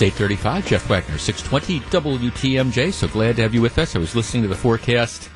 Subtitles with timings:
[0.00, 1.80] It's 835, Jeff Wagner, 620
[2.30, 2.90] WTMJ.
[2.90, 3.94] So glad to have you with us.
[3.94, 5.28] I was listening to the forecast.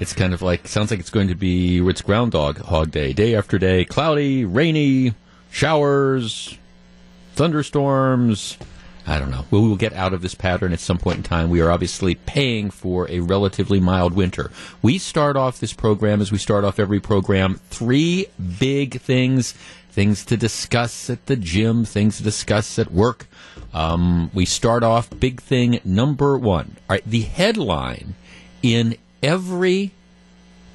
[0.00, 3.34] It's kind of like, sounds like it's going to be, it's Groundhog Hog Day, day
[3.34, 5.12] after day, cloudy, rainy,
[5.50, 6.56] showers,
[7.34, 8.56] thunderstorms.
[9.06, 9.44] I don't know.
[9.50, 11.50] We will get out of this pattern at some point in time.
[11.50, 14.50] We are obviously paying for a relatively mild winter.
[14.80, 17.60] We start off this program as we start off every program.
[17.68, 18.24] Three
[18.58, 19.52] big things
[19.98, 23.26] things to discuss at the gym, things to discuss at work.
[23.72, 26.76] Um, we start off big thing number one.
[26.88, 28.14] All right, the headline
[28.62, 29.92] in every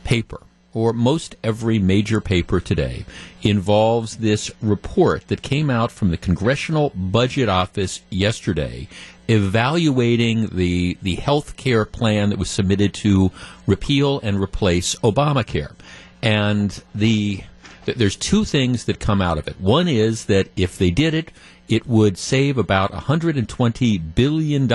[0.03, 0.41] paper
[0.73, 3.05] or most every major paper today
[3.41, 8.87] involves this report that came out from the Congressional Budget Office yesterday
[9.27, 13.31] evaluating the the health care plan that was submitted to
[13.65, 15.73] repeal and replace Obamacare.
[16.21, 17.43] And the
[17.85, 19.59] there's two things that come out of it.
[19.59, 21.31] One is that if they did it,
[21.67, 24.71] it would save about $120 billion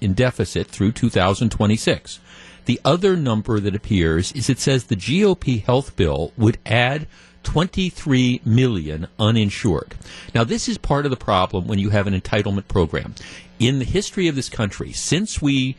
[0.00, 2.20] in deficit through 2026.
[2.64, 7.06] The other number that appears is it says the GOP health bill would add
[7.44, 9.94] 23 million uninsured.
[10.34, 13.14] Now, this is part of the problem when you have an entitlement program.
[13.60, 15.76] In the history of this country, since we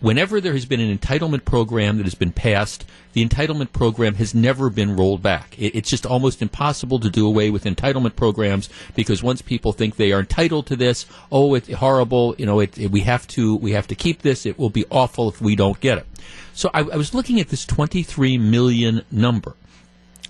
[0.00, 4.34] whenever there has been an entitlement program that has been passed, the entitlement program has
[4.34, 5.58] never been rolled back.
[5.58, 9.96] It, it's just almost impossible to do away with entitlement programs because once people think
[9.96, 12.34] they are entitled to this, oh, it's horrible.
[12.38, 14.46] You know, it, it, we have to we have to keep this.
[14.46, 16.06] It will be awful if we don't get it.
[16.54, 19.54] So I, I was looking at this 23 million number.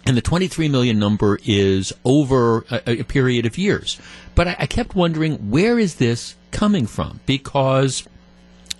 [0.07, 4.01] And the 23 million number is over a, a period of years.
[4.35, 7.21] But I, I kept wondering, where is this coming from?
[7.27, 8.09] Because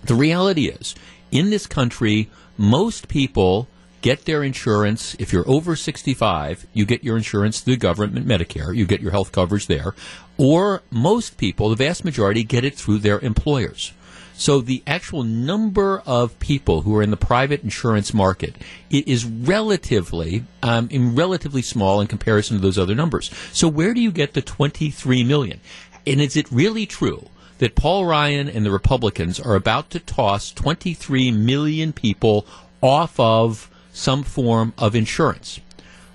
[0.03, 0.95] the reality is,
[1.31, 3.67] in this country, most people
[4.01, 5.15] get their insurance.
[5.19, 8.75] If you're over 65, you get your insurance through government Medicare.
[8.75, 9.93] You get your health coverage there.
[10.37, 13.93] Or most people, the vast majority, get it through their employers.
[14.33, 18.55] So the actual number of people who are in the private insurance market
[18.89, 23.29] is relatively, um, relatively small in comparison to those other numbers.
[23.53, 25.59] So where do you get the 23 million?
[26.07, 27.29] And is it really true
[27.61, 32.43] that Paul Ryan and the Republicans are about to toss 23 million people
[32.81, 35.59] off of some form of insurance.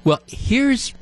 [0.02, 0.92] Well, here's,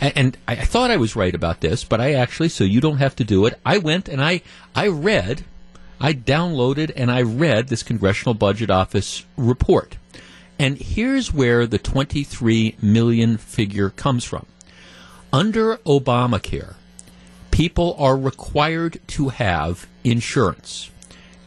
[0.00, 3.14] and I thought I was right about this, but I actually, so you don't have
[3.16, 3.60] to do it.
[3.62, 4.40] I went and I,
[4.74, 5.44] I read,
[6.00, 9.98] I downloaded and I read this Congressional Budget Office report.
[10.58, 14.46] And here's where the 23 million figure comes from.
[15.30, 16.76] Under Obamacare,
[17.58, 20.92] people are required to have insurance,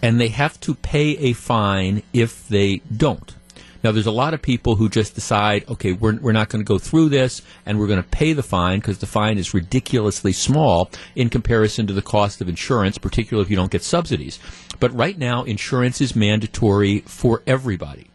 [0.01, 3.33] and they have to pay a fine if they don't.
[3.81, 6.67] Now, there's a lot of people who just decide, okay, we're, we're not going to
[6.67, 10.33] go through this and we're going to pay the fine because the fine is ridiculously
[10.33, 14.37] small in comparison to the cost of insurance, particularly if you don't get subsidies.
[14.81, 18.07] But right now, insurance is mandatory for everybody.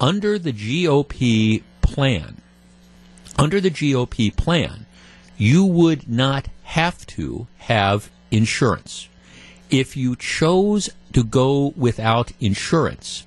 [0.00, 2.40] Under the GOP plan,
[3.38, 4.86] under the GOP plan,
[5.36, 9.08] you would not have to have insurance.
[9.70, 13.24] If you chose to go without insurance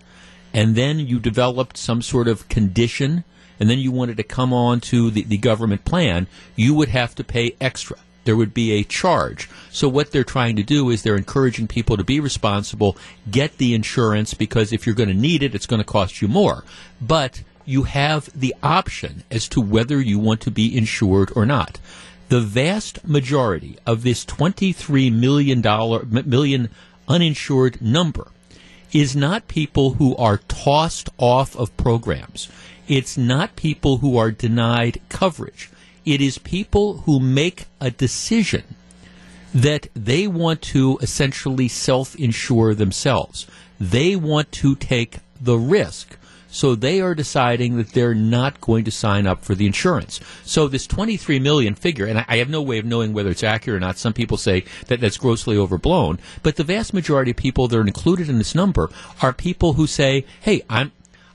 [0.54, 3.24] and then you developed some sort of condition
[3.60, 7.16] and then you wanted to come on to the, the government plan, you would have
[7.16, 7.98] to pay extra.
[8.26, 9.50] There would be a charge.
[9.72, 12.98] So what they're trying to do is they're encouraging people to be responsible,
[13.32, 16.28] get the insurance because if you're going to need it, it's going to cost you
[16.28, 16.66] more.
[17.02, 21.80] But you have the option as to whether you want to be insured or not
[22.30, 26.70] the vast majority of this $23 million, million million
[27.08, 28.28] uninsured number
[28.92, 32.50] is not people who are tossed off of programs.
[32.88, 35.70] It's not people who are denied coverage.
[36.06, 38.64] It is people who make a decision
[39.54, 43.48] that they want to essentially self insure themselves.
[43.80, 46.18] They want to take the risk
[46.50, 50.20] so they are deciding that they're not going to sign up for the insurance.
[50.44, 53.78] So this 23 million figure, and I have no way of knowing whether it's accurate
[53.78, 53.98] or not.
[53.98, 57.82] Some people say that that's grossly overblown, but the vast majority of people that are
[57.82, 58.90] included in this number
[59.22, 60.92] are people who say, "Hey, I'm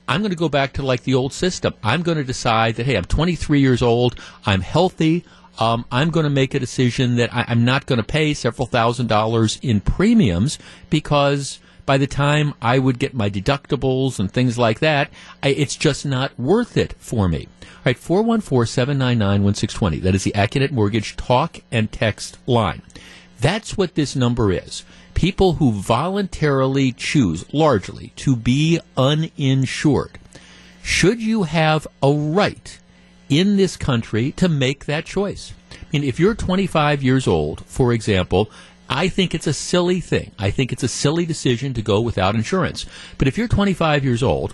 [0.07, 1.73] I'm going to go back to like the old system.
[1.81, 5.23] I'm going to decide that, hey, I'm 23 years old, I'm healthy,
[5.59, 8.65] um, I'm going to make a decision that I, am not going to pay several
[8.65, 10.57] thousand dollars in premiums
[10.89, 15.09] because by the time I would get my deductibles and things like that,
[15.41, 17.47] I, it's just not worth it for me.
[17.61, 19.99] All right, 414 799 1620.
[19.99, 22.81] That is the Accunet Mortgage talk and text line.
[23.39, 24.85] That's what this number is.
[25.13, 30.17] People who voluntarily choose, largely, to be uninsured.
[30.81, 32.79] Should you have a right
[33.29, 35.53] in this country to make that choice?
[35.71, 38.49] I mean, if you're 25 years old, for example,
[38.89, 40.31] I think it's a silly thing.
[40.37, 42.85] I think it's a silly decision to go without insurance.
[43.17, 44.53] But if you're 25 years old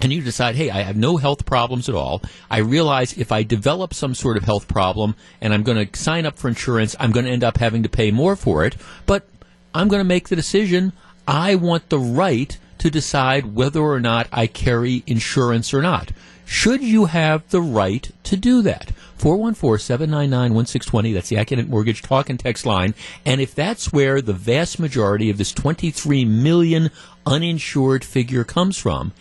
[0.00, 2.22] and you decide, hey, I have no health problems at all.
[2.50, 6.26] I realize if I develop some sort of health problem and I'm going to sign
[6.26, 8.76] up for insurance, I'm going to end up having to pay more for it.
[9.06, 9.28] But
[9.74, 10.92] I'm going to make the decision.
[11.28, 16.10] I want the right to decide whether or not I carry insurance or not.
[16.52, 18.92] Should you have the right to do that?
[19.18, 21.14] 414-799-1620.
[21.14, 22.94] That's the Accunet Mortgage talk and text line.
[23.24, 26.90] And if that's where the vast majority of this 23 million
[27.24, 29.12] uninsured figure comes from,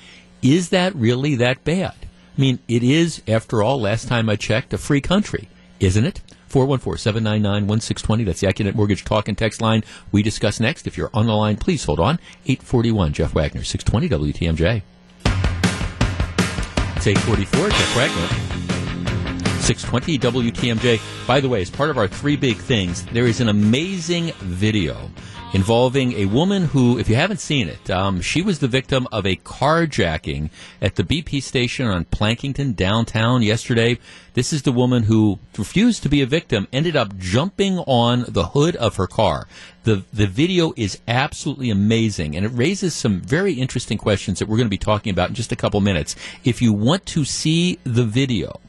[0.41, 1.95] is that really that bad?
[2.37, 5.47] I mean, it is, after all, last time I checked, a free country,
[5.79, 6.19] isn't it?
[6.49, 8.25] 414-799-1620.
[8.25, 10.85] That's the Accunet Mortgage talk and text line we discuss next.
[10.85, 12.19] If you're on the line, please hold on.
[12.45, 14.81] 841 Jeff Wagner, 620 WTMJ.
[17.03, 18.27] It's 844 Jeff Wagner.
[19.63, 20.19] 620
[20.51, 21.01] WTMJ.
[21.25, 25.09] By the way, as part of our three big things, there is an amazing video
[25.53, 29.25] involving a woman who, if you haven't seen it, um, she was the victim of
[29.25, 30.50] a carjacking
[30.81, 34.00] at the BP station on Plankinton downtown yesterday.
[34.33, 38.48] This is the woman who refused to be a victim, ended up jumping on the
[38.48, 39.48] hood of her car.
[39.83, 44.57] The, the video is absolutely amazing, and it raises some very interesting questions that we're
[44.57, 46.15] going to be talking about in just a couple minutes.
[46.44, 48.62] If you want to see the video,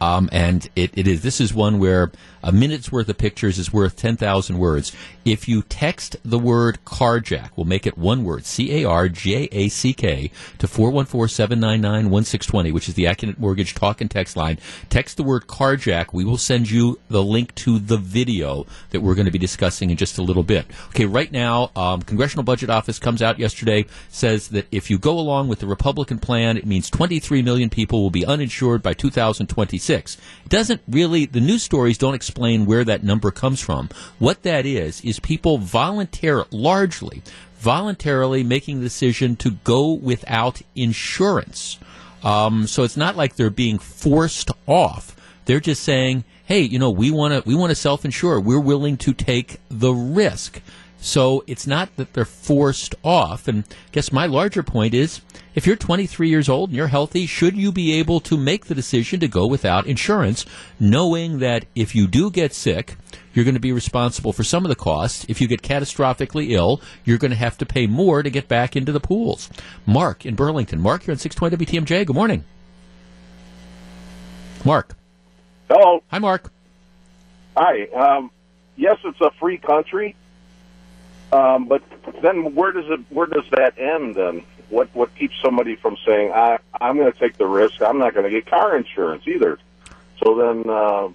[0.00, 3.72] um, and it, it is this is one where a minute's worth of pictures is
[3.72, 4.94] worth 10,000 words.
[5.24, 9.48] If you text the word carjack, we'll make it one word, C A R J
[9.52, 14.36] A C K, to 414 799 1620, which is the Accunet Mortgage talk and text
[14.36, 14.58] line.
[14.88, 16.12] Text the word carjack.
[16.12, 19.90] We will send you the link to the video that we're going to be discussing
[19.90, 20.66] in just a little bit.
[20.88, 25.18] Okay, right now, um, Congressional Budget Office comes out yesterday, says that if you go
[25.18, 30.16] along with the Republican plan, it means 23 million people will be uninsured by 2026.
[30.16, 33.88] It doesn't really, the news stories don't explain where that number comes from.
[34.18, 37.22] What that is, is people voluntarily, largely,
[37.56, 41.78] voluntarily making the decision to go without insurance.
[42.22, 45.16] Um, so it's not like they're being forced off.
[45.46, 48.38] They're just saying, hey, you know, we want to we want to self insure.
[48.38, 50.60] We're willing to take the risk.
[51.00, 53.46] So it's not that they're forced off.
[53.48, 55.20] And I guess my larger point is
[55.54, 58.74] if you're 23 years old and you're healthy, should you be able to make the
[58.74, 60.44] decision to go without insurance,
[60.78, 62.96] knowing that if you do get sick,
[63.32, 65.24] you're going to be responsible for some of the costs.
[65.28, 68.74] If you get catastrophically ill, you're going to have to pay more to get back
[68.74, 69.48] into the pools.
[69.86, 70.80] Mark in Burlington.
[70.80, 72.06] Mark, you're on 620 WTMJ.
[72.06, 72.44] Good morning.
[74.64, 74.96] Mark.
[75.70, 76.02] Hello.
[76.08, 76.50] Hi, Mark.
[77.56, 77.84] Hi.
[77.94, 78.30] Um,
[78.76, 80.16] yes, it's a free country.
[81.32, 81.82] Um, but
[82.22, 84.44] then where does it where does that end then?
[84.70, 87.82] What what keeps somebody from saying I I'm going to take the risk?
[87.82, 89.58] I'm not going to get car insurance either.
[90.22, 91.08] So then uh,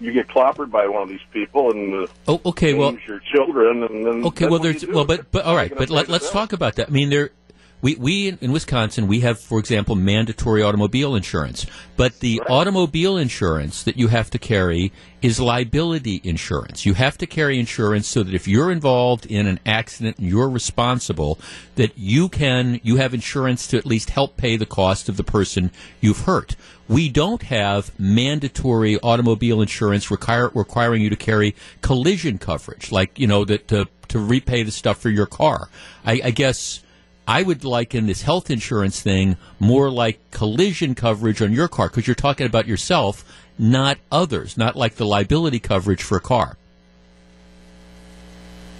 [0.00, 3.82] you get clobbered by one of these people and uh, oh, okay, well, your children
[3.82, 6.76] and then okay, well, there's well, but but all right, but let, us talk about
[6.76, 6.88] that.
[6.88, 7.30] I mean, there
[7.80, 11.66] we, we in Wisconsin, we have, for example, mandatory automobile insurance.
[11.96, 12.50] But the right.
[12.50, 14.92] automobile insurance that you have to carry
[15.22, 16.86] is liability insurance.
[16.86, 20.48] You have to carry insurance so that if you're involved in an accident and you're
[20.48, 21.38] responsible,
[21.76, 25.24] that you can, you have insurance to at least help pay the cost of the
[25.24, 26.56] person you've hurt.
[26.88, 33.26] We don't have mandatory automobile insurance require, requiring you to carry collision coverage, like, you
[33.26, 35.68] know, that to, to repay the stuff for your car.
[36.04, 36.82] I, I guess,
[37.28, 42.06] I would liken this health insurance thing more like collision coverage on your car because
[42.06, 43.22] you're talking about yourself,
[43.58, 46.56] not others, not like the liability coverage for a car.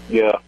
[0.09, 0.39] Yeah.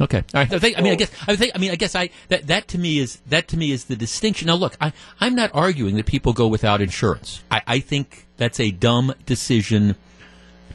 [0.00, 0.24] Okay.
[0.34, 0.52] All right.
[0.52, 1.12] I, think, I mean, I guess.
[1.28, 1.52] I think.
[1.54, 1.94] I mean, I guess.
[1.94, 4.48] I that that to me is that to me is the distinction.
[4.48, 7.44] Now, look, I I'm not arguing that people go without insurance.
[7.52, 9.94] I, I think that's a dumb decision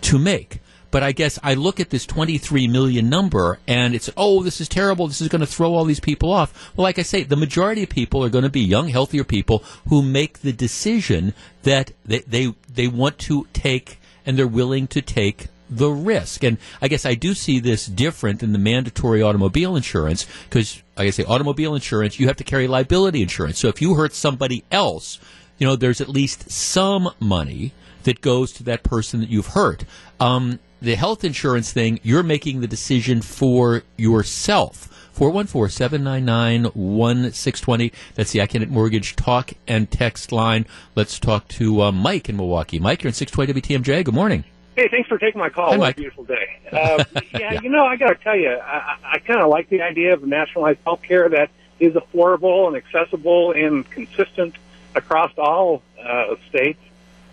[0.02, 0.62] to make.
[0.92, 4.68] But I guess I look at this 23 million number and it's, oh, this is
[4.68, 5.08] terrible.
[5.08, 6.72] This is going to throw all these people off.
[6.76, 9.64] Well, like I say, the majority of people are going to be young, healthier people
[9.88, 15.02] who make the decision that they, they, they want to take and they're willing to
[15.02, 16.44] take the risk.
[16.44, 21.08] And I guess I do see this different than the mandatory automobile insurance because, like
[21.08, 23.60] I say, automobile insurance, you have to carry liability insurance.
[23.60, 25.20] So if you hurt somebody else,
[25.58, 29.84] you know, there's at least some money that goes to that person that you've hurt.
[30.20, 34.88] Um, the health insurance thing, you're making the decision for yourself.
[35.16, 37.92] 414-799-1620.
[38.16, 40.66] That's the Accunet Mortgage talk and text line.
[40.96, 42.80] Let's talk to uh, Mike in Milwaukee.
[42.80, 44.06] Mike, you're in 620 WTMJ.
[44.06, 44.46] Good morning.
[44.78, 45.72] Hey, thanks for taking my call.
[45.72, 45.98] Hi, Mike.
[45.98, 46.56] beautiful day.
[46.70, 49.70] Uh, yeah, yeah, you know, I got to tell you, I, I kind of like
[49.70, 54.54] the idea of nationalized health care that is affordable and accessible and consistent
[54.94, 56.80] across all uh, states.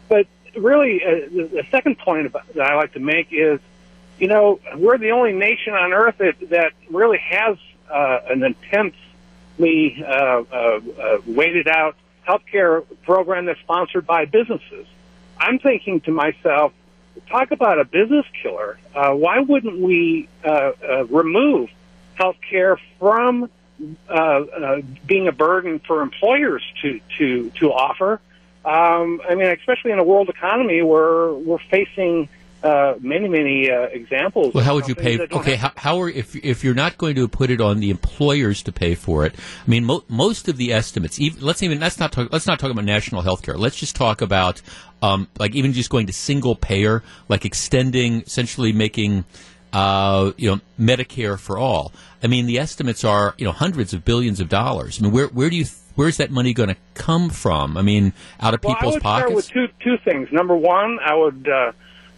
[0.09, 0.27] But
[0.57, 3.61] really, uh, the, second point that I like to make is
[4.19, 7.59] you know, we're the only nation on earth that, that really has
[7.91, 11.97] uh, an intensely uh, uh, uh, weighted out
[12.27, 14.87] healthcare program that's sponsored by businesses.
[15.39, 16.73] I'm thinking to myself,
[17.29, 18.79] talk about a business killer.
[18.95, 21.71] Uh, why wouldn't we uh, uh, remove
[22.19, 23.51] healthcare from
[24.09, 28.21] uh, uh, being a burden for employers to to to offer?
[28.67, 32.29] Um, I mean, especially in a world economy where we're facing
[32.65, 34.53] uh, many, many uh, examples.
[34.53, 35.21] Well, how would you pay?
[35.21, 38.65] Okay, how, how are if if you're not going to put it on the employers
[38.65, 39.37] to pay for it?
[39.37, 41.21] I mean, mo- most of the estimates.
[41.21, 42.33] Even, let's even let's not talk.
[42.33, 43.57] Let's not talk about national health care.
[43.57, 44.63] Let's just talk about
[45.01, 49.25] um, like even just going to single payer, like extending, essentially making.
[49.73, 51.93] Uh, you know, Medicare for all.
[52.23, 54.99] I mean, the estimates are you know hundreds of billions of dollars.
[54.99, 57.77] I mean, where where do you where's that money going to come from?
[57.77, 59.45] I mean, out of well, people's I would pockets.
[59.47, 60.31] Start with two two things.
[60.33, 61.49] Number one, I would.
[61.49, 61.73] Uh,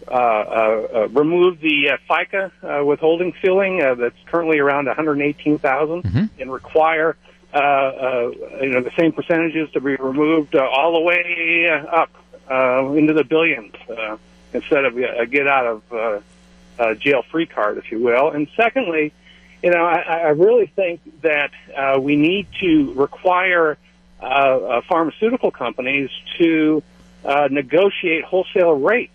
[0.06, 6.25] uh, uh, remove the uh, FICA uh, withholding ceiling uh, that's currently around 118,000 Mm-hmm.
[6.40, 7.14] and require
[7.52, 8.30] uh, uh,
[8.62, 12.11] you know the same percentages to be removed uh, all the way uh, up
[12.50, 14.16] uh, into the billions uh,
[14.54, 16.20] instead of a get out of uh,
[16.78, 18.30] uh, jail free card, if you will.
[18.30, 19.12] And secondly,
[19.62, 23.77] you know, I, I really think that uh, we need to require
[24.21, 26.83] uh, uh, pharmaceutical companies to
[27.25, 29.12] uh, negotiate wholesale rates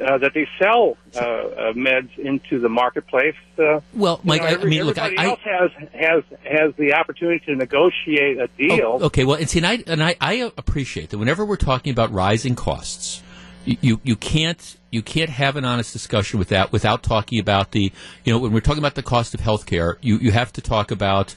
[0.00, 3.34] uh, that they sell uh, uh, meds into the marketplace.
[3.58, 6.74] Uh, well, Mike, you know, I, I mean, look, I, everybody else has has has
[6.76, 8.98] the opportunity to negotiate a deal.
[9.00, 11.92] Oh, okay, well, and see, and I, and I, I appreciate that whenever we're talking
[11.92, 13.22] about rising costs,
[13.64, 17.92] you, you, can't you can't have an honest discussion with that without talking about the
[18.24, 20.60] you know when we're talking about the cost of health care, you, you have to
[20.60, 21.34] talk about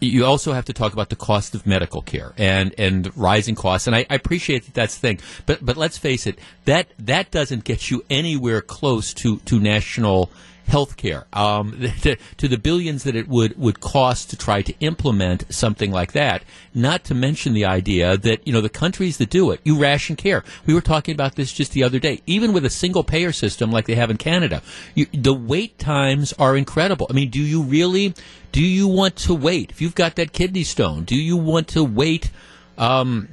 [0.00, 3.86] you also have to talk about the cost of medical care and, and rising costs.
[3.86, 5.20] And I, I appreciate that that's the thing.
[5.46, 10.30] But, but let's face it, that, that doesn't get you anywhere close to, to national
[10.70, 14.72] health care, um, to, to, the billions that it would, would cost to try to
[14.80, 16.42] implement something like that.
[16.72, 20.16] Not to mention the idea that, you know, the countries that do it, you ration
[20.16, 20.44] care.
[20.66, 22.22] We were talking about this just the other day.
[22.26, 24.62] Even with a single payer system like they have in Canada,
[24.94, 27.06] you, the wait times are incredible.
[27.10, 28.14] I mean, do you really,
[28.52, 29.70] do you want to wait?
[29.70, 32.30] If you've got that kidney stone, do you want to wait,
[32.78, 33.28] um,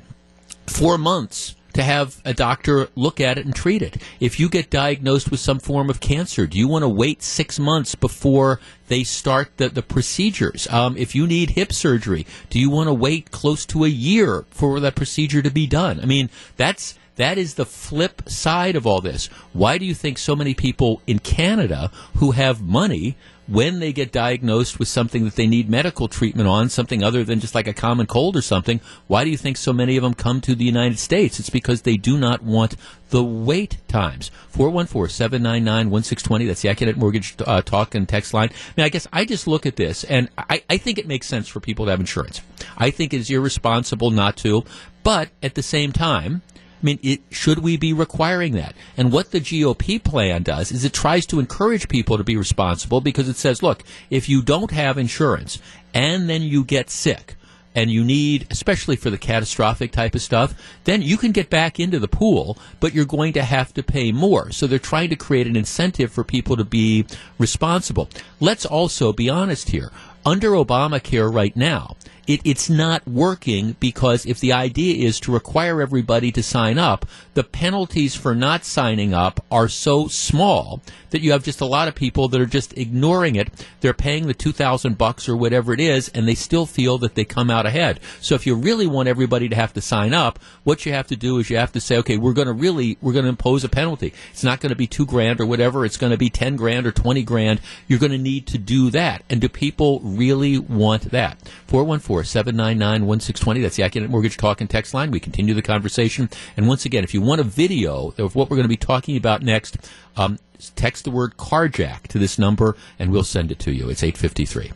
[0.65, 4.01] four months to have a doctor look at it and treat it.
[4.19, 7.59] If you get diagnosed with some form of cancer, do you want to wait six
[7.59, 10.67] months before they start the, the procedures?
[10.71, 14.45] Um, if you need hip surgery, do you want to wait close to a year
[14.49, 15.99] for that procedure to be done?
[15.99, 19.27] I mean, that's that is the flip side of all this.
[19.53, 23.17] Why do you think so many people in Canada who have money
[23.47, 27.39] when they get diagnosed with something that they need medical treatment on, something other than
[27.39, 30.13] just like a common cold or something, why do you think so many of them
[30.13, 31.39] come to the United States?
[31.39, 32.75] It's because they do not want
[33.09, 34.31] the wait times.
[34.53, 36.47] 414-799-1620.
[36.47, 38.49] That's the Accunet Mortgage uh, talk and text line.
[38.49, 41.27] I mean, I guess I just look at this and I, I think it makes
[41.27, 42.41] sense for people to have insurance.
[42.77, 44.65] I think it's irresponsible not to,
[45.03, 46.41] but at the same time,
[46.81, 48.75] I mean, it, should we be requiring that?
[48.95, 53.01] And what the GOP plan does is it tries to encourage people to be responsible
[53.01, 55.59] because it says, look, if you don't have insurance
[55.93, 57.35] and then you get sick,
[57.77, 60.55] and you need, especially for the catastrophic type of stuff,
[60.85, 64.11] then you can get back into the pool, but you're going to have to pay
[64.11, 64.51] more.
[64.51, 67.05] So they're trying to create an incentive for people to be
[67.37, 68.09] responsible.
[68.39, 69.91] Let's also be honest here.
[70.25, 75.81] Under Obamacare right now, it, it's not working because if the idea is to require
[75.81, 80.81] everybody to sign up, the penalties for not signing up are so small
[81.11, 83.49] that you have just a lot of people that are just ignoring it.
[83.79, 87.15] They're paying the two thousand bucks or whatever it is, and they still feel that
[87.15, 87.99] they come out ahead.
[88.19, 91.15] So if you really want everybody to have to sign up, what you have to
[91.15, 93.63] do is you have to say, okay, we're going to really we're going to impose
[93.63, 94.13] a penalty.
[94.31, 95.85] It's not going to be two grand or whatever.
[95.85, 97.61] It's going to be ten grand or twenty grand.
[97.87, 99.23] You're going to need to do that.
[99.29, 101.37] And do people really want that?
[101.67, 101.85] Four
[102.17, 102.43] one four.
[102.43, 103.61] 799-1620.
[103.61, 105.11] That's the Accunet Mortgage Talk and Text line.
[105.11, 106.29] We continue the conversation.
[106.55, 109.17] And once again, if you want a video of what we're going to be talking
[109.17, 109.77] about next,
[110.15, 110.39] um,
[110.75, 113.89] text the word carjack to this number and we'll send it to you.
[113.89, 114.71] It's 853.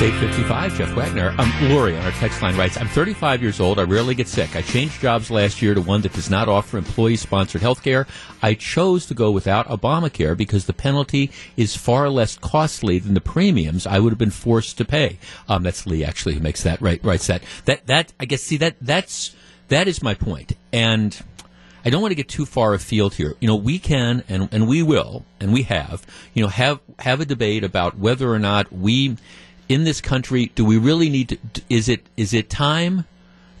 [0.00, 1.34] It's 855, Jeff Wagner.
[1.38, 3.80] Um, Lori on our text line writes, I'm 35 years old.
[3.80, 4.54] I rarely get sick.
[4.54, 8.06] I changed jobs last year to one that does not offer employee-sponsored health care.
[8.40, 13.20] I chose to go without Obamacare because the penalty is far less costly than the
[13.20, 15.18] premiums I would have been forced to pay.
[15.48, 17.42] Um, that's Lee actually who makes that, right, writes that.
[17.64, 19.34] That, that, I guess, see, that, that's,
[19.66, 20.52] that is my point.
[20.72, 21.20] And,
[21.84, 23.34] I don't want to get too far afield here.
[23.40, 27.20] You know, we can and, and we will and we have, you know, have have
[27.20, 29.16] a debate about whether or not we
[29.68, 33.04] in this country do we really need to is it is it time?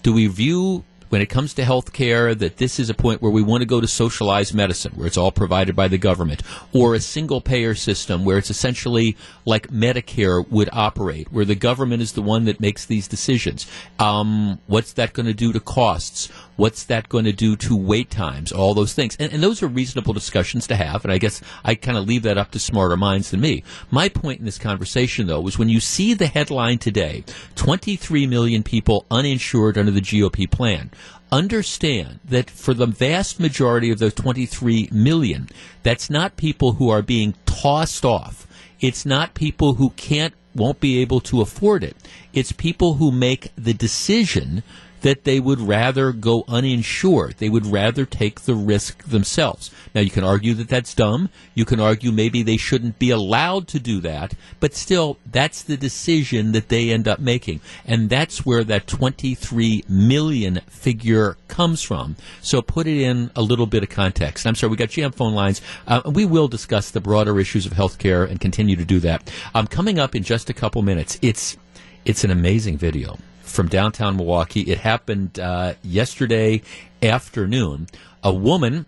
[0.02, 3.30] Do we view when it comes to health care that this is a point where
[3.30, 6.94] we want to go to socialized medicine, where it's all provided by the government, or
[6.94, 12.12] a single payer system where it's essentially like Medicare would operate, where the government is
[12.12, 13.66] the one that makes these decisions.
[13.98, 16.28] Um, what's that going to do to costs?
[16.56, 18.50] What's that going to do to wait times?
[18.50, 19.16] All those things.
[19.20, 21.04] And, and those are reasonable discussions to have.
[21.04, 23.62] And I guess I kind of leave that up to smarter minds than me.
[23.90, 27.24] My point in this conversation, though, was when you see the headline today
[27.54, 30.90] 23 million people uninsured under the GOP plan
[31.30, 35.48] understand that for the vast majority of those 23 million,
[35.82, 38.46] that's not people who are being tossed off.
[38.80, 41.96] It's not people who can't, won't be able to afford it.
[42.32, 44.62] It's people who make the decision
[45.02, 47.36] that they would rather go uninsured.
[47.38, 49.70] They would rather take the risk themselves.
[49.94, 51.30] Now, you can argue that that's dumb.
[51.54, 55.76] You can argue maybe they shouldn't be allowed to do that, but still, that's the
[55.76, 57.60] decision that they end up making.
[57.86, 62.16] And that's where that 23 million figure comes from.
[62.40, 64.46] So put it in a little bit of context.
[64.46, 65.60] I'm sorry, we got jam phone lines.
[65.86, 69.30] Uh, we will discuss the broader issues of healthcare and continue to do that.
[69.54, 71.56] Um, coming up in just a couple minutes, it's,
[72.04, 74.62] it's an amazing video from downtown Milwaukee.
[74.62, 76.62] It happened uh, yesterday
[77.02, 77.88] afternoon.
[78.22, 78.86] A woman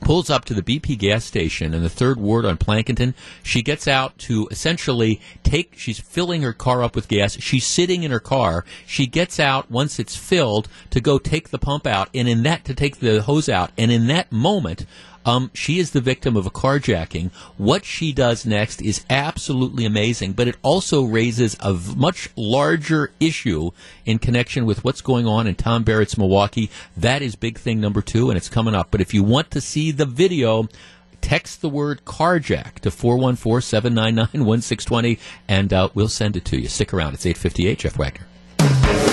[0.00, 3.14] pulls up to the BP gas station in the third ward on Plankinton.
[3.42, 7.38] She gets out to essentially take, she's filling her car up with gas.
[7.40, 8.64] She's sitting in her car.
[8.86, 12.64] She gets out once it's filled to go take the pump out and in that,
[12.66, 13.70] to take the hose out.
[13.76, 14.86] And in that moment,
[15.28, 17.30] um, she is the victim of a carjacking.
[17.58, 23.12] What she does next is absolutely amazing, but it also raises a v- much larger
[23.20, 23.72] issue
[24.06, 26.70] in connection with what's going on in Tom Barrett's Milwaukee.
[26.96, 28.88] That is big thing number two, and it's coming up.
[28.90, 30.66] But if you want to see the video,
[31.20, 36.68] text the word carjack to 414-799-1620 and uh, we'll send it to you.
[36.68, 37.12] Stick around.
[37.12, 39.07] It's 858 Jeff Wagner.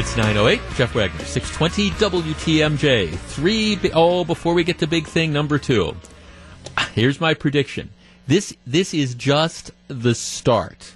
[0.00, 3.10] It's 908, Jeff Wagner, 620 WTMJ.
[3.10, 5.94] Three, bi- oh, before we get to big thing number two,
[6.94, 7.90] here's my prediction.
[8.26, 10.94] This, this is just the start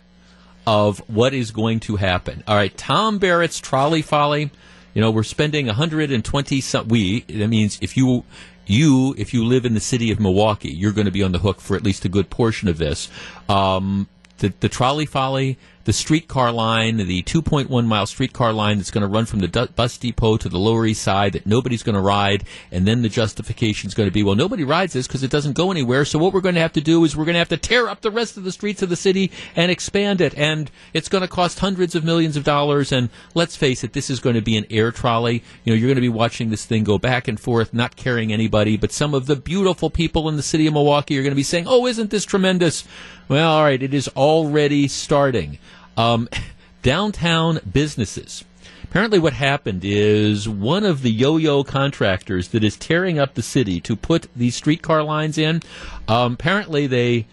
[0.67, 2.43] of what is going to happen.
[2.49, 4.51] All right, Tom Barrett's trolley folly.
[4.95, 8.25] You know, we're spending 120 some, we, that means if you,
[8.65, 11.41] you, if you live in the city of Milwaukee, you're going to be on the
[11.41, 13.11] hook for at least a good portion of this.
[13.51, 19.03] Um, the, the trolley folly, the streetcar line, the 2.1 mile streetcar line that's going
[19.03, 22.01] to run from the bus depot to the Lower East Side that nobody's going to
[22.01, 25.31] ride, and then the justification is going to be, well, nobody rides this because it
[25.31, 26.05] doesn't go anywhere.
[26.05, 27.89] So what we're going to have to do is we're going to have to tear
[27.89, 31.23] up the rest of the streets of the city and expand it, and it's going
[31.23, 32.93] to cost hundreds of millions of dollars.
[32.93, 35.43] And let's face it, this is going to be an air trolley.
[35.65, 38.33] You know, you're going to be watching this thing go back and forth, not carrying
[38.33, 41.37] anybody, but some of the beautiful people in the city of Milwaukee are going to
[41.37, 42.85] be saying, "Oh, isn't this tremendous?"
[43.29, 45.59] Well, all right, it is already starting.
[45.97, 46.29] Um,
[46.83, 48.45] downtown businesses.
[48.85, 53.81] Apparently, what happened is one of the yo-yo contractors that is tearing up the city
[53.81, 55.63] to put these streetcar lines in.
[56.07, 57.27] Um, apparently, they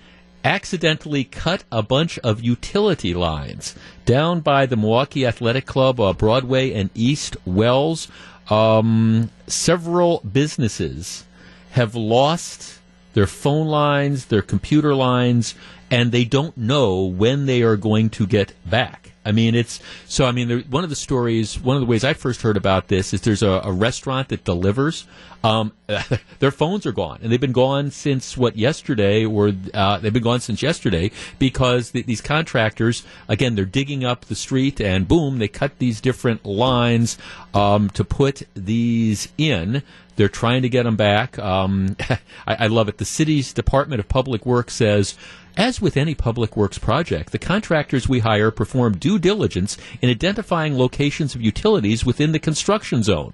[0.44, 6.74] accidentally cut a bunch of utility lines down by the Milwaukee Athletic Club, uh, Broadway
[6.74, 8.08] and East Wells.
[8.50, 11.26] Um, several businesses
[11.72, 12.80] have lost
[13.14, 15.54] their phone lines, their computer lines,
[15.92, 19.12] and they don't know when they are going to get back.
[19.24, 20.26] I mean, it's so.
[20.26, 22.88] I mean, there, one of the stories, one of the ways I first heard about
[22.88, 25.06] this is there's a, a restaurant that delivers.
[25.44, 25.74] Um,
[26.40, 30.24] their phones are gone, and they've been gone since what yesterday, or uh, they've been
[30.24, 35.40] gone since yesterday because the, these contractors, again, they're digging up the street, and boom,
[35.40, 37.18] they cut these different lines
[37.54, 39.84] um, to put these in.
[40.16, 41.40] They're trying to get them back.
[41.40, 42.98] Um, I, I love it.
[42.98, 45.16] The city's Department of Public Works says.
[45.58, 50.78] As with any public works project, the contractors we hire perform due diligence in identifying
[50.78, 53.34] locations of utilities within the construction zone.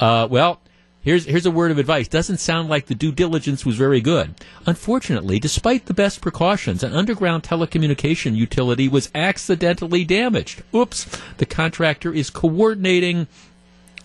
[0.00, 0.61] Uh, well,
[1.02, 2.08] here's here's a word of advice.
[2.08, 4.34] Doesn't sound like the due diligence was very good.
[4.66, 10.62] Unfortunately, despite the best precautions, an underground telecommunication utility was accidentally damaged.
[10.74, 11.06] Oops!
[11.36, 13.26] The contractor is coordinating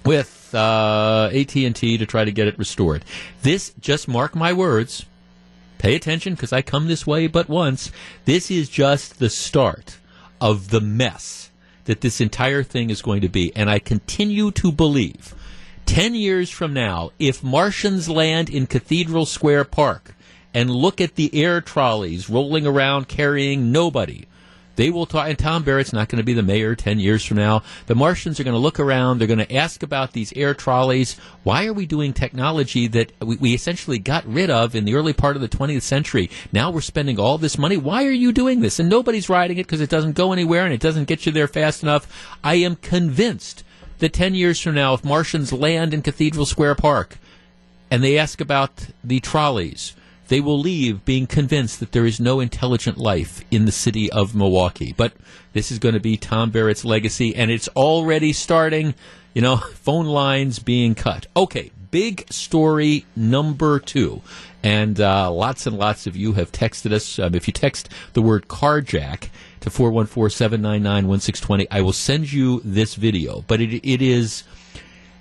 [0.03, 3.03] with uh, AT&T to try to get it restored.
[3.41, 5.05] This, just mark my words,
[5.77, 7.91] pay attention because I come this way but once.
[8.25, 9.97] This is just the start
[10.39, 11.51] of the mess
[11.85, 13.53] that this entire thing is going to be.
[13.55, 15.35] And I continue to believe
[15.87, 20.13] 10 years from now, if Martians land in Cathedral Square Park
[20.53, 24.25] and look at the air trolleys rolling around carrying nobody.
[24.75, 27.37] They will talk, and Tom Barrett's not going to be the mayor 10 years from
[27.37, 27.63] now.
[27.87, 29.17] The Martians are going to look around.
[29.17, 31.17] They're going to ask about these air trolleys.
[31.41, 35.13] Why are we doing technology that we, we essentially got rid of in the early
[35.13, 36.29] part of the 20th century?
[36.53, 37.75] Now we're spending all this money.
[37.75, 38.79] Why are you doing this?
[38.79, 41.47] And nobody's riding it because it doesn't go anywhere and it doesn't get you there
[41.47, 42.37] fast enough.
[42.43, 43.63] I am convinced
[43.99, 47.17] that 10 years from now, if Martians land in Cathedral Square Park
[47.89, 49.95] and they ask about the trolleys,
[50.27, 54.35] they will leave being convinced that there is no intelligent life in the city of
[54.35, 54.93] Milwaukee.
[54.95, 55.13] But
[55.53, 58.93] this is going to be Tom Barrett's legacy, and it's already starting.
[59.33, 61.27] You know, phone lines being cut.
[61.35, 64.21] Okay, big story number two.
[64.63, 67.19] And uh, lots and lots of you have texted us.
[67.19, 69.29] Um, if you text the word carjack
[69.61, 73.43] to 414 799 1620, I will send you this video.
[73.47, 74.43] But it, it is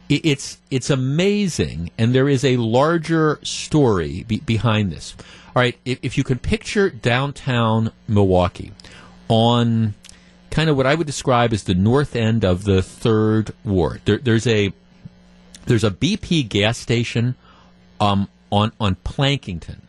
[0.08, 5.16] it's it's amazing, and there is a larger story be, behind this.
[5.48, 8.72] All right, if, if you can picture downtown Milwaukee
[9.28, 9.94] on
[10.50, 14.18] kind of what I would describe as the north end of the third ward, there,
[14.18, 14.72] there's a
[15.66, 17.34] there's a BP gas station
[17.98, 19.82] um, on on Plankinton,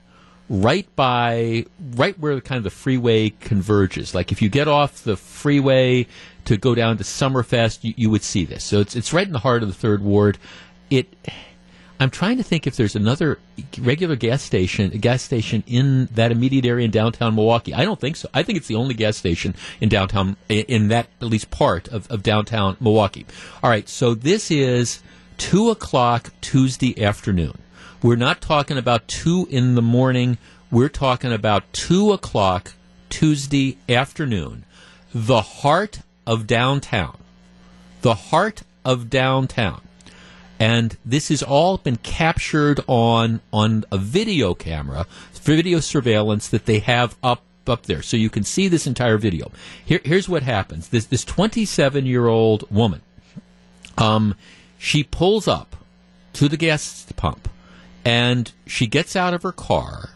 [0.50, 4.16] right by right where the kind of the freeway converges.
[4.16, 6.08] Like if you get off the freeway
[6.46, 8.64] to go down to Summerfest, you, you would see this.
[8.64, 10.38] So it's it's right in the heart of the third ward.
[10.90, 11.14] It.
[12.00, 13.40] I'm trying to think if there's another
[13.80, 17.74] regular gas station, a gas station in that immediate area in downtown Milwaukee.
[17.74, 18.30] I don't think so.
[18.36, 22.08] I think it's the only gas station in downtown, in that at least part of,
[22.12, 23.26] of downtown Milwaukee.
[23.64, 25.02] All right, so this is
[25.40, 27.58] two o'clock Tuesday afternoon.
[28.08, 30.38] We're not talking about two in the morning.
[30.72, 32.72] We're talking about two o'clock
[33.10, 34.64] Tuesday afternoon.
[35.14, 37.18] The heart of downtown.
[38.04, 39.82] The heart of downtown.
[40.58, 46.80] And this has all been captured on on a video camera, video surveillance that they
[46.80, 49.52] have up up there, so you can see this entire video.
[49.84, 53.02] Here, here's what happens: this this 27 year old woman,
[53.98, 54.34] um,
[54.78, 55.76] she pulls up
[56.32, 57.50] to the gas pump,
[58.08, 60.12] and she gets out of her car,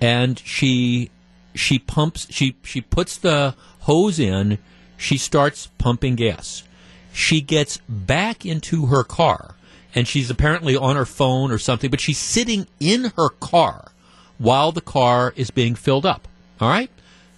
[0.00, 1.10] and she
[1.54, 4.58] she pumps she she puts the hose in
[4.96, 6.64] she starts pumping gas.
[7.12, 9.54] She gets back into her car,
[9.94, 13.92] and she's apparently on her phone or something, but she's sitting in her car
[14.38, 16.26] while the car is being filled up.
[16.60, 16.90] All right?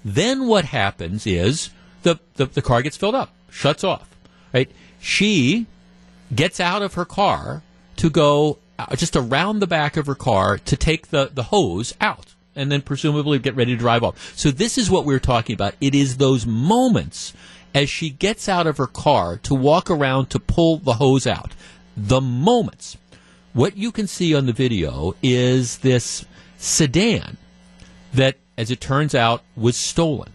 [0.03, 1.69] Then what happens is
[2.03, 4.09] the, the, the car gets filled up, shuts off.
[4.55, 4.71] Right?
[5.01, 5.67] She
[6.35, 7.63] gets out of her car
[7.97, 11.95] to go Uh, just around the back of her car to take the, the hose
[12.01, 14.37] out and then presumably get ready to drive off.
[14.37, 15.75] So this is what we're talking about.
[15.81, 17.33] It is those moments
[17.75, 21.53] as she gets out of her car to walk around to pull the hose out.
[21.97, 22.97] The moments.
[23.53, 26.25] What you can see on the video is this
[26.59, 27.37] sedan
[28.15, 30.33] that, as it turns out, was stolen.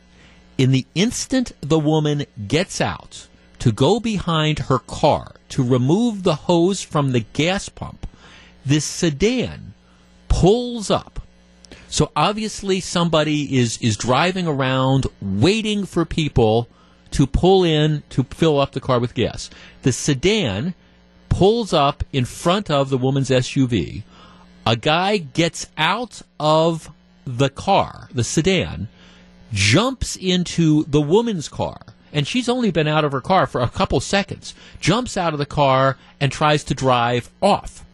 [0.58, 3.28] In the instant the woman gets out
[3.60, 8.03] to go behind her car to remove the hose from the gas pump,
[8.66, 9.74] this sedan
[10.30, 11.14] pulls up
[11.94, 16.68] so obviously somebody is is driving around waiting for people
[17.12, 19.52] to pull in to fill up the car with gas.
[19.84, 20.74] The sedan
[21.30, 24.02] pulls up in front of the woman's SUV.
[24.66, 26.90] A guy gets out of
[27.26, 28.88] the car, the sedan,
[29.52, 31.80] jumps into the woman's car,
[32.12, 35.40] and she's only been out of her car for a couple seconds, jumps out of
[35.40, 37.86] the car and tries to drive off.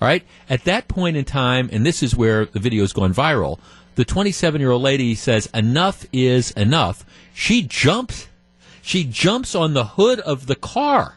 [0.00, 0.24] All right.
[0.48, 3.58] At that point in time, and this is where the video has gone viral,
[3.96, 7.04] the 27 year old lady says, enough is enough.
[7.34, 8.28] She jumps,
[8.80, 11.16] she jumps on the hood of the car.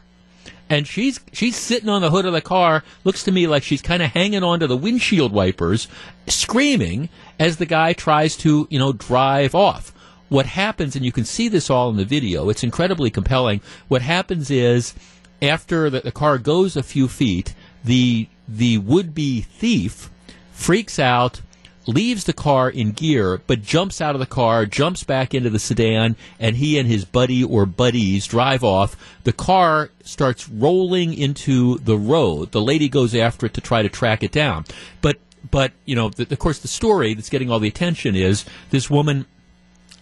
[0.68, 2.82] And she's she's sitting on the hood of the car.
[3.04, 5.86] Looks to me like she's kind of hanging onto the windshield wipers,
[6.26, 9.92] screaming as the guy tries to you know drive off.
[10.30, 12.48] What happens, and you can see this all in the video.
[12.48, 13.60] It's incredibly compelling.
[13.88, 14.94] What happens is
[15.42, 20.10] after the, the car goes a few feet, the the would be thief
[20.52, 21.40] freaks out,
[21.86, 25.58] leaves the car in gear, but jumps out of the car, jumps back into the
[25.58, 28.96] sedan, and he and his buddy or buddies drive off.
[29.24, 32.52] The car starts rolling into the road.
[32.52, 34.64] The lady goes after it to try to track it down.
[35.00, 35.18] But
[35.50, 38.88] but you know, the, of course, the story that's getting all the attention is this
[38.88, 39.26] woman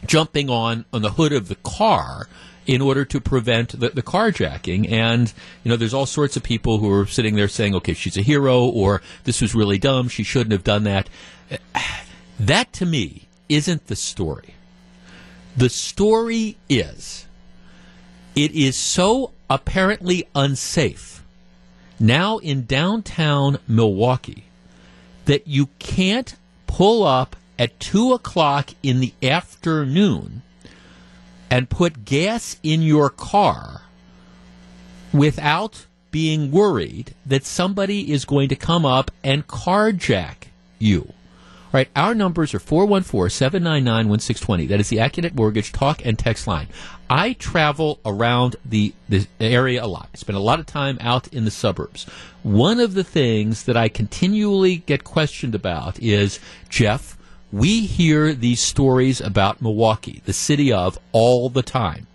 [0.06, 2.28] jumping on on the hood of the car
[2.70, 4.88] in order to prevent the, the carjacking.
[4.92, 5.32] And,
[5.64, 8.22] you know, there's all sorts of people who are sitting there saying, okay, she's a
[8.22, 11.10] hero, or this was really dumb, she shouldn't have done that.
[12.38, 14.54] That, to me, isn't the story.
[15.54, 17.26] The story is
[18.34, 21.22] it is so apparently unsafe
[21.98, 24.44] now in downtown Milwaukee
[25.26, 26.34] that you can't
[26.66, 30.40] pull up at 2 o'clock in the afternoon
[31.50, 33.82] and put gas in your car
[35.12, 41.12] without being worried that somebody is going to come up and carjack you.
[41.72, 44.66] All right, our numbers are 414 799 1620.
[44.66, 46.66] That is the Accunet Mortgage talk and text line.
[47.08, 50.08] I travel around the, the area a lot.
[50.12, 52.06] I spend a lot of time out in the suburbs.
[52.42, 57.16] One of the things that I continually get questioned about is Jeff,
[57.52, 62.06] we hear these stories about Milwaukee, the city of, all the time.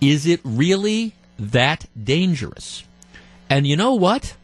[0.00, 2.84] Is it really that dangerous?
[3.50, 4.34] And you know what?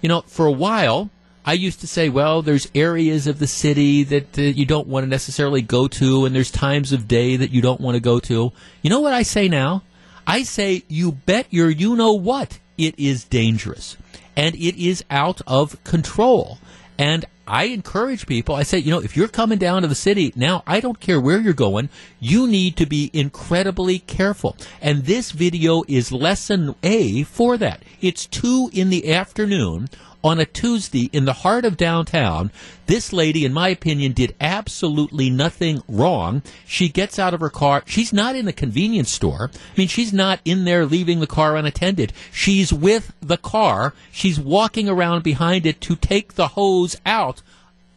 [0.00, 1.10] You know, for a while,
[1.44, 5.04] I used to say, well, there's areas of the city that uh, you don't want
[5.04, 8.18] to necessarily go to, and there's times of day that you don't want to go
[8.20, 8.52] to.
[8.82, 9.82] You know what I say now?
[10.26, 13.96] I say, you bet your you know what, it is dangerous.
[14.36, 16.58] And it is out of control.
[16.98, 20.32] And I encourage people, I say, you know, if you're coming down to the city,
[20.34, 24.56] now I don't care where you're going, you need to be incredibly careful.
[24.80, 27.82] And this video is lesson A for that.
[28.00, 29.88] It's two in the afternoon
[30.26, 32.50] on a Tuesday in the heart of downtown.
[32.86, 36.42] This lady, in my opinion, did absolutely nothing wrong.
[36.66, 37.84] She gets out of her car.
[37.86, 39.50] She's not in a convenience store.
[39.54, 42.12] I mean, she's not in there leaving the car unattended.
[42.32, 43.94] She's with the car.
[44.10, 47.40] She's walking around behind it to take the hose out,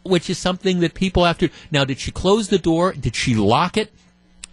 [0.04, 1.50] which is something that people have to.
[1.72, 2.94] Now, did she close the door?
[2.94, 3.92] Did she lock it?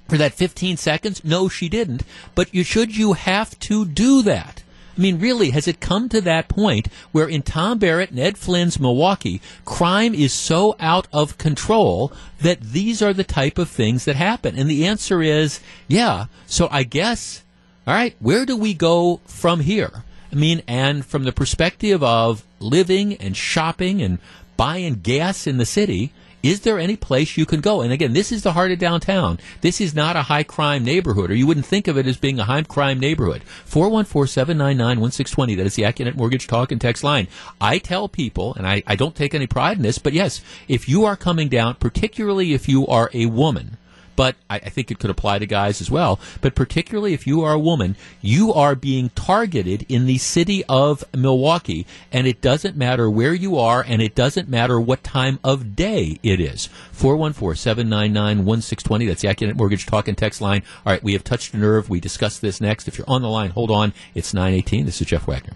[0.08, 1.24] For that 15 seconds?
[1.24, 2.04] No, she didn't.
[2.34, 4.62] But you should you have to do that?
[4.96, 8.80] I mean, really, has it come to that point where in Tom Barrett and Flynn's
[8.80, 14.16] Milwaukee, crime is so out of control that these are the type of things that
[14.16, 14.58] happen?
[14.58, 16.26] And the answer is, yeah.
[16.46, 17.44] So I guess,
[17.86, 20.04] all right, where do we go from here?
[20.32, 24.18] I mean, and from the perspective of living and shopping and
[24.56, 26.12] buying gas in the city,
[26.46, 27.80] is there any place you can go?
[27.80, 29.38] And again, this is the heart of downtown.
[29.62, 32.38] This is not a high crime neighborhood, or you wouldn't think of it as being
[32.38, 33.42] a high crime neighborhood.
[33.64, 35.54] 414 799 1620.
[35.56, 37.26] That is the Accunet Mortgage Talk and Text line.
[37.60, 40.88] I tell people, and I, I don't take any pride in this, but yes, if
[40.88, 43.76] you are coming down, particularly if you are a woman,
[44.16, 46.18] but I, I, think it could apply to guys as well.
[46.40, 51.04] But particularly if you are a woman, you are being targeted in the city of
[51.14, 55.76] Milwaukee, and it doesn't matter where you are, and it doesn't matter what time of
[55.76, 56.68] day it is.
[56.92, 59.06] 414 799 1620.
[59.06, 60.62] That's the Accunet Mortgage Talk and Text line.
[60.84, 61.88] All right, we have touched a nerve.
[61.88, 62.88] We discuss this next.
[62.88, 63.92] If you're on the line, hold on.
[64.14, 64.86] It's 918.
[64.86, 65.52] This is Jeff Wagner.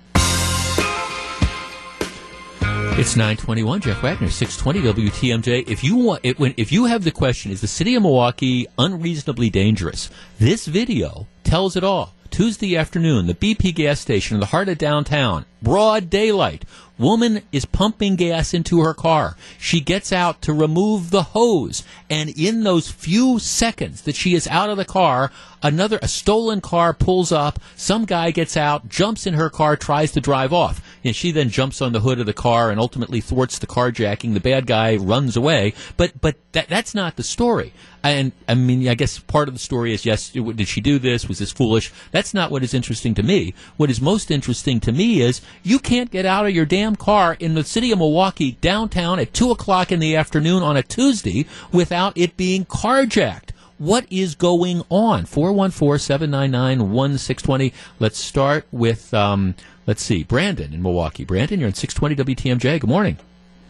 [2.98, 5.68] It's 921, Jeff Wagner, 620 WTMJ.
[5.68, 8.66] If you want, it, when, if you have the question, is the city of Milwaukee
[8.78, 10.10] unreasonably dangerous?
[10.38, 12.14] This video tells it all.
[12.30, 16.64] Tuesday afternoon, the BP gas station in the heart of downtown, broad daylight.
[16.98, 19.36] Woman is pumping gas into her car.
[19.58, 24.46] She gets out to remove the hose, and in those few seconds that she is
[24.48, 27.58] out of the car, another a stolen car pulls up.
[27.74, 30.82] Some guy gets out, jumps in her car, tries to drive off.
[31.04, 34.34] And she then jumps on the hood of the car and ultimately thwarts the carjacking.
[34.34, 35.74] The bad guy runs away.
[35.96, 37.72] But but that that's not the story.
[38.02, 41.28] And I mean, I guess part of the story is yes, did she do this?
[41.28, 41.92] Was this foolish?
[42.10, 43.54] That's not what is interesting to me.
[43.76, 47.36] What is most interesting to me is you can't get out of your damn car
[47.38, 51.46] in the city of Milwaukee downtown at two o'clock in the afternoon on a Tuesday
[51.72, 53.50] without it being carjacked.
[53.80, 55.24] What is going on?
[55.24, 57.72] 414 799 1620.
[57.98, 59.54] Let's start with, um,
[59.86, 61.24] let's see, Brandon in Milwaukee.
[61.24, 62.80] Brandon, you're on 620 WTMJ.
[62.80, 63.18] Good morning.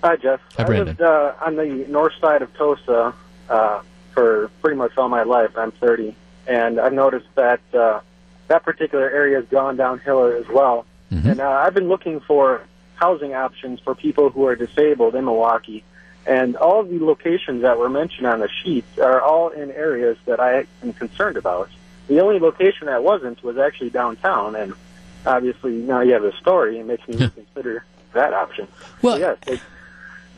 [0.03, 0.41] Hi, Jeff.
[0.57, 0.89] Hi, Brandon.
[0.89, 3.15] I lived uh, on the north side of Tosa
[3.49, 5.51] uh, for pretty much all my life.
[5.57, 6.15] I'm 30.
[6.47, 8.01] And I've noticed that uh,
[8.49, 10.87] that particular area has gone downhill as well.
[11.13, 11.31] Mm-hmm.
[11.31, 12.63] And uh, I've been looking for
[12.95, 15.85] housing options for people who are disabled in Milwaukee.
[16.27, 20.19] And all of the locations that were mentioned on the sheets are all in areas
[20.27, 21.71] that I am concerned about.
[22.09, 24.75] The only location that wasn't was actually downtown, and
[25.27, 26.79] obviously now you have a story.
[26.79, 28.67] It makes me consider that option.
[29.03, 29.61] Well- So yes, it,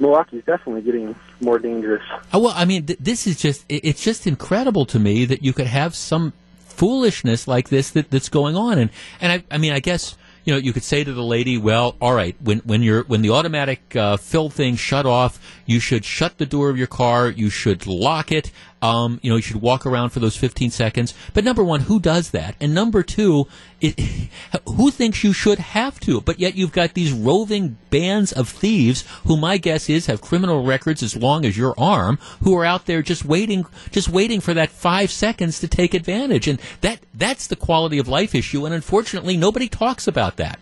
[0.01, 2.03] Milwaukee's definitely getting more dangerous.
[2.33, 5.43] Oh, well, I mean, th- this is just, it- it's just incredible to me that
[5.43, 8.79] you could have some foolishness like this that, that's going on.
[8.79, 8.91] And,
[9.21, 11.95] and I, I mean, I guess, you know, you could say to the lady, well,
[12.01, 16.05] all right, when, when you're, when the automatic, uh, fill thing shut off, you should
[16.05, 18.51] shut the door of your car, you should lock it,
[18.83, 21.15] um, you know, you should walk around for those 15 seconds.
[21.33, 22.57] But number one, who does that?
[22.61, 23.47] And number two,
[23.81, 23.99] it,
[24.69, 26.21] who thinks you should have to?
[26.21, 30.65] But yet you've got these roving bands of thieves who my guess is have criminal
[30.65, 34.53] records as long as your arm who are out there just waiting, just waiting for
[34.53, 36.49] that five seconds to take advantage.
[36.49, 38.67] And that, that's the quality of life issue.
[38.67, 40.59] And unfortunately, nobody talks about that.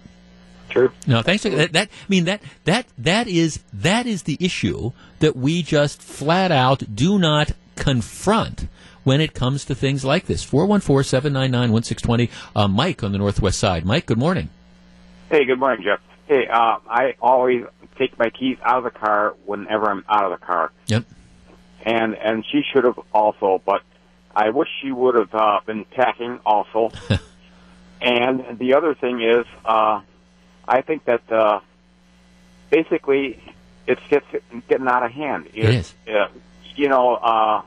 [0.70, 0.92] True.
[1.06, 1.42] No, thanks.
[1.42, 5.62] For that, that I mean that that that is that is the issue that we
[5.62, 8.68] just flat out do not confront
[9.02, 10.44] when it comes to things like this.
[10.48, 12.30] 414-799-1620.
[12.54, 13.84] Uh, Mike on the northwest side.
[13.84, 14.50] Mike, good morning.
[15.30, 15.98] Hey, good morning, Jeff.
[16.28, 17.64] Hey, uh, I always
[17.98, 21.04] take my keys out of the car whenever I'm out of the car, Yep.
[21.82, 23.82] and and she should have also, but
[24.34, 26.92] I wish she would have uh, been packing also.
[28.00, 30.00] and the other thing is, uh,
[30.68, 31.60] I think that uh,
[32.70, 33.42] basically
[33.86, 34.26] it's just
[34.68, 35.48] getting out of hand.
[35.52, 35.94] It is.
[36.08, 36.28] Uh,
[36.76, 37.62] you know, uh,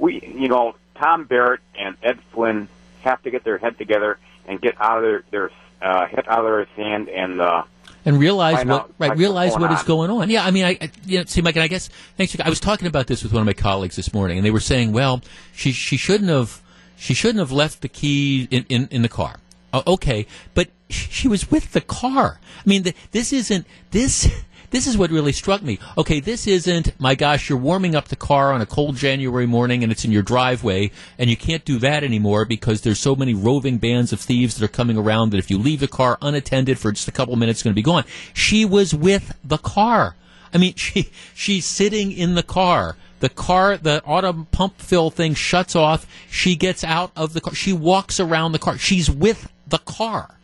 [0.00, 2.68] we, you know, Tom Barrett and Ed Flynn
[3.02, 6.40] have to get their head together and get out of their, their uh, head out
[6.40, 7.62] of their sand and uh,
[8.04, 9.86] and realize what right realize what is on.
[9.86, 10.30] going on.
[10.30, 12.34] Yeah, I mean, I, I you know, see, Mike, and I guess thanks.
[12.34, 14.50] For, I was talking about this with one of my colleagues this morning, and they
[14.50, 16.62] were saying, well, she she shouldn't have
[16.96, 19.36] she shouldn't have left the key in in, in the car.
[19.72, 22.40] Oh, okay, but she was with the car.
[22.42, 24.30] I mean, the, this isn't this.
[24.70, 25.80] This is what really struck me.
[25.98, 29.82] Okay, this isn't, my gosh, you're warming up the car on a cold January morning
[29.82, 33.34] and it's in your driveway, and you can't do that anymore because there's so many
[33.34, 36.78] roving bands of thieves that are coming around that if you leave the car unattended
[36.78, 38.04] for just a couple minutes, it's going to be gone.
[38.32, 40.14] She was with the car.
[40.54, 42.96] I mean, she she's sitting in the car.
[43.18, 46.06] The car, the auto pump fill thing shuts off.
[46.30, 47.54] She gets out of the car.
[47.54, 48.78] She walks around the car.
[48.78, 50.38] She's with the car,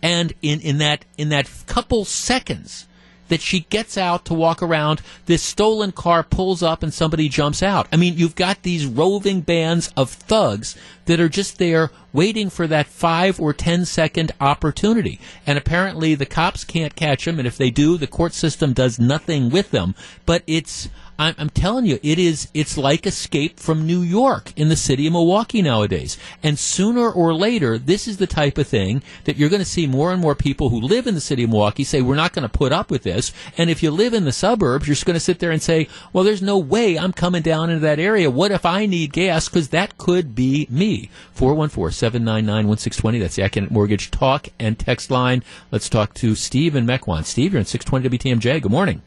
[0.00, 2.86] and in in that in that couple seconds
[3.32, 7.62] that she gets out to walk around, this stolen car pulls up and somebody jumps
[7.62, 7.88] out.
[7.90, 12.66] I mean, you've got these roving bands of thugs that are just there waiting for
[12.66, 15.18] that five or ten second opportunity.
[15.46, 18.98] And apparently the cops can't catch them, and if they do, the court system does
[18.98, 19.94] nothing with them.
[20.26, 22.48] But it's I'm, I'm telling you, it is.
[22.54, 26.18] It's like Escape from New York in the city of Milwaukee nowadays.
[26.42, 29.86] And sooner or later, this is the type of thing that you're going to see
[29.86, 32.48] more and more people who live in the city of Milwaukee say, "We're not going
[32.48, 35.14] to put up with this." And if you live in the suburbs, you're just going
[35.14, 38.30] to sit there and say, "Well, there's no way I'm coming down into that area.
[38.30, 39.48] What if I need gas?
[39.48, 43.18] Because that could be me." Four one four seven nine nine one six twenty.
[43.18, 45.42] That's the Accunet Mortgage talk and text line.
[45.70, 47.24] Let's talk to Steve and Mequon.
[47.24, 48.62] Steve, you're in six twenty WTMJ.
[48.62, 49.02] Good morning.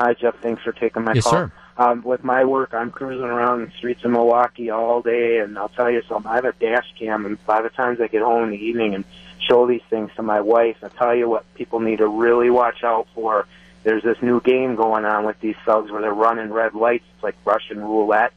[0.00, 0.34] Hi, Jeff.
[0.40, 1.32] Thanks for taking my Yes, call.
[1.32, 1.52] sir.
[1.76, 5.68] Um, with my work, I'm cruising around the streets of Milwaukee all day, and I'll
[5.68, 6.30] tell you something.
[6.30, 8.94] I have a dash cam, and by the times I get home in the evening
[8.94, 9.04] and
[9.46, 12.82] show these things to my wife, I'll tell you what people need to really watch
[12.82, 13.46] out for.
[13.84, 17.04] There's this new game going on with these thugs where they're running red lights.
[17.14, 18.32] It's like Russian roulette,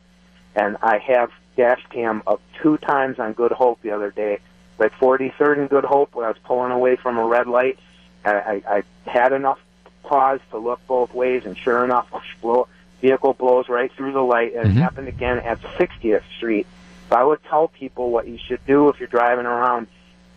[0.58, 4.40] and I have dash cam up two times on Good Hope the other day,
[4.80, 7.80] like 43rd and Good Hope, when I was pulling away from a red light.
[8.26, 9.60] I, I, I had enough
[10.04, 12.08] pause to look both ways, and sure enough,
[12.42, 12.68] blow,
[13.02, 14.78] vehicle blows right through the light, and Mhm.
[14.78, 16.68] it happened again at 60th Street.
[17.10, 19.88] So I would tell people what you should do if you're driving around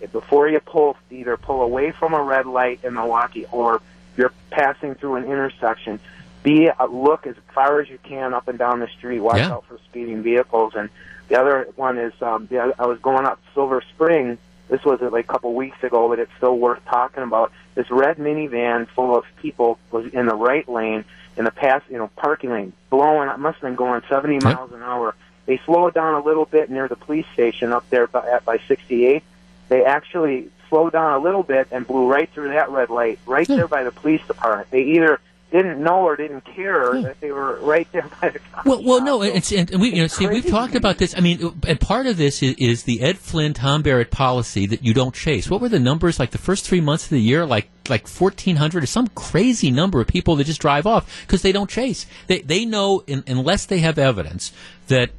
[0.02, 3.80] eh, before you pull, either pull away from a red light in Milwaukee or
[4.16, 5.98] you're passing through an intersection.
[6.42, 9.20] Be uh, look as far as you can up and down the street.
[9.20, 9.52] Watch Yeah.
[9.52, 10.74] out for speeding vehicles.
[10.76, 10.90] And
[11.28, 14.38] the other one is um, the, other- I was going up Silver Spring.
[14.68, 17.52] This was like a couple weeks ago, but it's still worth talking about.
[17.76, 21.04] This red minivan full of people was in the right lane
[21.36, 23.28] in the pass, you know, parking lane, blowing.
[23.28, 25.14] It must have been going 70 miles an hour.
[25.44, 28.58] They slowed down a little bit near the police station up there by, at, by
[28.66, 29.22] 68.
[29.68, 33.46] They actually slowed down a little bit and blew right through that red light, right
[33.46, 33.56] hmm.
[33.56, 34.70] there by the police department.
[34.70, 37.02] They either didn't know or didn't care hmm.
[37.02, 38.38] that they were right there by the.
[38.38, 38.62] Car.
[38.66, 41.16] Well, well, no, it's, and we, you know, see, we've talked about this.
[41.16, 44.82] I mean, and part of this is, is the Ed Flynn, Tom Barrett policy that
[44.82, 45.48] you don't chase.
[45.48, 47.46] What were the numbers like the first three months of the year?
[47.46, 51.42] Like, like fourteen hundred or some crazy number of people that just drive off because
[51.42, 52.06] they don't chase.
[52.26, 54.52] They, they know in, unless they have evidence
[54.88, 55.10] that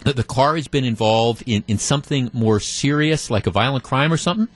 [0.00, 4.12] that the car has been involved in, in something more serious, like a violent crime
[4.12, 4.48] or something,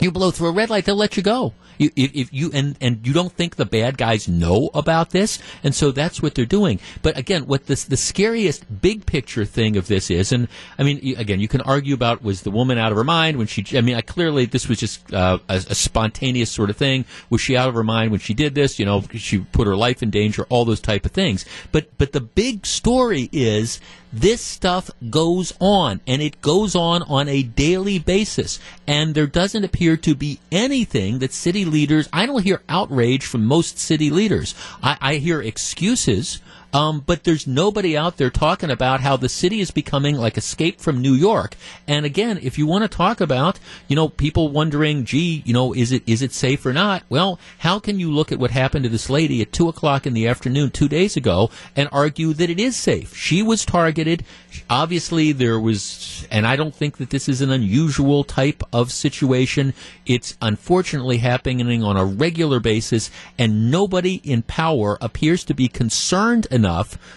[0.00, 1.54] you blow through a red light, they'll let you go.
[1.78, 5.74] You, if, you and and you don't think the bad guys know about this, and
[5.74, 6.80] so that's what they're doing.
[7.02, 10.48] But again, what the scariest big picture thing of this is, and
[10.78, 13.46] I mean, again, you can argue about was the woman out of her mind when
[13.46, 13.64] she?
[13.76, 17.04] I mean, I, clearly this was just uh, a, a spontaneous sort of thing.
[17.30, 18.78] Was she out of her mind when she did this?
[18.78, 21.44] You know, she put her life in danger, all those type of things.
[21.72, 23.80] But but the big story is
[24.14, 29.64] this stuff goes on and it goes on on a daily basis and there doesn't
[29.64, 34.54] appear to be anything that city leaders i don't hear outrage from most city leaders.
[34.82, 36.40] I, I hear excuses
[36.74, 40.80] Um, but there's nobody out there talking about how the city is becoming like Escape
[40.80, 41.54] from New York.
[41.86, 45.72] And again, if you want to talk about, you know, people wondering, gee, you know,
[45.72, 47.04] is it is it safe or not?
[47.08, 50.14] Well, how can you look at what happened to this lady at two o'clock in
[50.14, 53.16] the afternoon two days ago and argue that it is safe?
[53.16, 54.24] She was targeted.
[54.68, 59.74] Obviously, there was, and I don't think that this is an unusual type of situation.
[60.06, 66.46] It's unfortunately happening on a regular basis, and nobody in power appears to be concerned
[66.50, 66.63] enough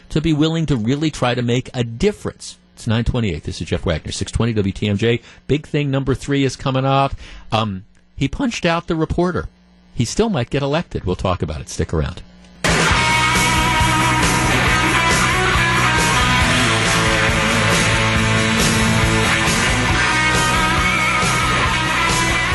[0.10, 2.58] to be willing to really try to make a difference.
[2.76, 3.44] It's 928.
[3.44, 5.24] This is Jeff Wagner, 620 WTMJ.
[5.48, 7.16] Big thing number three is coming up.
[7.52, 7.86] Um,
[8.16, 9.50] he punched out the reporter.
[9.96, 11.04] He still might get elected.
[11.04, 11.70] We'll talk about it.
[11.70, 12.22] Stick around.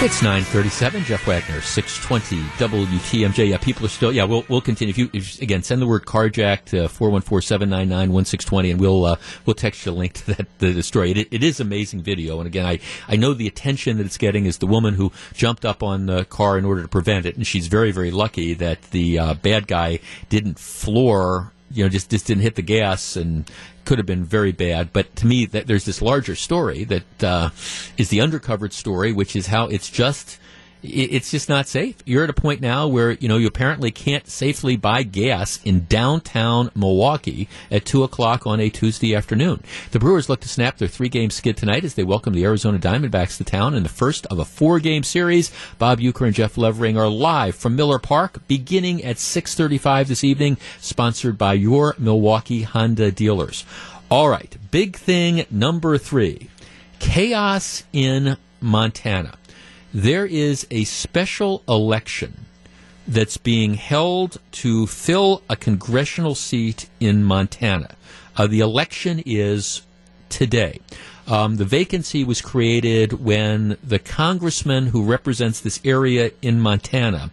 [0.02, 3.50] It's 937, Jeff Wagner, 620 WTMJ.
[3.50, 4.90] Yeah, people are still, yeah, we'll, we'll continue.
[4.90, 9.14] If you, if, again, send the word carjack to 414-799-1620 and we'll, uh,
[9.46, 11.12] we'll text you a link to that, the, the story.
[11.12, 12.38] It, it is amazing video.
[12.40, 15.64] And again, I, I know the attention that it's getting is the woman who jumped
[15.64, 17.36] up on the car in order to prevent it.
[17.36, 22.10] And she's very, very lucky that the, uh, bad guy didn't floor you know, just
[22.10, 23.50] just didn't hit the gas and
[23.84, 24.92] could have been very bad.
[24.92, 27.50] But to me, that there's this larger story that uh,
[27.96, 30.38] is the undercovered story, which is how it's just
[30.82, 31.96] it's just not safe.
[32.04, 35.86] You're at a point now where you know you apparently can't safely buy gas in
[35.86, 39.62] downtown Milwaukee at two o'clock on a Tuesday afternoon.
[39.92, 43.36] The Brewers look to snap their three-game skid tonight as they welcome the Arizona Diamondbacks
[43.36, 45.52] to town in the first of a four-game series.
[45.78, 50.56] Bob Uecker and Jeff Levering are live from Miller Park, beginning at 6:35 this evening.
[50.80, 53.64] Sponsored by your Milwaukee Honda dealers.
[54.10, 56.48] All right, big thing number three:
[56.98, 59.34] chaos in Montana
[59.92, 62.46] there is a special election
[63.06, 67.96] that's being held to fill a congressional seat in Montana.
[68.36, 69.82] Uh, the election is
[70.28, 70.80] today.
[71.26, 77.30] Um, the vacancy was created when the congressman who represents this area in Montana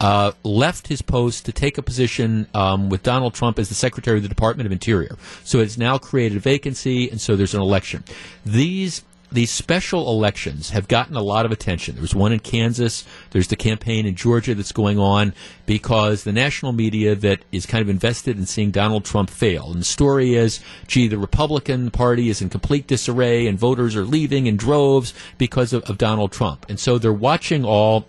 [0.00, 4.16] uh, left his post to take a position um, with Donald Trump as the Secretary
[4.16, 5.16] of the Department of Interior.
[5.44, 8.04] So it's now created a vacancy, and so there's an election.
[8.46, 11.94] These these special elections have gotten a lot of attention.
[11.94, 13.04] There was one in Kansas.
[13.30, 15.34] There's the campaign in Georgia that's going on
[15.66, 19.70] because the national media that is kind of invested in seeing Donald Trump fail.
[19.70, 24.04] And the story is, gee, the Republican Party is in complete disarray and voters are
[24.04, 26.66] leaving in droves because of, of Donald Trump.
[26.68, 28.06] And so they're watching all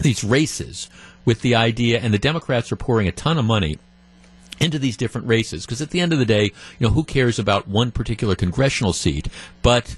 [0.00, 0.90] these races
[1.24, 3.78] with the idea, and the Democrats are pouring a ton of money
[4.58, 7.38] into these different races because at the end of the day, you know, who cares
[7.38, 9.28] about one particular congressional seat?
[9.62, 9.96] But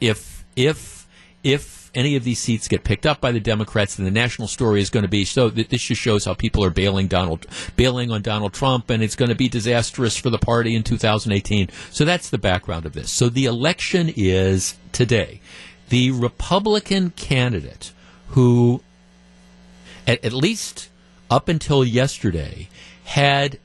[0.00, 1.06] if if
[1.42, 4.80] if any of these seats get picked up by the Democrats, then the national story
[4.80, 5.48] is going to be so.
[5.48, 7.46] that This just shows how people are bailing Donald,
[7.76, 11.68] bailing on Donald Trump, and it's going to be disastrous for the party in 2018.
[11.90, 13.10] So that's the background of this.
[13.10, 15.40] So the election is today.
[15.88, 17.92] The Republican candidate
[18.28, 18.82] who,
[20.06, 20.88] at, at least
[21.30, 22.68] up until yesterday,
[23.04, 23.58] had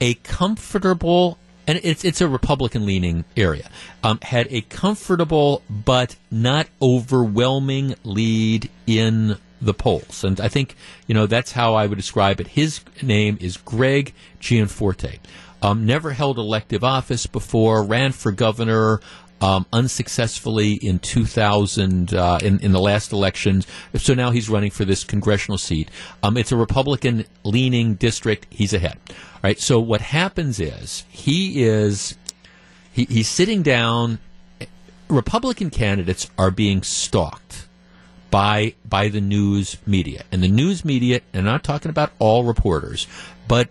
[0.00, 1.38] a comfortable
[1.68, 3.68] and it's it's a Republican leaning area,
[4.02, 10.74] um, had a comfortable but not overwhelming lead in the polls, and I think
[11.06, 12.48] you know that's how I would describe it.
[12.48, 15.20] His name is Greg Gianforte.
[15.60, 19.00] Um, never held elective office before, ran for governor.
[19.40, 23.68] Um, unsuccessfully in 2000 uh, in, in the last elections.
[23.94, 25.92] So now he's running for this congressional seat.
[26.24, 28.48] Um, it's a Republican leaning district.
[28.50, 28.98] He's ahead
[29.42, 29.58] right?
[29.58, 32.16] So what happens is he is
[32.92, 34.18] he, he's sitting down.
[35.08, 37.66] Republican candidates are being stalked
[38.30, 41.20] by by the news media, and the news media.
[41.32, 43.06] And I'm not talking about all reporters,
[43.46, 43.70] but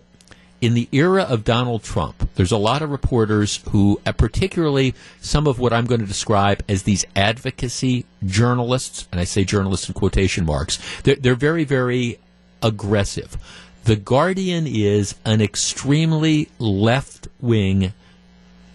[0.60, 5.48] in the era of Donald Trump, there's a lot of reporters who, uh, particularly some
[5.48, 9.94] of what I'm going to describe as these advocacy journalists, and I say journalists in
[9.94, 12.20] quotation marks, they're, they're very, very
[12.64, 13.38] aggressive.
[13.84, 17.94] The Guardian is an extremely left wing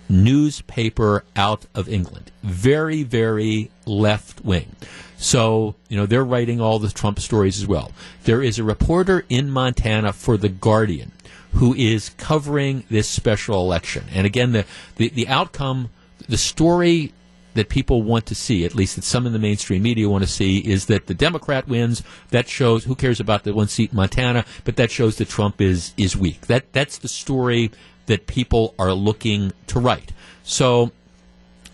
[0.09, 2.31] newspaper out of England.
[2.43, 4.77] Very, very left wing.
[5.17, 7.93] So, you know, they're writing all the Trump stories as well.
[8.25, 11.13] There is a reporter in Montana for The Guardian
[11.53, 14.05] who is covering this special election.
[14.13, 14.65] And again, the,
[14.97, 15.91] the, the outcome,
[16.29, 17.13] the story
[17.55, 20.31] that people want to see, at least that some in the mainstream media want to
[20.31, 22.03] see, is that the Democrat wins.
[22.31, 25.61] That shows who cares about the one seat in Montana, but that shows that Trump
[25.61, 26.47] is is weak.
[26.47, 27.71] That that's the story
[28.07, 30.13] that people are looking to write.
[30.43, 30.93] So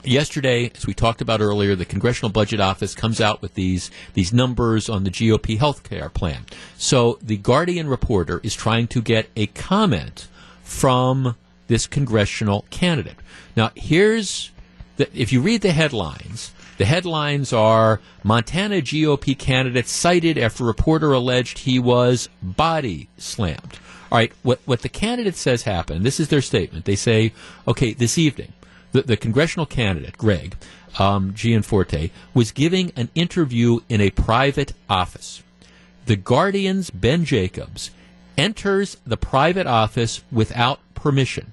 [0.04, 4.32] yesterday, as we talked about earlier, the Congressional Budget Office comes out with these these
[4.32, 6.44] numbers on the GOP health care plan.
[6.76, 10.28] So the Guardian reporter is trying to get a comment
[10.62, 11.36] from
[11.68, 13.16] this congressional candidate.
[13.56, 14.50] Now, here's
[14.96, 21.12] the, if you read the headlines, the headlines are Montana GOP candidate cited after reporter
[21.12, 23.78] alleged he was body slammed.
[24.10, 26.86] All right, what, what the candidate says happened, this is their statement.
[26.86, 27.32] They say,
[27.66, 28.52] okay, this evening,
[28.92, 30.56] the, the congressional candidate, Greg
[30.98, 35.42] um, Gianforte, was giving an interview in a private office.
[36.06, 37.90] The Guardian's Ben Jacobs
[38.36, 41.52] enters the private office without permission,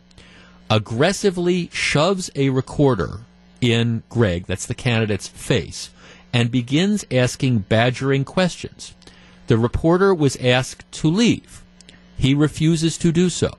[0.69, 3.21] aggressively shoves a recorder
[3.61, 5.89] in Greg, that's the candidate's face,
[6.31, 8.93] and begins asking badgering questions.
[9.47, 11.63] The reporter was asked to leave.
[12.17, 13.51] He refuses to do so.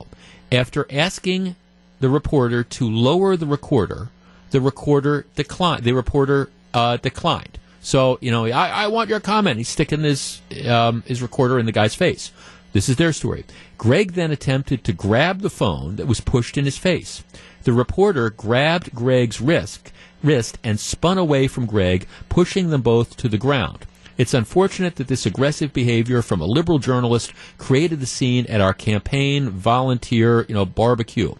[0.50, 1.56] After asking
[2.00, 4.10] the reporter to lower the recorder,
[4.50, 5.84] the recorder declined.
[5.84, 7.58] The reporter uh, declined.
[7.80, 9.58] So you know, I, I, want your comment.
[9.58, 12.32] He's sticking his um, his recorder in the guy's face.
[12.72, 13.44] This is their story.
[13.78, 17.24] Greg then attempted to grab the phone that was pushed in his face.
[17.62, 19.92] The reporter grabbed Greg's wrist,
[20.22, 23.86] wrist and spun away from Greg, pushing them both to the ground.
[24.18, 28.72] It's unfortunate that this aggressive behavior from a liberal journalist created the scene at our
[28.72, 31.34] campaign volunteer, you know, barbecue.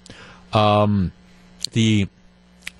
[0.52, 1.12] Um,
[1.72, 2.08] the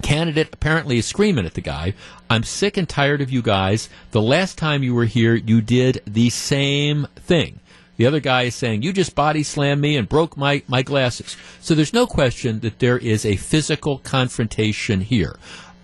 [0.03, 1.95] candidate apparently is screaming at the guy,
[2.29, 3.89] I'm sick and tired of you guys.
[4.11, 7.61] The last time you were here, you did the same thing.
[7.97, 11.37] The other guy is saying, You just body slammed me and broke my, my glasses.
[11.61, 15.37] So there's no question that there is a physical confrontation here.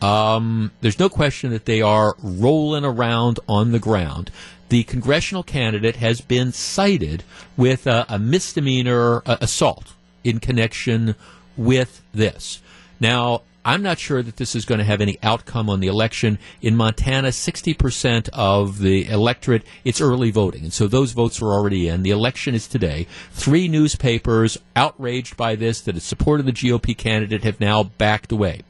[0.03, 4.30] Um, there's no question that they are rolling around on the ground.
[4.68, 7.22] The congressional candidate has been cited
[7.57, 9.93] with a, a misdemeanor uh, assault
[10.24, 11.14] in connection
[11.57, 12.61] with this.
[13.00, 16.40] Now, I'm not sure that this is going to have any outcome on the election.
[16.61, 20.64] In Montana, 60% of the electorate, it's early voting.
[20.64, 22.03] And so those votes are already in.
[22.03, 23.07] The election is today.
[23.30, 28.62] Three newspapers outraged by this that had supported the GOP candidate have now backed away.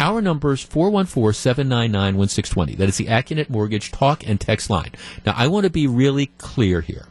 [0.00, 2.76] Our number is 414-799-1620.
[2.76, 4.90] That is the Accunet Mortgage talk and text line.
[5.24, 7.06] Now, I want to be really clear here,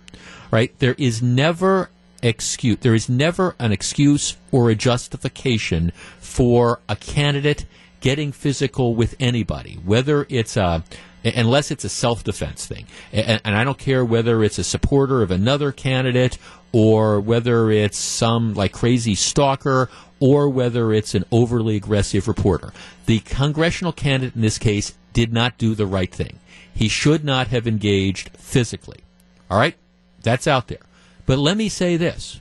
[0.51, 0.77] right?
[0.79, 1.89] There is never
[2.21, 2.77] excuse.
[2.79, 7.65] There is never an excuse or a justification for a candidate
[7.99, 10.83] getting physical with anybody, whether it's a
[11.23, 12.87] unless it's a self-defense thing.
[13.13, 16.39] And, and, I don't care whether it's a supporter of another candidate
[16.71, 19.87] or whether it's some like crazy stalker
[20.19, 22.73] or whether it's an overly aggressive reporter.
[23.05, 26.39] The congressional candidate in this case did not do the right thing.
[26.73, 29.01] He should not have engaged physically.
[29.49, 29.75] All right?
[30.23, 30.79] That's out there.
[31.25, 32.39] But let me say this.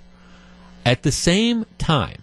[0.84, 2.22] At the same time,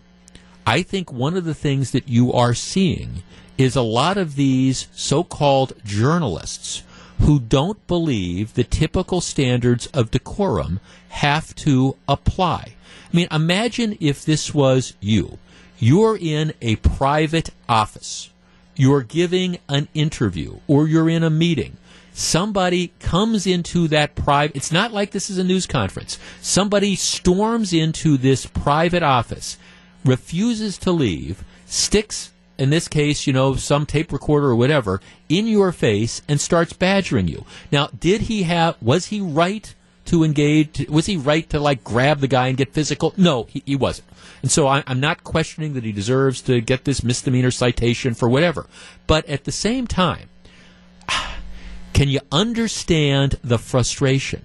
[0.65, 3.23] I think one of the things that you are seeing
[3.57, 6.83] is a lot of these so called journalists
[7.19, 10.79] who don't believe the typical standards of decorum
[11.09, 12.73] have to apply.
[13.11, 15.39] I mean, imagine if this was you.
[15.79, 18.29] You're in a private office.
[18.75, 21.77] You're giving an interview or you're in a meeting.
[22.17, 26.17] Somebody comes into that private, it's not like this is a news conference.
[26.41, 29.59] Somebody storms into this private office,
[30.03, 34.99] refuses to leave, sticks in this case, you know, some tape recorder or whatever,
[35.29, 37.45] in your face and starts badgering you.
[37.71, 40.89] Now, did he have, was he right to engage?
[40.89, 43.13] Was he right to like grab the guy and get physical?
[43.15, 44.07] No, he, he wasn't.
[44.41, 48.27] And so I, I'm not questioning that he deserves to get this misdemeanor citation for
[48.27, 48.65] whatever.
[49.05, 50.29] But at the same time,
[51.97, 54.43] can you understand the frustration?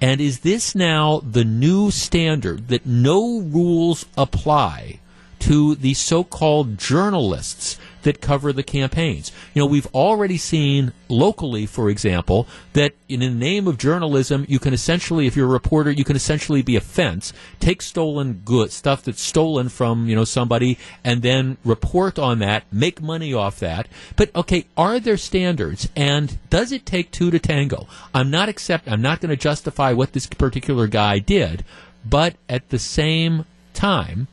[0.00, 5.00] And is this now the new standard that no rules apply
[5.40, 9.32] to the so-called journalists that cover the campaigns.
[9.54, 14.58] You know, we've already seen locally, for example, that in the name of journalism, you
[14.58, 18.74] can essentially, if you're a reporter, you can essentially be a fence, take stolen goods,
[18.74, 23.60] stuff that's stolen from, you know, somebody, and then report on that, make money off
[23.60, 23.88] that.
[24.16, 25.88] But okay, are there standards?
[25.94, 27.86] And does it take two to tango?
[28.14, 31.64] I'm not accept, I'm not going to justify what this particular guy did,
[32.04, 33.44] but at the same
[33.74, 34.28] time,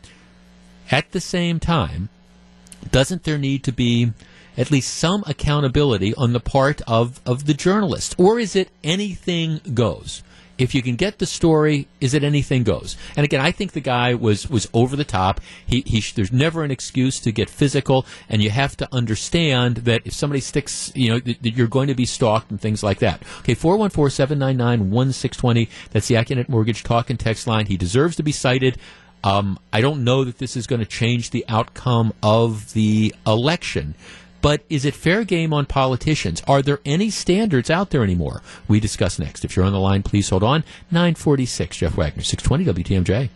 [0.92, 2.10] at the same time,
[2.92, 4.12] doesn't there need to be
[4.58, 8.16] at least some accountability on the part of, of the journalist?
[8.18, 10.22] Or is it anything goes?
[10.60, 12.98] If you can get the story, is it anything goes?
[13.16, 15.40] And again, I think the guy was, was over the top.
[15.66, 20.02] He, he there's never an excuse to get physical, and you have to understand that
[20.04, 23.24] if somebody sticks, you know, that you're going to be stalked and things like that.
[23.40, 25.70] Okay, 414 799 1620.
[25.92, 27.68] That's the Accunet Mortgage talk and text line.
[27.68, 28.78] He deserves to be cited.
[29.24, 33.96] Um, I don't know that this is going to change the outcome of the election.
[34.42, 36.42] But is it fair game on politicians?
[36.48, 38.42] Are there any standards out there anymore?
[38.70, 39.44] We discuss next.
[39.44, 40.64] If you're on the line, please hold on.
[40.92, 43.30] 946, Jeff Wagner, 620 WTMJ.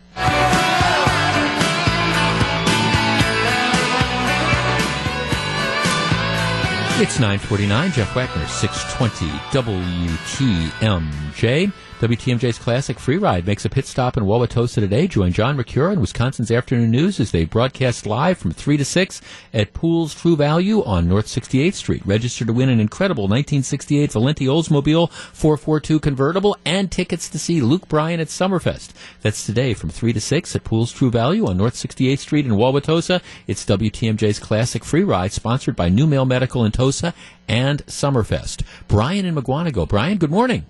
[6.96, 11.72] It's 949, Jeff Wagner, 620 WTMJ.
[12.00, 15.08] WTMJ's Classic Free Ride makes a pit stop in Wauwatosa today.
[15.08, 19.22] Join John Mercure and Wisconsin's Afternoon News as they broadcast live from 3 to 6
[19.54, 22.02] at Pools True Value on North 68th Street.
[22.06, 27.88] Register to win an incredible 1968 Valenti Oldsmobile 442 convertible and tickets to see Luke
[27.88, 28.90] Bryan at Summerfest.
[29.22, 32.54] That's today from 3 to 6 at Pools True Value on North 68th Street in
[32.54, 33.22] Wauwatosa.
[33.48, 37.14] It's WTMJ's Classic Free Ride sponsored by New Mail Medical in Tosa
[37.48, 38.64] and Summerfest.
[38.88, 39.88] Brian in Mukwonago.
[39.88, 40.66] Brian, good morning.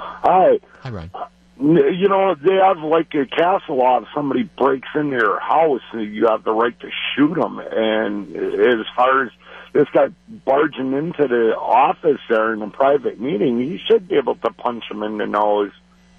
[0.00, 0.58] Hi.
[0.82, 1.10] Hi, Brian.
[1.58, 4.00] You know, they have like a castle law.
[4.00, 7.58] If somebody breaks into your house, uh, you have the right to shoot them.
[7.58, 9.32] And as far as
[9.74, 10.08] this guy
[10.46, 14.84] barging into the office there in a private meeting, he should be able to punch
[14.90, 15.72] him in the nose.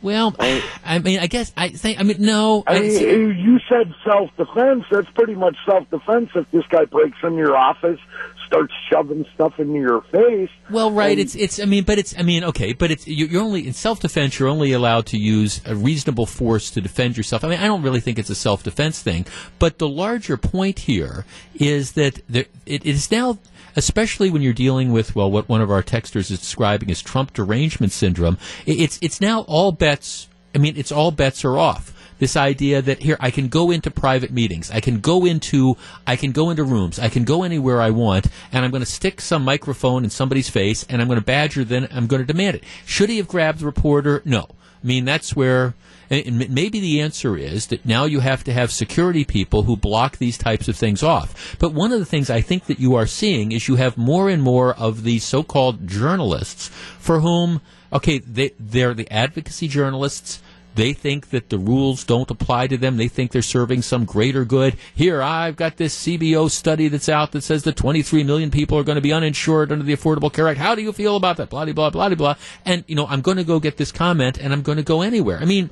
[0.04, 2.00] Well, I mean, I guess I think.
[2.00, 2.64] I mean, no.
[2.66, 4.86] I mean, you said self-defense.
[4.90, 6.32] That's pretty much self-defense.
[6.36, 8.00] If this guy breaks into your office,
[8.52, 10.50] starts shoving stuff into your face.
[10.70, 11.18] Well, right.
[11.18, 11.60] it's it's.
[11.60, 12.18] I mean, but it's.
[12.18, 13.08] I mean, okay, but it's.
[13.08, 14.38] You're only in self-defense.
[14.38, 17.44] You're only allowed to use a reasonable force to defend yourself.
[17.44, 19.26] I mean, I don't really think it's a self-defense thing.
[19.58, 21.26] But the larger point here
[21.56, 23.40] is that there, it is now
[23.78, 27.32] especially when you're dealing with well what one of our texters is describing as Trump
[27.34, 28.38] derangement syndrome.
[28.66, 30.28] It's it's now all bets.
[30.54, 31.91] I mean, it's all bets are off.
[32.22, 36.16] This idea that here I can go into private meetings, I can go into I
[36.16, 39.20] can go into rooms, I can go anywhere I want, and I'm going to stick
[39.20, 41.88] some microphone in somebody's face, and I'm going to badger them.
[41.92, 42.64] I'm going to demand it.
[42.86, 44.22] Should he have grabbed the reporter?
[44.24, 44.48] No.
[44.84, 45.74] I mean, that's where
[46.12, 50.18] and maybe the answer is that now you have to have security people who block
[50.18, 51.56] these types of things off.
[51.58, 54.30] But one of the things I think that you are seeing is you have more
[54.30, 56.68] and more of these so-called journalists
[57.00, 57.62] for whom,
[57.94, 60.42] okay, they, they're the advocacy journalists.
[60.76, 62.98] They think that the rules don't apply to them.
[62.98, 64.78] They think they're serving some greater good.
[64.96, 68.84] Here, I've got this CBO study that's out that says that 23 million people are
[68.84, 70.60] going to be uninsured under the Affordable Care Act.
[70.60, 71.50] How do you feel about that?
[71.50, 72.36] Blah, blah, blah, blah.
[72.66, 75.02] And, you know, I'm going to go get this comment and I'm going to go
[75.02, 75.40] anywhere.
[75.40, 75.70] I mean,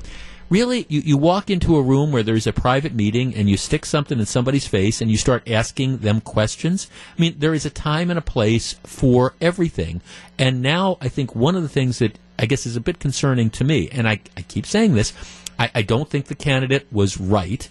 [0.49, 3.85] really you, you walk into a room where there's a private meeting and you stick
[3.85, 7.69] something in somebody's face and you start asking them questions i mean there is a
[7.69, 10.01] time and a place for everything
[10.37, 13.49] and now i think one of the things that i guess is a bit concerning
[13.51, 13.89] to me.
[13.91, 15.13] And i, I keep saying this.
[15.57, 17.69] I, I don't think the candidate was right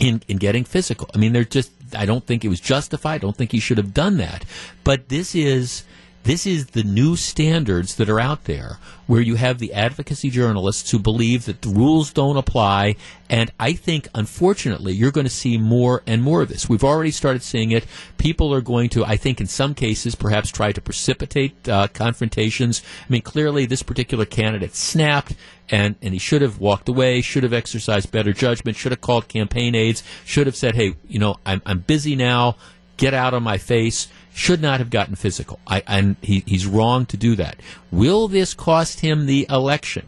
[0.00, 1.08] in, in getting physical.
[1.14, 3.14] I mean they're just i don't think it was justified.
[3.16, 4.44] I don't think he should have done that.
[4.84, 5.84] But this is
[6.26, 10.90] this is the new standards that are out there where you have the advocacy journalists
[10.90, 12.96] who believe that the rules don't apply.
[13.30, 16.68] And I think, unfortunately, you're going to see more and more of this.
[16.68, 17.86] We've already started seeing it.
[18.18, 22.82] People are going to, I think, in some cases, perhaps try to precipitate uh, confrontations.
[23.02, 25.36] I mean, clearly, this particular candidate snapped
[25.68, 29.28] and, and he should have walked away, should have exercised better judgment, should have called
[29.28, 32.56] campaign aides, should have said, hey, you know, I'm, I'm busy now,
[32.96, 35.58] get out of my face should not have gotten physical.
[35.66, 37.56] I, and he, he's wrong to do that.
[37.90, 40.06] Will this cost him the election?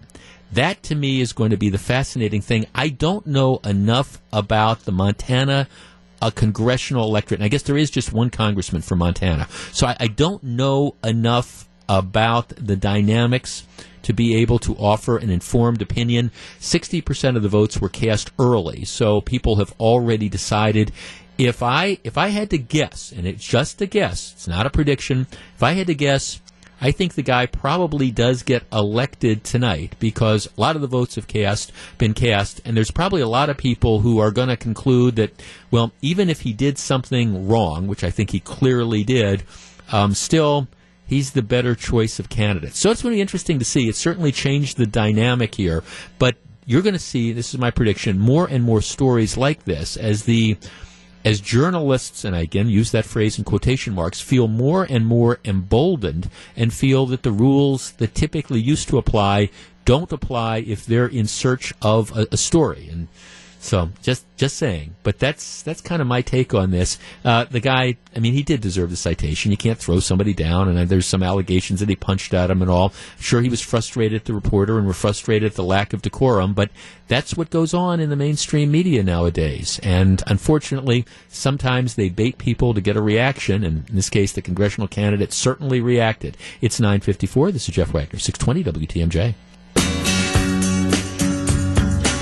[0.53, 2.67] That to me is going to be the fascinating thing.
[2.75, 5.69] I don't know enough about the Montana
[6.21, 7.41] uh, congressional electorate.
[7.41, 9.49] And I guess there is just one congressman from Montana.
[9.73, 13.67] So I, I don't know enough about the dynamics
[14.03, 16.31] to be able to offer an informed opinion.
[16.61, 20.93] 60% of the votes were cast early, so people have already decided
[21.39, 24.71] if I if I had to guess, and it's just a guess, it's not a
[24.71, 25.27] prediction.
[25.55, 26.41] If I had to guess,
[26.81, 31.15] I think the guy probably does get elected tonight because a lot of the votes
[31.15, 34.57] have cast been cast, and there's probably a lot of people who are going to
[34.57, 39.45] conclude that, well, even if he did something wrong, which I think he clearly did,
[39.93, 40.67] um, still
[41.07, 42.75] he's the better choice of candidate.
[42.75, 43.89] So it's going to be interesting to see.
[43.89, 45.85] It certainly changed the dynamic here,
[46.19, 46.37] but
[46.67, 47.33] you're going to see.
[47.33, 50.57] This is my prediction: more and more stories like this as the
[51.29, 55.41] as journalists, and I again use that phrase in quotation marks, feel more and more
[55.45, 59.51] emboldened and feel that the rules that typically used to apply
[59.85, 62.89] don't apply if they're in search of a, a story.
[62.91, 63.09] And
[63.61, 66.97] so just just saying, but that's that's kind of my take on this.
[67.25, 69.51] Uh, the guy, I mean, he did deserve the citation.
[69.51, 72.71] You can't throw somebody down, and there's some allegations that he punched at him and
[72.71, 72.93] all.
[73.19, 76.55] Sure, he was frustrated at the reporter and were frustrated at the lack of decorum,
[76.55, 76.71] but
[77.09, 79.81] that's what goes on in the mainstream media nowadays.
[79.83, 84.43] And unfortunately, sometimes they bait people to get a reaction, and in this case, the
[84.43, 86.37] congressional candidate certainly reacted.
[86.61, 87.51] It's 9:54.
[87.53, 89.35] This is Jeff Wagner, 620 WTMJ.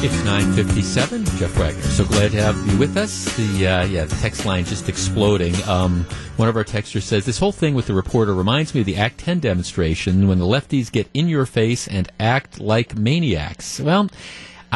[0.01, 1.39] It's 9:57.
[1.39, 1.81] Jeff Wagner.
[1.81, 3.35] So glad to have you with us.
[3.37, 5.55] The uh, yeah, the text line just exploding.
[5.67, 6.05] Um,
[6.37, 8.97] one of our texters says this whole thing with the reporter reminds me of the
[8.97, 13.81] Act 10 demonstration when the lefties get in your face and act like maniacs.
[13.81, 14.11] Well.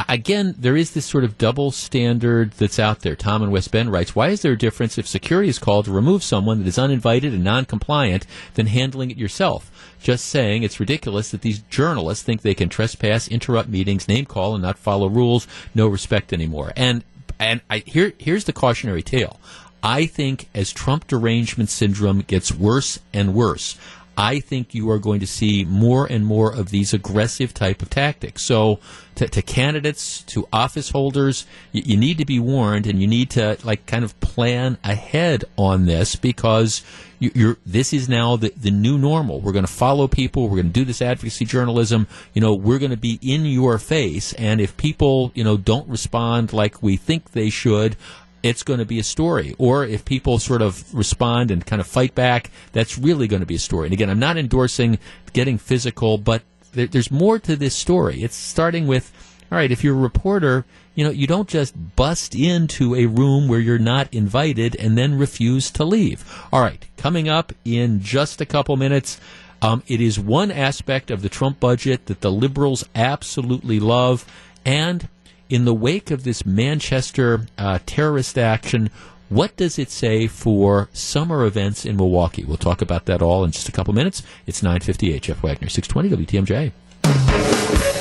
[0.09, 3.17] Again, there is this sort of double standard that's out there.
[3.17, 5.93] Tom in West Bend writes, Why is there a difference if security is called to
[5.93, 9.71] remove someone that is uninvited and non compliant than handling it yourself?
[10.03, 14.55] Just saying it's ridiculous that these journalists think they can trespass, interrupt meetings, name call,
[14.55, 16.73] and not follow rules, no respect anymore.
[16.77, 17.05] And
[17.39, 19.41] and I, here here's the cautionary tale.
[19.83, 23.79] I think as Trump derangement syndrome gets worse and worse,
[24.21, 27.89] I think you are going to see more and more of these aggressive type of
[27.89, 28.43] tactics.
[28.43, 28.79] So,
[29.15, 33.31] to, to candidates, to office holders, you, you, need to be warned, and you need
[33.31, 36.83] to like kind of plan ahead on this because
[37.19, 39.41] you, this is now the, the new normal.
[39.41, 40.49] We're going to follow people.
[40.49, 42.07] We're going to do this advocacy journalism.
[42.35, 45.89] You know, we're going to be in your face, and if people you know don't
[45.89, 47.97] respond like we think they should,
[48.43, 49.55] it's going to be a story.
[49.59, 53.47] Or if people sort of respond and kind of fight back, that's really going to
[53.47, 53.87] be a story.
[53.87, 54.99] And again, I'm not endorsing
[55.33, 58.23] getting physical, but there, there's more to this story.
[58.23, 59.13] It's starting with,
[59.51, 60.65] all right, if you're a reporter,
[60.95, 65.19] you know, you don't just bust into a room where you're not invited and then
[65.19, 66.25] refuse to leave.
[66.53, 69.21] All right, coming up in just a couple minutes.
[69.63, 74.25] Um, it is one aspect of the Trump budget that the liberals absolutely love,
[74.65, 75.07] and
[75.51, 78.89] in the wake of this Manchester uh, terrorist action,
[79.29, 82.45] what does it say for summer events in Milwaukee?
[82.45, 84.23] We'll talk about that all in just a couple minutes.
[84.47, 88.00] It's 958 Jeff Wagner, 620 WTMJ.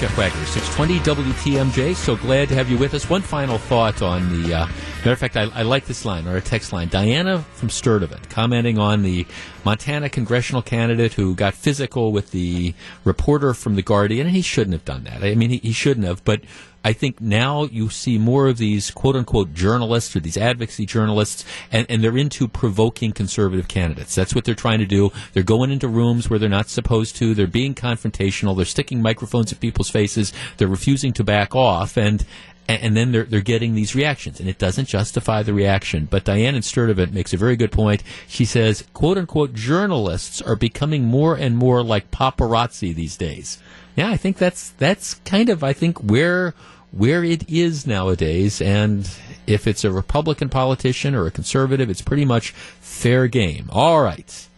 [0.00, 1.94] Jeff Wagner, 620 WTMJ.
[1.94, 3.10] So glad to have you with us.
[3.10, 4.66] One final thought on the, uh,
[5.00, 6.88] matter of fact, I, I like this line, or a text line.
[6.88, 9.26] Diana from Sturtevant commenting on the
[9.62, 12.72] Montana congressional candidate who got physical with the
[13.04, 15.22] reporter from The Guardian, and he shouldn't have done that.
[15.22, 16.40] I mean, he, he shouldn't have, but
[16.82, 21.44] I think now you see more of these quote unquote journalists or these advocacy journalists,
[21.70, 24.14] and, and they're into provoking conservative candidates.
[24.14, 25.10] That's what they're trying to do.
[25.32, 27.34] They're going into rooms where they're not supposed to.
[27.34, 28.56] They're being confrontational.
[28.56, 30.32] They're sticking microphones at people's faces.
[30.56, 31.96] They're refusing to back off.
[31.96, 32.24] And
[32.68, 36.06] and then they're they're getting these reactions, and it doesn't justify the reaction.
[36.08, 38.04] But Diane in Sturtevant makes a very good point.
[38.28, 43.58] She says, "quote unquote," journalists are becoming more and more like paparazzi these days
[43.96, 46.54] yeah, I think that's that's kind of I think where
[46.92, 48.60] where it is nowadays.
[48.60, 49.08] And
[49.46, 53.68] if it's a Republican politician or a conservative, it's pretty much fair game.
[53.72, 54.48] All right.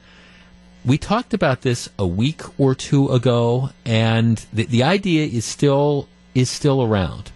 [0.85, 6.09] We talked about this a week or two ago, and the, the idea is still
[6.35, 7.30] is still around.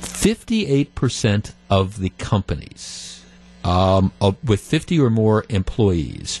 [0.00, 3.22] Fifty-eight percent of the companies
[3.64, 4.12] um,
[4.42, 6.40] with fifty or more employees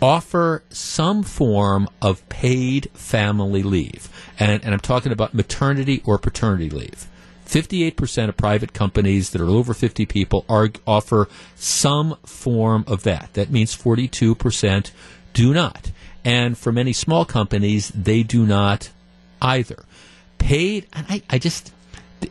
[0.00, 4.08] offer some form of paid family leave.
[4.38, 7.06] And, and I'm talking about maternity or paternity leave.
[7.46, 13.32] 58% of private companies that are over 50 people are, offer some form of that.
[13.32, 14.90] That means 42%
[15.32, 15.90] do not.
[16.24, 18.90] And for many small companies, they do not
[19.40, 19.84] either.
[20.38, 21.72] Paid, and I, I just,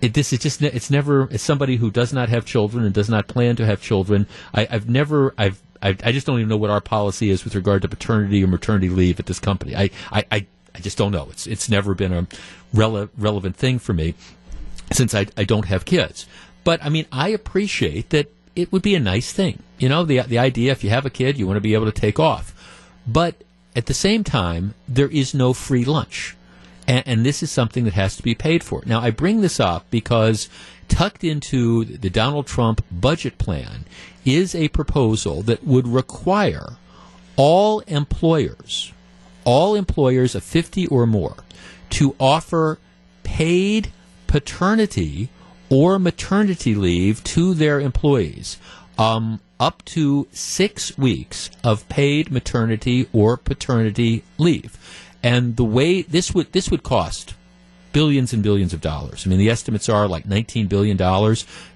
[0.01, 3.09] it, this is just it's never as somebody who does not have children and does
[3.09, 6.57] not plan to have children I, have never i've I, I, just don't even know
[6.57, 9.75] what our policy is with regard to paternity or maternity leave at this company.
[9.75, 11.27] I, I, I, just don't know.
[11.31, 12.27] It's it's never been a
[12.73, 14.13] rele- relevant thing for me
[14.91, 16.25] since I, I don't have kids.
[16.63, 19.63] But I mean, I appreciate that it would be a nice thing.
[19.79, 21.85] You know, the the idea if you have a kid, you want to be able
[21.85, 22.53] to take off.
[23.07, 23.35] But
[23.75, 26.35] at the same time, there is no free lunch.
[26.87, 28.81] And, and this is something that has to be paid for.
[28.85, 30.49] Now, I bring this up because
[30.87, 33.85] tucked into the Donald Trump budget plan
[34.27, 36.73] is a proposal that would require
[37.37, 38.91] all employers,
[39.45, 41.37] all employers of 50 or more,
[41.91, 42.77] to offer
[43.23, 43.91] paid
[44.27, 45.29] paternity
[45.69, 48.57] or maternity leave to their employees.
[48.97, 54.77] Um, up to six weeks of paid maternity or paternity leave.
[55.23, 57.33] And the way this would this would cost
[57.97, 59.25] billions and billions of dollars.
[59.25, 61.01] I mean, the estimates are like $19 billion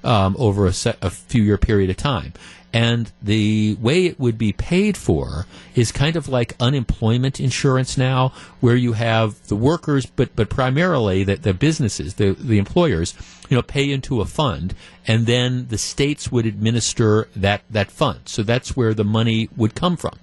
[0.04, 2.34] um, over a, set, a few year period of time.
[2.72, 8.34] And the way it would be paid for is kind of like unemployment insurance now,
[8.60, 13.16] where you have the workers, but, but primarily the, the businesses, the, the employers,
[13.50, 14.76] you know, pay into a fund,
[15.08, 18.20] and then the states would administer that, that fund.
[18.26, 20.20] So that's where the money would come from.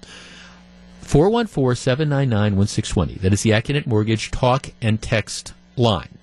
[1.01, 3.15] 414 799 1620.
[3.15, 6.17] That is the Accunet Mortgage talk and text line.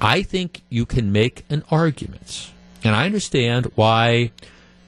[0.00, 2.50] I think you can make an argument,
[2.82, 4.30] and I understand why, you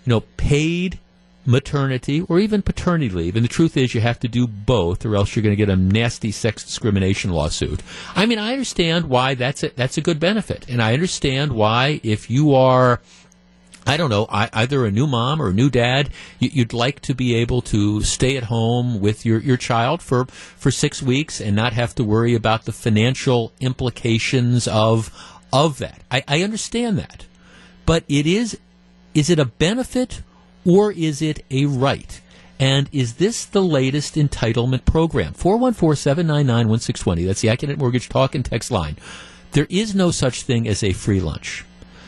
[0.06, 0.98] know, paid
[1.44, 3.36] maternity or even paternity leave.
[3.36, 5.68] And the truth is, you have to do both, or else you're going to get
[5.68, 7.82] a nasty sex discrimination lawsuit.
[8.14, 12.00] I mean, I understand why that's a, that's a good benefit, and I understand why
[12.02, 13.00] if you are.
[13.86, 17.34] I don't know, either a new mom or a new dad, you'd like to be
[17.34, 21.72] able to stay at home with your, your child for, for six weeks and not
[21.72, 25.10] have to worry about the financial implications of,
[25.52, 26.02] of that.
[26.10, 27.26] I, I understand that.
[27.84, 28.58] But it is,
[29.14, 30.22] is it a benefit
[30.64, 32.20] or is it a right?
[32.60, 35.32] And is this the latest entitlement program?
[35.32, 37.24] 414 799 1620.
[37.24, 38.96] That's the Accunet Mortgage Talk and Text line.
[39.50, 41.64] There is no such thing as a free lunch.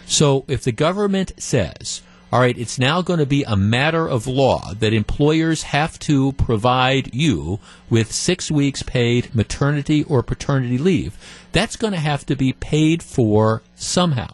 [0.07, 2.03] So if the government says,
[2.33, 6.33] all right, it's now going to be a matter of law that employers have to
[6.33, 11.17] provide you with six weeks paid maternity or paternity leave,
[11.53, 14.31] that's going to have to be paid for somehow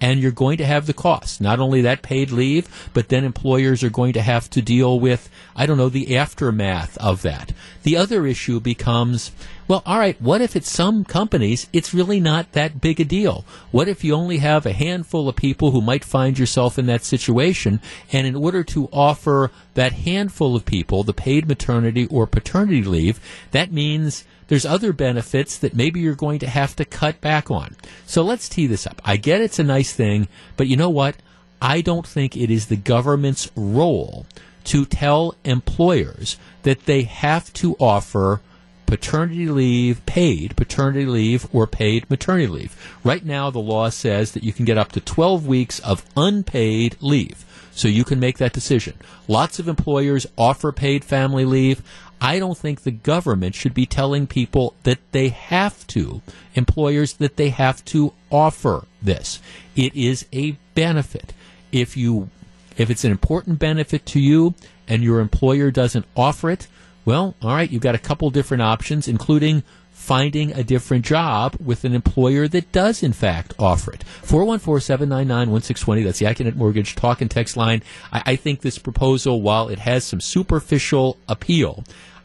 [0.00, 1.40] and you're going to have the cost.
[1.40, 5.28] Not only that paid leave, but then employers are going to have to deal with,
[5.56, 7.52] I don't know, the aftermath of that.
[7.82, 9.32] The other issue becomes,
[9.68, 13.44] well, all right, what if at some companies it's really not that big a deal?
[13.70, 17.04] What if you only have a handful of people who might find yourself in that
[17.04, 22.82] situation, and in order to offer that handful of people the paid maternity or paternity
[22.82, 27.50] leave, that means there's other benefits that maybe you're going to have to cut back
[27.50, 27.76] on.
[28.06, 29.02] So let's tee this up.
[29.04, 31.16] I get it's a nice thing, but you know what?
[31.60, 34.26] I don't think it is the government's role
[34.64, 38.40] to tell employers that they have to offer
[38.88, 42.98] paternity leave, paid paternity leave, or paid maternity leave.
[43.04, 46.96] Right now, the law says that you can get up to 12 weeks of unpaid
[47.00, 47.44] leave.
[47.72, 48.94] So you can make that decision.
[49.28, 51.82] Lots of employers offer paid family leave.
[52.18, 56.22] I don't think the government should be telling people that they have to,
[56.54, 59.38] employers that they have to offer this.
[59.76, 61.34] It is a benefit.
[61.70, 62.30] If you
[62.78, 64.54] if it's an important benefit to you
[64.88, 66.68] and your employer doesn't offer it,
[67.08, 71.84] well, all right, you've got a couple different options including finding a different job with
[71.84, 74.02] an employer that does, in fact, offer it.
[74.24, 76.02] 414 799 1620.
[76.02, 77.82] That's the Accunet Mortgage talk and text line.
[78.12, 81.82] I, I think this proposal, while it has some superficial appeal,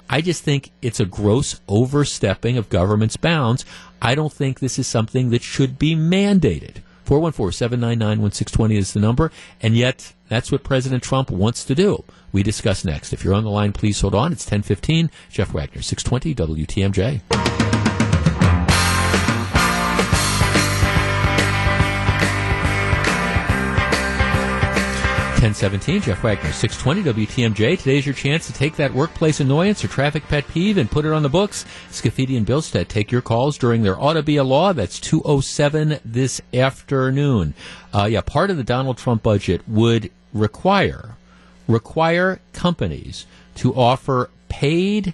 [0.10, 3.64] I just think it's a gross overstepping of government's bounds.
[4.02, 6.84] I don't think this is something that should be mandated.
[7.06, 9.32] 414 799 1620 is the number,
[9.62, 12.04] and yet that's what President Trump wants to do.
[12.34, 13.14] We discuss next.
[13.14, 14.34] If you're on the line, please hold on.
[14.34, 15.10] It's 1015.
[15.30, 17.22] Jeff Wagner, 620 WTMJ.
[25.44, 27.78] 1017, Jeff Wagner, 620 WTMJ.
[27.78, 31.12] Today's your chance to take that workplace annoyance or traffic pet peeve and put it
[31.12, 31.66] on the books.
[31.90, 34.72] Scafidi and Bilstead take your calls during their Ought to Be a Law.
[34.72, 37.56] That's 207 this afternoon.
[37.94, 41.18] Uh, yeah, part of the Donald Trump budget would require,
[41.68, 45.14] require companies to offer paid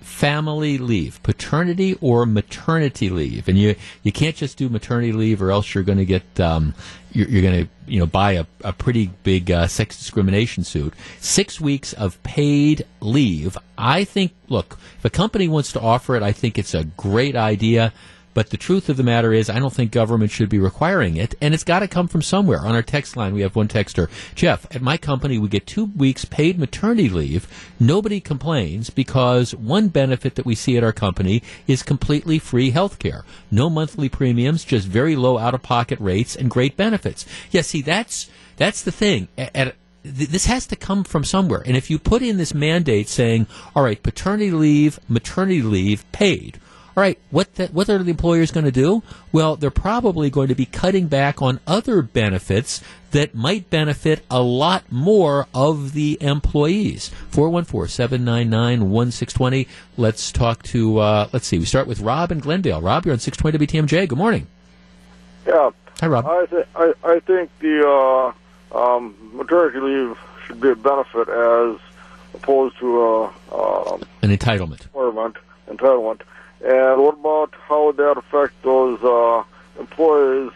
[0.00, 5.50] family leave, paternity or maternity leave, and you you can't just do maternity leave, or
[5.50, 6.74] else you're going to get um,
[7.12, 10.94] you're, you're going to you know buy a, a pretty big uh, sex discrimination suit.
[11.20, 13.56] Six weeks of paid leave.
[13.76, 14.32] I think.
[14.48, 17.92] Look, if a company wants to offer it, I think it's a great idea.
[18.38, 21.34] But the truth of the matter is, I don't think government should be requiring it,
[21.40, 22.60] and it's got to come from somewhere.
[22.60, 24.08] On our text line, we have one texter.
[24.36, 27.48] Jeff, at my company, we get two weeks paid maternity leave.
[27.80, 33.00] Nobody complains because one benefit that we see at our company is completely free health
[33.00, 33.24] care.
[33.50, 37.26] No monthly premiums, just very low out of pocket rates and great benefits.
[37.50, 39.26] Yeah, see, that's, that's the thing.
[39.36, 39.74] At, at
[40.04, 41.64] this has to come from somewhere.
[41.66, 46.60] And if you put in this mandate saying, all right, paternity leave, maternity leave paid,
[46.98, 49.04] all right, what the, what are the employers going to do?
[49.30, 52.82] Well, they're probably going to be cutting back on other benefits
[53.12, 57.12] that might benefit a lot more of the employees.
[57.30, 59.68] 414-799-1620.
[59.96, 62.82] Let's talk to, uh, let's see, we start with Rob in Glendale.
[62.82, 64.08] Rob, you're on 620 WTMJ.
[64.08, 64.48] Good morning.
[65.46, 65.70] Yeah.
[66.00, 66.26] Hi, Rob.
[66.26, 68.32] I, th- I, I think the uh,
[68.76, 70.18] um, maternity leave
[70.48, 71.76] should be a benefit as
[72.34, 74.88] opposed to a, um, an entitlement.
[74.88, 75.36] Entitlement.
[75.68, 76.22] Entitlement.
[76.60, 79.44] And what about how would that affect those uh,
[79.78, 80.52] employees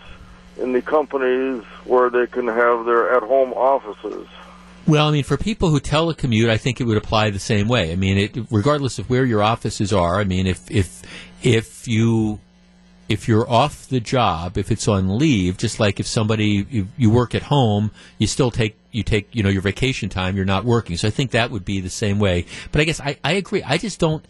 [0.59, 4.26] in the companies where they can have their at-home offices?
[4.86, 7.92] Well, I mean, for people who telecommute, I think it would apply the same way.
[7.92, 10.18] I mean, it, regardless of where your offices are.
[10.18, 11.03] I mean, if if
[11.42, 12.40] if you
[13.09, 17.11] if you're off the job, if it's on leave, just like if somebody you, you
[17.11, 20.34] work at home, you still take you take you know your vacation time.
[20.34, 22.46] You're not working, so I think that would be the same way.
[22.72, 23.62] But I guess I, I agree.
[23.62, 24.24] I just don't.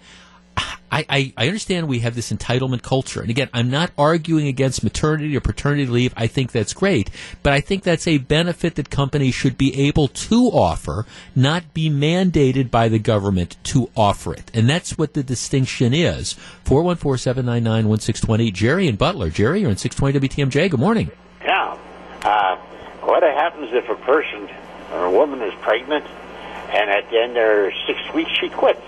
[0.93, 3.23] I, I, I understand we have this entitlement culture.
[3.23, 6.13] And again, I'm not arguing against maternity or paternity leave.
[6.17, 7.09] I think that's great.
[7.43, 11.89] But I think that's a benefit that companies should be able to offer, not be
[11.89, 14.51] mandated by the government to offer it.
[14.53, 16.35] And that's what the distinction is.
[16.65, 18.51] 414 799 1620.
[18.51, 19.31] Jerry and Butler.
[19.31, 20.71] Jerry, you're in 620 WTMJ.
[20.71, 21.11] Good morning.
[21.43, 21.79] Yeah.
[22.23, 22.57] Uh,
[23.01, 24.49] what happens if a person
[24.93, 28.83] or a woman is pregnant and at the end of six weeks she quits?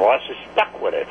[0.00, 1.06] Boss is stuck with it.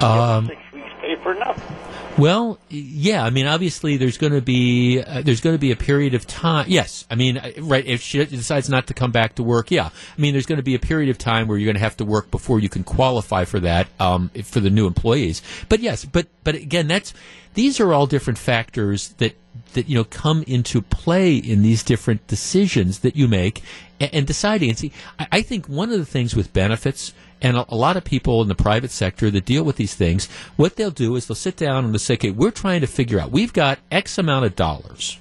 [0.00, 1.76] Um, six weeks pay for nothing.
[2.16, 3.24] Well, yeah.
[3.24, 6.28] I mean, obviously, there's going to be uh, there's going to be a period of
[6.28, 6.66] time.
[6.68, 7.84] Yes, I mean, right.
[7.84, 9.86] If she decides not to come back to work, yeah.
[9.86, 11.96] I mean, there's going to be a period of time where you're going to have
[11.96, 15.42] to work before you can qualify for that um, for the new employees.
[15.68, 17.12] But yes, but but again, that's
[17.54, 19.34] these are all different factors that
[19.72, 23.62] that you know come into play in these different decisions that you make
[23.98, 24.68] and, and deciding.
[24.68, 27.12] And see, I, I think one of the things with benefits
[27.42, 30.28] and a, a lot of people in the private sector that deal with these things,
[30.56, 33.20] what they'll do is they'll sit down and they'll say, okay, we're trying to figure
[33.20, 35.18] out, we've got X amount of dollars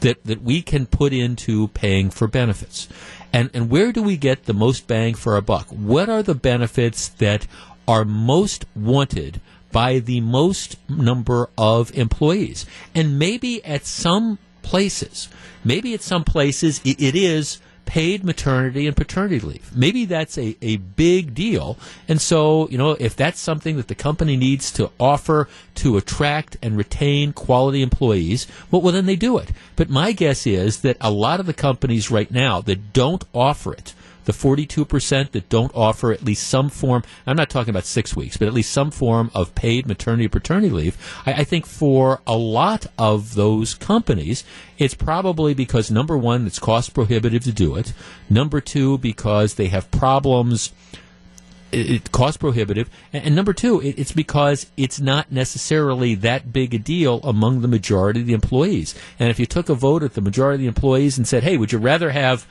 [0.00, 2.88] that, that we can put into paying for benefits.
[3.32, 5.66] And, and where do we get the most bang for our buck?
[5.68, 7.46] What are the benefits that
[7.86, 9.40] are most wanted
[9.70, 12.64] by the most number of employees?
[12.94, 15.28] And maybe at some places,
[15.64, 19.74] maybe at some places it, it is paid maternity and paternity leave.
[19.74, 21.78] Maybe that's a, a big deal.
[22.06, 26.58] And so, you know, if that's something that the company needs to offer to attract
[26.60, 29.52] and retain quality employees, well, well then they do it.
[29.74, 33.72] But my guess is that a lot of the companies right now that don't offer
[33.72, 33.94] it,
[34.28, 38.36] the 42% that don't offer at least some form, I'm not talking about six weeks,
[38.36, 42.20] but at least some form of paid maternity or paternity leave, I, I think for
[42.26, 44.44] a lot of those companies,
[44.76, 47.94] it's probably because number one, it's cost prohibitive to do it.
[48.28, 50.74] Number two, because they have problems
[51.72, 56.52] it, it cost prohibitive, and, and number two, it, it's because it's not necessarily that
[56.52, 58.94] big a deal among the majority of the employees.
[59.18, 61.56] And if you took a vote at the majority of the employees and said, "Hey,
[61.56, 62.46] would you rather have?"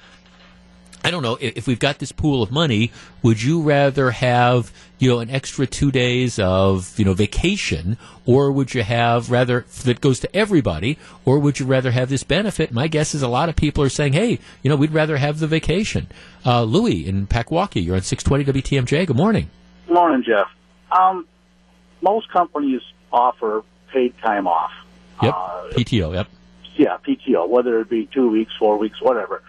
[1.03, 2.91] I don't know if, we've got this pool of money.
[3.21, 8.51] Would you rather have you know an extra two days of you know vacation, or
[8.51, 12.71] would you have rather that goes to everybody, or would you rather have this benefit?
[12.73, 15.39] My guess is a lot of people are saying, hey, you know, we'd rather have
[15.39, 16.07] the vacation.
[16.45, 19.07] Uh, Louis in Packwaukee, you're on 620 WTMJ.
[19.07, 19.49] Good morning.
[19.87, 20.47] Good Morning, Jeff.
[20.91, 21.25] Um,
[22.01, 22.81] most companies
[23.13, 24.71] offer paid time off.
[25.23, 26.13] Yep, Uh, PTO.
[26.13, 26.27] Yep.
[26.75, 29.41] yeah, PTO, whether it be two weeks, four weeks, whatever.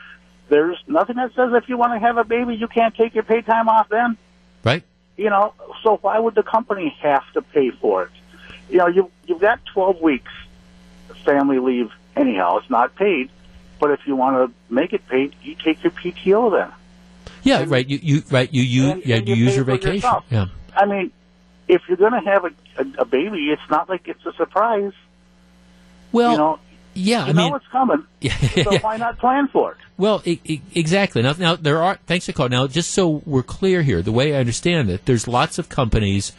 [0.48, 3.24] There's nothing that says if you want to have a baby, you can't take your
[3.24, 4.16] paid time off then.
[4.64, 4.82] Right.
[5.16, 8.10] You know, so why would the company have to pay for it?
[8.70, 10.32] You know, you you've got 12 weeks
[11.24, 12.56] family leave anyhow.
[12.58, 13.30] It's not paid,
[13.80, 16.72] but if you want to make it paid, you take your PTO then.
[17.42, 17.86] Yeah, right.
[17.88, 18.52] You, you right.
[18.52, 19.16] You you And- yeah.
[19.16, 19.94] and You you use your vacation.
[19.96, 20.24] yourself.
[20.30, 20.46] Yeah.
[20.76, 21.10] I mean,
[21.66, 24.92] if you're going to have a, a, a baby, it's not like it's a surprise.
[26.12, 26.58] Well, you know,
[26.98, 27.24] yeah.
[27.24, 28.06] you I know mean, it's coming.
[28.64, 28.80] so yeah.
[28.80, 29.78] why not plan for it?
[29.96, 31.22] Well, exactly.
[31.22, 31.98] Now, now there are.
[32.06, 32.52] Thanks for calling.
[32.52, 36.32] Now, just so we're clear here, the way I understand it, there's lots of companies.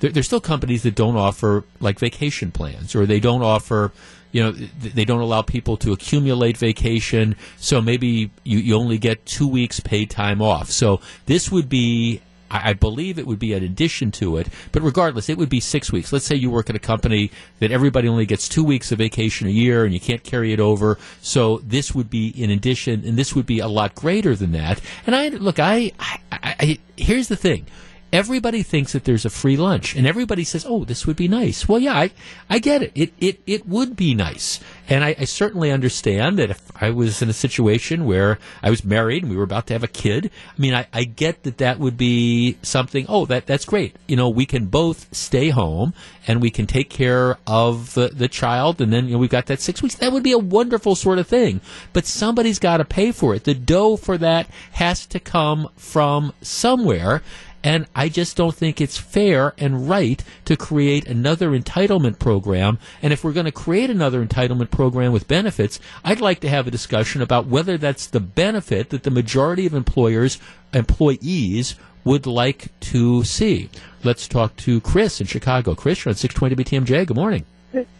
[0.00, 3.92] There, there's still companies that don't offer like vacation plans, or they don't offer.
[4.32, 7.36] You know, they don't allow people to accumulate vacation.
[7.56, 10.70] So maybe you, you only get two weeks paid time off.
[10.70, 12.20] So this would be
[12.62, 15.60] I I believe it would be an addition to it, but regardless, it would be
[15.60, 16.12] six weeks.
[16.12, 17.30] Let's say you work at a company
[17.60, 20.60] that everybody only gets two weeks of vacation a year and you can't carry it
[20.60, 20.98] over.
[21.22, 24.80] So this would be in addition, and this would be a lot greater than that.
[25.06, 27.66] And I, look, I, I, I, I here's the thing.
[28.12, 31.68] Everybody thinks that there's a free lunch, and everybody says, "Oh, this would be nice."
[31.68, 32.10] Well, yeah, I,
[32.48, 32.92] I get it.
[32.94, 37.20] It, it, it would be nice, and I, I certainly understand that if I was
[37.20, 40.30] in a situation where I was married and we were about to have a kid,
[40.56, 43.06] I mean, I, I get that that would be something.
[43.08, 43.96] Oh, that that's great.
[44.06, 45.92] You know, we can both stay home
[46.26, 49.46] and we can take care of the, the child, and then you know we've got
[49.46, 49.96] that six weeks.
[49.96, 51.60] That would be a wonderful sort of thing.
[51.92, 53.44] But somebody's got to pay for it.
[53.44, 57.22] The dough for that has to come from somewhere.
[57.66, 62.78] And I just don't think it's fair and right to create another entitlement program.
[63.02, 66.68] And if we're going to create another entitlement program with benefits, I'd like to have
[66.68, 70.38] a discussion about whether that's the benefit that the majority of employers,
[70.72, 73.68] employees would like to see.
[74.04, 75.74] Let's talk to Chris in Chicago.
[75.74, 77.04] Chris, you're on 620 WTMJ.
[77.04, 77.46] Good morning.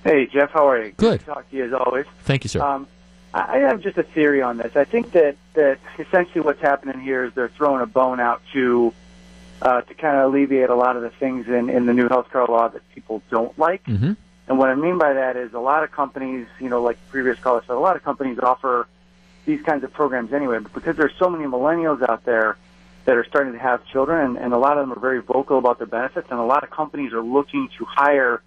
[0.04, 0.92] Hey, Jeff, how are you?
[0.92, 1.18] Good.
[1.20, 2.06] to talk to you as always.
[2.22, 2.62] Thank you, sir.
[2.62, 2.86] Um,
[3.34, 4.76] I I have just a theory on this.
[4.76, 8.94] I think that, that essentially what's happening here is they're throwing a bone out to
[9.62, 12.48] uh, to kind of alleviate a lot of the things in, in the new healthcare
[12.48, 13.84] law that people don't like.
[13.84, 14.12] mm-hmm.
[14.48, 17.38] And what I mean by that is a lot of companies, you know, like previous
[17.40, 18.86] caller said, a lot of companies offer
[19.44, 20.58] these kinds of programs anyway.
[20.60, 22.56] But because there's so many millennials out there
[23.06, 25.58] that are starting to have children, and, and a lot of them are very vocal
[25.58, 28.42] about their benefits, and a lot of companies are looking to hire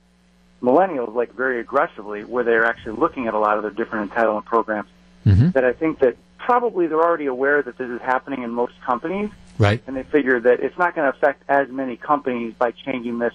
[0.61, 4.45] millennials like very aggressively, where they're actually looking at a lot of their different entitlement
[4.45, 4.89] programs.
[5.25, 5.53] Mhm.
[5.53, 9.29] That I think that probably they're already aware that this is happening in most companies,
[9.59, 9.83] Right.
[9.85, 13.33] and they figure that it's not going to affect as many companies by changing this,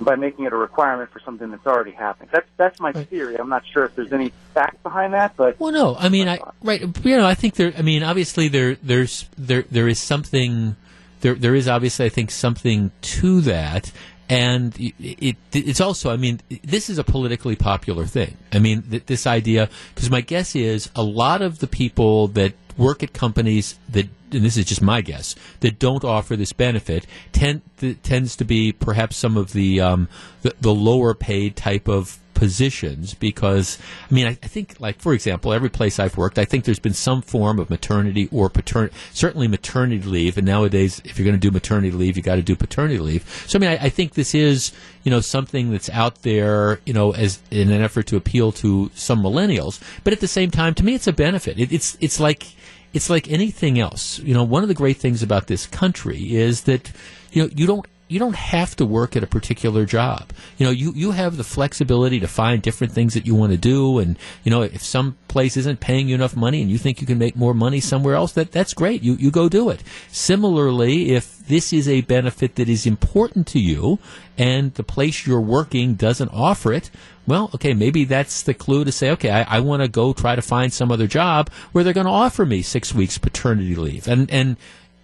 [0.00, 2.28] by making it a requirement for something that's already happening.
[2.32, 3.36] That's that's my theory.
[3.36, 6.40] I'm not sure if there's any fact behind that, but Well, no, I mean, I
[6.62, 7.72] right, you know, I think there.
[7.78, 10.76] I mean, obviously there, there's there, there is something.
[11.20, 13.90] There, there is obviously, I think, something to that,
[14.28, 16.10] and it, it it's also.
[16.10, 18.36] I mean, this is a politically popular thing.
[18.52, 22.52] I mean, th- this idea because my guess is a lot of the people that
[22.76, 27.06] work at companies that, and this is just my guess, that don't offer this benefit
[27.32, 30.08] tend th- tends to be perhaps some of the um,
[30.42, 33.78] the, the lower paid type of positions because
[34.08, 36.78] I mean I, I think like for example every place I've worked I think there's
[36.78, 41.34] been some form of maternity or paternity certainly maternity leave and nowadays if you're going
[41.34, 43.88] to do maternity leave you got to do paternity leave so I mean I, I
[43.88, 44.72] think this is
[45.02, 48.90] you know something that's out there you know as in an effort to appeal to
[48.94, 52.20] some millennials but at the same time to me it's a benefit it, it's it's
[52.20, 52.46] like
[52.92, 54.18] it's like anything else.
[54.20, 56.90] You know, one of the great things about this country is that
[57.30, 60.30] you know you don't you don't have to work at a particular job.
[60.58, 63.58] You know, you, you have the flexibility to find different things that you want to
[63.58, 67.00] do, and you know, if some place isn't paying you enough money and you think
[67.00, 69.02] you can make more money somewhere else, that that's great.
[69.02, 69.82] You you go do it.
[70.10, 73.98] Similarly, if this is a benefit that is important to you,
[74.38, 76.90] and the place you're working doesn't offer it,
[77.26, 80.36] well, okay, maybe that's the clue to say, okay, I, I want to go try
[80.36, 84.06] to find some other job where they're going to offer me six weeks paternity leave,
[84.06, 84.56] and and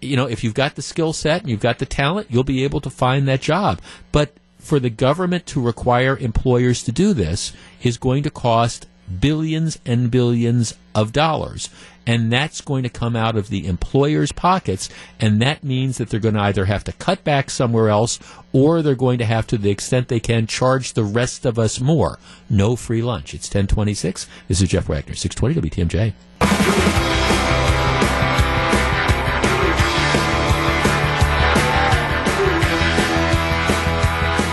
[0.03, 2.65] you know, if you've got the skill set and you've got the talent, you'll be
[2.65, 3.81] able to find that job.
[4.11, 8.87] But for the government to require employers to do this is going to cost
[9.21, 11.69] billions and billions of dollars.
[12.07, 14.89] And that's going to come out of the employers' pockets.
[15.21, 18.19] And that means that they're going to either have to cut back somewhere else
[18.53, 21.81] or they're going to have, to the extent they can, charge the rest of us
[21.81, 22.19] more.
[22.51, 23.35] No free lunch.
[23.35, 24.27] It's 1026.
[24.49, 27.62] This is Jeff Wagner, 620 WTMJ.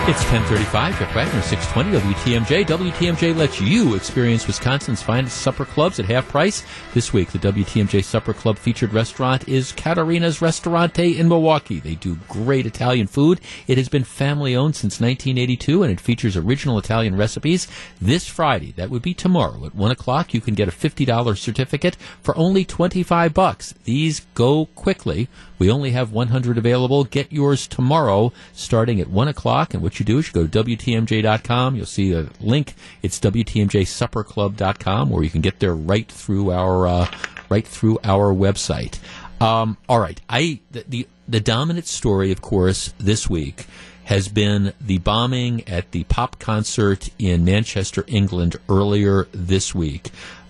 [0.10, 2.66] It's 1035, Jeff Wagner, 620 WTMJ.
[2.66, 6.64] WTMJ lets you experience Wisconsin's finest supper clubs at half price.
[6.96, 11.80] This week, the WTMJ Supper Club featured restaurant is Caterina's Restaurante in Milwaukee.
[11.80, 13.40] They do great Italian food.
[13.68, 17.68] It has been family owned since 1982 and it features original Italian recipes.
[18.02, 21.98] This Friday, that would be tomorrow at 1 o'clock, you can get a $50 certificate
[22.24, 23.76] for only 25 bucks.
[23.84, 25.30] These go quickly.
[25.60, 27.04] We only have 100 available.
[27.04, 29.74] Get yours tomorrow starting at 1 o'clock.
[29.74, 31.76] And what you do is you go to WTMJ.com.
[31.76, 32.74] You'll see a link.
[33.04, 37.08] It's WTMJSupperClub.com where you can get there right through our, uh,
[37.50, 38.98] right through our website.
[39.42, 40.20] Um, all right.
[40.30, 43.68] I, the, the, the dominant story, of course, this week
[44.10, 50.10] has been the bombing at the pop concert in Manchester, England earlier this week.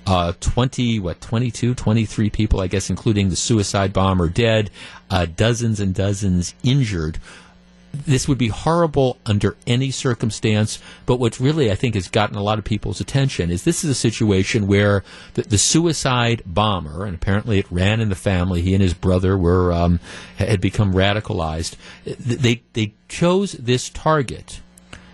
[0.10, 4.72] Uh, 20, what, 22, 23 people, I guess, including the suicide bomber, dead,
[5.12, 7.20] uh, dozens and dozens injured.
[7.94, 12.42] This would be horrible under any circumstance, but what really I think has gotten a
[12.42, 15.04] lot of people's attention is this is a situation where
[15.36, 19.38] the, the suicide bomber, and apparently it ran in the family, he and his brother
[19.38, 20.00] were um,
[20.38, 21.76] had become radicalized.
[22.06, 24.62] They they chose this target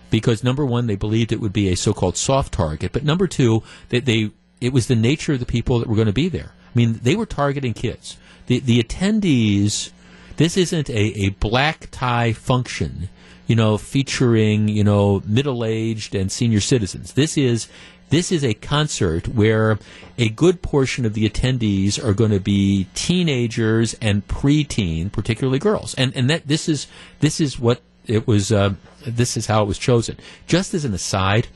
[0.10, 3.62] because number one, they believed it would be a so-called soft target, but number two,
[3.90, 4.32] that they
[4.66, 6.52] it was the nature of the people that were going to be there.
[6.54, 8.18] I mean, they were targeting kids.
[8.48, 9.92] The the attendees.
[10.38, 13.08] This isn't a, a black tie function,
[13.48, 17.14] you know, featuring you know middle aged and senior citizens.
[17.14, 17.68] This is
[18.10, 19.80] this is a concert where
[20.18, 25.94] a good portion of the attendees are going to be teenagers and preteen, particularly girls,
[25.96, 26.88] and and that this is
[27.20, 28.52] this is what it was.
[28.52, 28.74] Uh,
[29.06, 30.18] this is how it was chosen.
[30.48, 31.48] Just as an aside,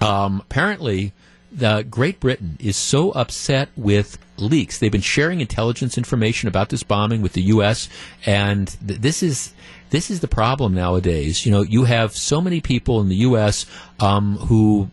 [0.00, 1.12] um, apparently
[1.52, 4.78] the Great Britain is so upset with leaks.
[4.78, 7.88] They've been sharing intelligence information about this bombing with the U.S.
[8.24, 9.52] and th- this is
[9.90, 11.44] this is the problem nowadays.
[11.44, 13.66] You know, you have so many people in the U.S.
[13.98, 14.90] Um, who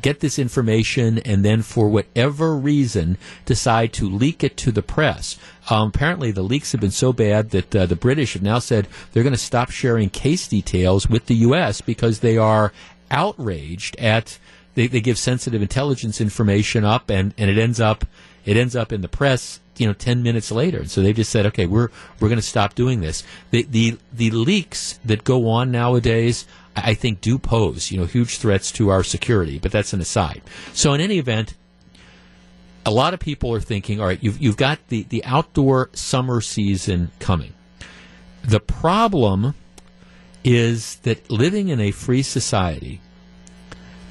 [0.00, 5.36] get this information and then for whatever reason decide to leak it to the press.
[5.70, 8.88] Um, apparently, the leaks have been so bad that uh, the British have now said
[9.12, 11.80] they're going to stop sharing case details with the U.S.
[11.80, 12.72] because they are
[13.10, 14.38] outraged at
[14.78, 18.04] they, they give sensitive intelligence information up and, and it ends up
[18.44, 20.86] it ends up in the press you know 10 minutes later.
[20.86, 21.88] So they just said okay we're
[22.20, 23.24] we're going to stop doing this.
[23.50, 26.46] The, the the leaks that go on nowadays
[26.76, 30.42] I think do pose you know huge threats to our security but that's an aside.
[30.72, 31.54] So in any event
[32.86, 36.40] a lot of people are thinking, all right, you've, you've got the, the outdoor summer
[36.40, 37.52] season coming.
[38.42, 39.54] The problem
[40.42, 43.02] is that living in a free society,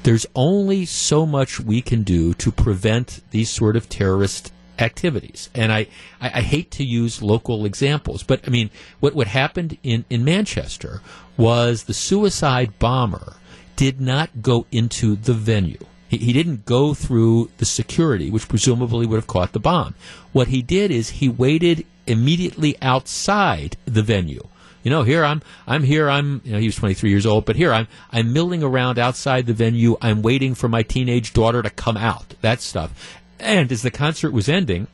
[0.08, 5.50] there's only so much we can do to prevent these sort of terrorist activities.
[5.54, 5.80] And I,
[6.18, 8.70] I, I, hate to use local examples, but I mean,
[9.00, 11.02] what, what happened in, in Manchester
[11.36, 13.34] was the suicide bomber
[13.76, 15.84] did not go into the venue.
[16.08, 19.94] He, he didn't go through the security, which presumably would have caught the bomb.
[20.32, 24.48] What he did is he waited immediately outside the venue.
[24.88, 27.56] You know, here I'm, I'm here, I'm, you know, he was 23 years old, but
[27.56, 29.98] here I'm, I'm milling around outside the venue.
[30.00, 32.32] I'm waiting for my teenage daughter to come out.
[32.40, 33.20] That stuff.
[33.38, 34.86] And as the concert was ending,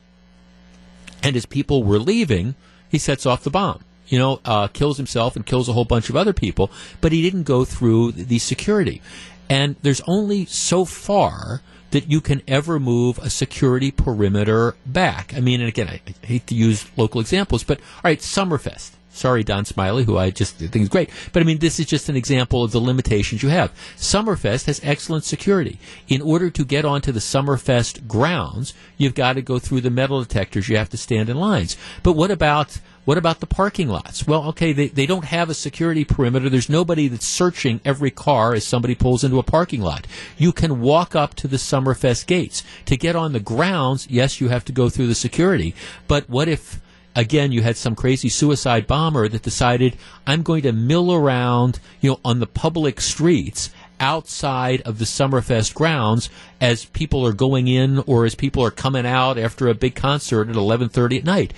[1.23, 2.55] and as people were leaving,
[2.89, 3.85] he sets off the bomb.
[4.07, 6.69] You know, uh, kills himself and kills a whole bunch of other people,
[6.99, 9.01] but he didn't go through the security.
[9.49, 11.61] And there's only so far
[11.91, 15.33] that you can ever move a security perimeter back.
[15.33, 18.94] I mean, and again, I, I hate to use local examples, but all right, Summerfest.
[19.15, 21.09] Sorry, Don Smiley, who I just think is great.
[21.31, 23.71] But I mean, this is just an example of the limitations you have.
[23.95, 25.79] Summerfest has excellent security.
[26.07, 30.21] In order to get onto the Summerfest grounds, you've got to go through the metal
[30.21, 30.67] detectors.
[30.67, 31.77] You have to stand in lines.
[32.03, 34.25] But what about what about the parking lots?
[34.25, 36.49] Well, okay, they, they don't have a security perimeter.
[36.49, 40.07] There's nobody that's searching every car as somebody pulls into a parking lot.
[40.39, 42.63] You can walk up to the Summerfest gates.
[42.85, 45.75] To get on the grounds, yes, you have to go through the security.
[46.07, 46.81] But what if
[47.15, 49.97] again, you had some crazy suicide bomber that decided,
[50.27, 53.69] I'm going to mill around, you know, on the public streets
[53.99, 56.29] outside of the Summerfest grounds
[56.59, 60.49] as people are going in or as people are coming out after a big concert
[60.49, 61.53] at 11:30 at night.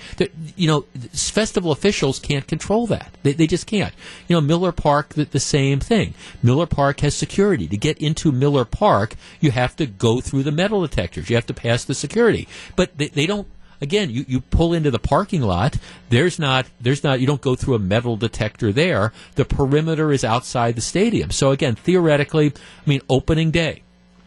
[0.56, 0.80] You know,
[1.12, 3.12] festival officials can't control that.
[3.22, 3.94] They, they just can't.
[4.28, 6.14] You know, Miller Park, the, the, same thing.
[6.42, 7.66] Miller Park has security.
[7.68, 11.30] To get into Miller Park, you have to go through the metal detectors.
[11.30, 12.46] You have to pass the security.
[12.76, 13.48] But they, they don't
[13.80, 15.76] again, you, you pull into the parking lot.
[16.08, 19.12] There's not there's not you don't go through a metal detector there.
[19.34, 21.30] The perimeter is outside the stadium.
[21.30, 23.82] So again, theoretically, I mean, opening day.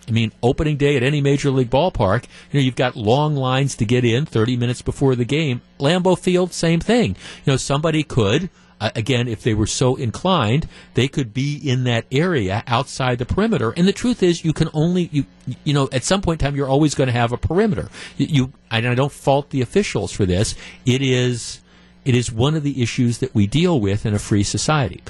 [0.07, 3.75] I mean, opening day at any major league ballpark, you know, you've got long lines
[3.75, 5.61] to get in 30 minutes before the game.
[5.79, 7.15] Lambeau Field, same thing.
[7.45, 8.49] You know, somebody could
[8.81, 13.25] uh, again, if they were so inclined, they could be in that area outside the
[13.25, 13.71] perimeter.
[13.77, 15.25] And the truth is, you can only you
[15.63, 17.89] you know at some point in time you're always going to have a perimeter.
[18.17, 20.55] You, you I don't fault the officials for this.
[20.85, 21.61] It is
[22.03, 25.03] it is one of the issues that we deal with in a free society.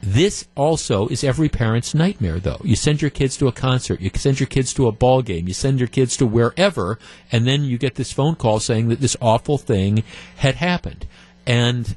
[0.00, 2.60] This also is every parent's nightmare, though.
[2.62, 5.48] You send your kids to a concert, you send your kids to a ball game,
[5.48, 7.00] you send your kids to wherever,
[7.32, 10.04] and then you get this phone call saying that this awful thing
[10.36, 11.06] had happened.
[11.46, 11.96] And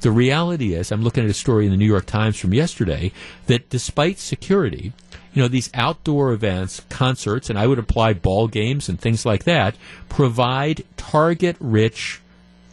[0.00, 3.12] the reality is, I'm looking at a story in the New York Times from yesterday
[3.46, 4.92] that despite security,
[5.34, 9.44] you know, these outdoor events, concerts, and I would apply ball games and things like
[9.44, 9.76] that,
[10.08, 12.20] provide target rich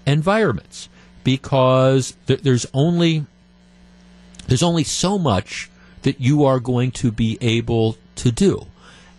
[0.05, 0.89] environments
[1.23, 3.25] because th- there's only
[4.47, 5.69] there's only so much
[6.03, 8.67] that you are going to be able to do.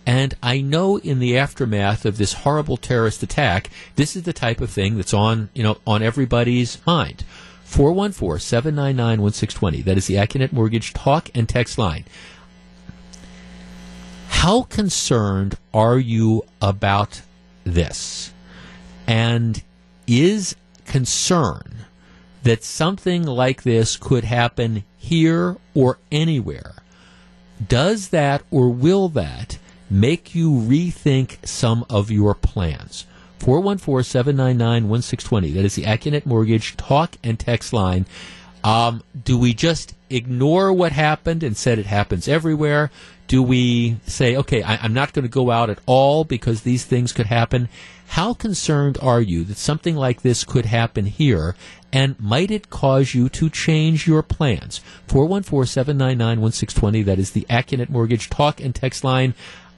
[0.05, 4.61] And I know in the aftermath of this horrible terrorist attack, this is the type
[4.61, 7.25] of thing that's on, you know, on everybody's mind.
[7.67, 9.81] 414 799 1620.
[9.81, 12.05] That is the Accunet Mortgage talk and text line.
[14.29, 17.21] How concerned are you about
[17.65, 18.31] this?
[19.05, 19.61] And
[20.07, 21.85] is concern
[22.43, 26.75] that something like this could happen here or anywhere,
[27.67, 29.57] does that or will that
[29.89, 33.05] make you rethink some of your plans?
[33.39, 35.51] 414 799 1620.
[35.51, 38.05] That is the Accunet Mortgage talk and text line.
[38.63, 42.91] Um, do we just ignore what happened and said it happens everywhere?
[43.27, 46.85] Do we say, okay, I, I'm not going to go out at all because these
[46.85, 47.69] things could happen?
[48.07, 51.55] How concerned are you that something like this could happen here?
[51.91, 54.79] And might it cause you to change your plans?
[55.07, 57.03] 414 799 1620.
[57.03, 59.33] That is the Accunet Mortgage talk and text line.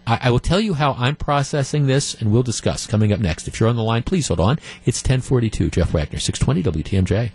[0.10, 3.48] I, I, will tell you how I'm processing this, and we'll discuss coming up next.
[3.48, 4.57] If you're on the line, please hold on.
[4.84, 5.69] It's 1042.
[5.69, 7.31] Jeff Wagner, 620 WTMJ.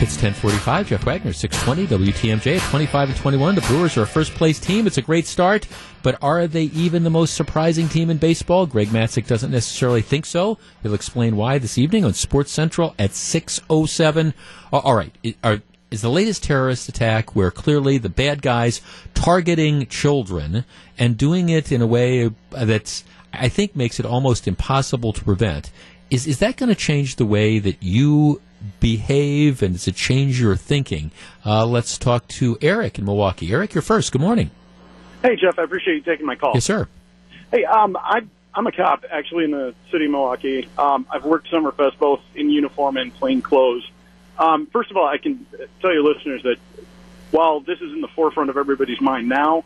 [0.00, 0.88] It's 1045.
[0.90, 3.54] Jeff Wagner, 620 WTMJ at 25 and 21.
[3.54, 4.86] The Brewers are a first place team.
[4.86, 5.66] It's a great start,
[6.02, 8.66] but are they even the most surprising team in baseball?
[8.66, 10.58] Greg Matzek doesn't necessarily think so.
[10.82, 14.34] He'll explain why this evening on Sports Central at 607.
[14.70, 15.12] All right.
[15.42, 18.80] Are, is the latest terrorist attack where clearly the bad guys
[19.14, 20.64] targeting children
[20.98, 25.70] and doing it in a way that's I think makes it almost impossible to prevent.
[26.10, 28.40] Is is that going to change the way that you
[28.80, 31.10] behave and does it change your thinking?
[31.44, 33.52] Uh, let's talk to Eric in Milwaukee.
[33.52, 34.12] Eric, you're first.
[34.12, 34.50] Good morning.
[35.22, 36.52] Hey, Jeff, I appreciate you taking my call.
[36.54, 36.88] Yes, sir.
[37.50, 38.20] Hey, um, I,
[38.54, 40.68] I'm a cop actually in the city of Milwaukee.
[40.78, 43.88] Um, I've worked Summerfest both in uniform and plain clothes.
[44.38, 45.46] Um, first of all, I can
[45.80, 46.56] tell you, listeners, that
[47.30, 49.64] while this is in the forefront of everybody's mind now,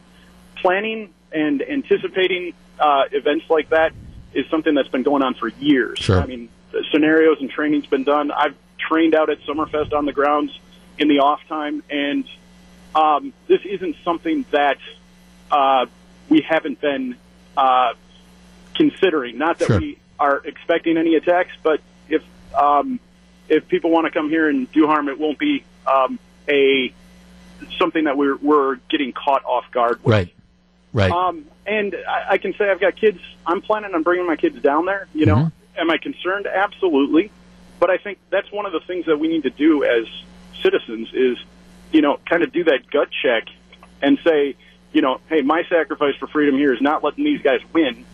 [0.56, 3.92] planning and anticipating uh, events like that
[4.32, 5.98] is something that's been going on for years.
[5.98, 6.20] Sure.
[6.20, 8.30] I mean, the scenarios and training's been done.
[8.30, 10.58] I've trained out at Summerfest on the grounds
[10.98, 12.24] in the off time, and
[12.94, 14.78] um, this isn't something that
[15.50, 15.86] uh,
[16.28, 17.16] we haven't been
[17.56, 17.92] uh,
[18.74, 19.38] considering.
[19.38, 19.80] Not that Sure.
[19.80, 22.22] we are expecting any attacks, but if
[22.54, 23.00] um,
[23.52, 26.18] if people want to come here and do harm, it won't be um,
[26.48, 26.92] a
[27.78, 30.12] something that we're we're getting caught off guard with.
[30.12, 30.34] Right.
[30.94, 31.10] Right.
[31.10, 33.20] Um, and I, I can say I've got kids.
[33.46, 35.06] I'm planning on bringing my kids down there.
[35.14, 35.80] You know, Mm-hmm.
[35.80, 36.46] am I concerned?
[36.46, 37.30] Absolutely.
[37.78, 40.06] But I think that's one of the things that we need to do as
[40.62, 41.38] citizens is,
[41.92, 43.44] you know, kind of do that gut check
[44.00, 44.54] and say,
[44.92, 48.04] you know, hey, my sacrifice for freedom here is not letting these guys win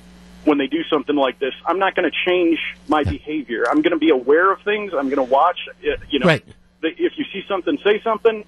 [0.45, 1.55] when they do something like this.
[1.67, 2.59] I'm not going to change
[2.89, 3.65] my behavior.
[3.69, 4.93] I'm going to be aware of things.
[4.95, 5.59] I'm going to watch.
[5.83, 6.45] You know, Right.
[6.83, 8.45] if you see something, say something.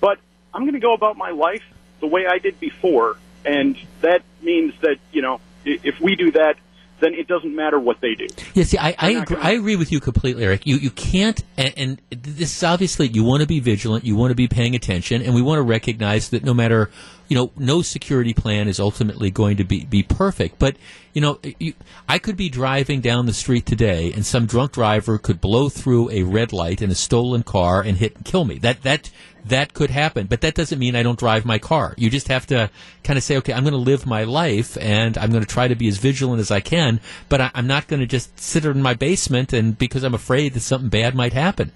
[0.00, 0.18] But
[0.54, 1.62] I'm going to go about my life
[2.00, 6.56] the way I did before, and that means that you know, if we do that,
[7.00, 8.26] then it doesn't matter what they do.
[8.54, 10.66] Yeah, see, I, I, agree, I agree with you completely, Eric.
[10.66, 14.30] You you can't, and, and this is obviously you want to be vigilant, you want
[14.30, 16.90] to be paying attention, and we want to recognize that no matter,
[17.28, 20.58] you know, no security plan is ultimately going to be, be perfect.
[20.58, 20.76] But
[21.12, 21.74] you know, you,
[22.08, 26.10] I could be driving down the street today, and some drunk driver could blow through
[26.10, 28.58] a red light in a stolen car and hit and kill me.
[28.58, 29.10] That that
[29.44, 31.94] that could happen, but that doesn't mean I don't drive my car.
[31.96, 32.70] You just have to
[33.02, 35.68] kind of say, okay, I'm going to live my life and I'm going to try
[35.68, 38.64] to be as vigilant as I can, but I, I'm not going to just sit
[38.64, 41.72] in my basement and because I'm afraid that something bad might happen.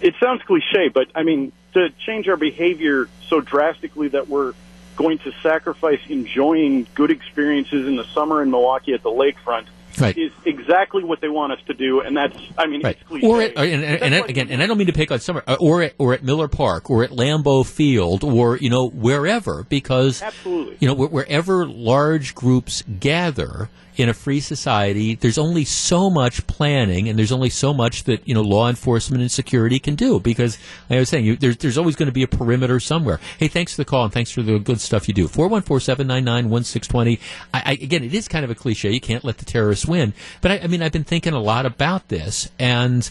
[0.00, 4.54] It sounds cliche, but I mean, to change our behavior so drastically that we're
[4.96, 9.66] going to sacrifice enjoying good experiences in the summer in Milwaukee at the lakefront
[9.98, 10.16] Right.
[10.18, 13.26] is exactly what they want us to do, and that's, I mean, it's cliche.
[13.26, 15.56] Or at, and, and, and again, and I don't mean to pick on summer, uh,
[15.60, 20.20] or at, or at Miller Park, or at Lambeau Field, or you know wherever, because
[20.20, 20.78] Absolutely.
[20.80, 27.08] you know wherever large groups gather in a free society, there's only so much planning,
[27.08, 30.18] and there's only so much that you know law enforcement and security can do.
[30.20, 30.58] Because
[30.90, 33.20] like I was saying, you, there's there's always going to be a perimeter somewhere.
[33.38, 35.28] Hey, thanks for the call and thanks for the good stuff you do.
[35.28, 37.20] Four one four seven nine nine one six twenty.
[37.52, 38.90] I, I again, it is kind of a cliche.
[38.90, 41.66] You can't let the terrorists win, but I, I mean, I've been thinking a lot
[41.66, 43.08] about this, and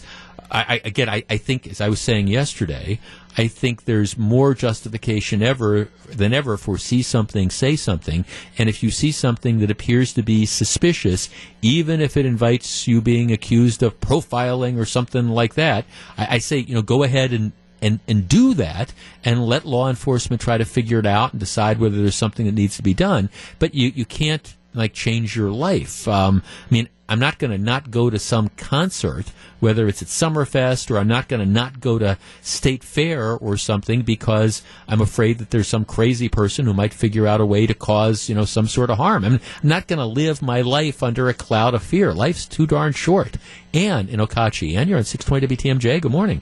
[0.54, 3.00] I, I again, I, I think as I was saying yesterday.
[3.36, 8.24] I think there's more justification ever than ever for see something, say something.
[8.58, 11.28] And if you see something that appears to be suspicious,
[11.60, 15.84] even if it invites you being accused of profiling or something like that,
[16.16, 17.50] I, I say, you know, go ahead and,
[17.82, 18.94] and, and do that
[19.24, 22.54] and let law enforcement try to figure it out and decide whether there's something that
[22.54, 23.30] needs to be done.
[23.58, 26.06] But you, you can't like change your life.
[26.08, 29.26] Um, I mean, I'm not going to not go to some concert,
[29.60, 33.58] whether it's at Summerfest or I'm not going to not go to State Fair or
[33.58, 37.66] something because I'm afraid that there's some crazy person who might figure out a way
[37.66, 39.24] to cause, you know, some sort of harm.
[39.24, 42.14] I'm not going to live my life under a cloud of fear.
[42.14, 43.36] Life's too darn short.
[43.74, 44.74] Ann in Okauchee.
[44.74, 46.00] Ann, you're on 620 WTMJ.
[46.00, 46.40] Good morning.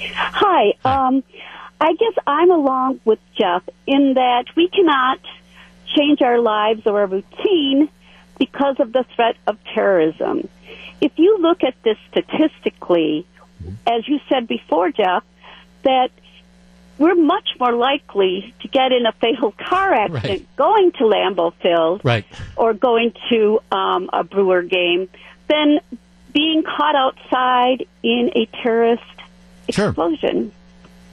[0.00, 0.74] Hi.
[0.84, 1.22] Um,
[1.80, 5.20] I guess I'm along with Jeff in that we cannot
[5.96, 7.88] change our lives or our routine
[8.38, 10.48] because of the threat of terrorism.
[11.00, 13.26] If you look at this statistically,
[13.86, 15.24] as you said before, Jeff,
[15.82, 16.10] that
[16.98, 20.56] we're much more likely to get in a fatal car accident Right.
[20.56, 22.24] going to Lambeau Field Right.
[22.56, 25.08] or going to um, a Brewer game
[25.48, 25.80] than
[26.32, 29.02] being caught outside in a terrorist
[29.68, 30.52] explosion.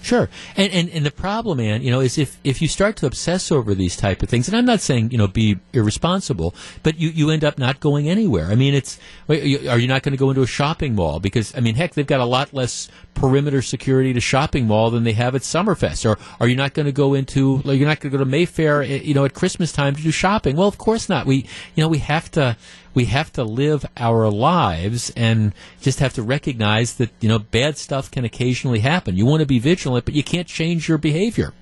[0.08, 3.06] Sure, and, and and the problem, Ann, you know, is if if you start to
[3.06, 6.98] obsess over these type of things, and I'm not saying you know be irresponsible, but
[6.98, 8.46] you you end up not going anywhere.
[8.46, 8.98] I mean, it's
[9.28, 12.08] are you not going to go into a shopping mall because I mean, heck, they've
[12.08, 16.10] got a lot less perimeter security to shopping mall than they have at Summerfest.
[16.10, 18.84] Or are you not going to go into you're not going to go to Mayfair,
[18.84, 20.56] eh, you know, at Christmas time to do shopping?
[20.56, 21.26] Well, of course not.
[21.26, 22.56] We you know we have to
[22.98, 27.78] we have to live our lives and just have to recognize that you know bad
[27.78, 29.16] stuff can occasionally happen.
[29.16, 31.54] You want to be vigilant, but you can't change your behavior.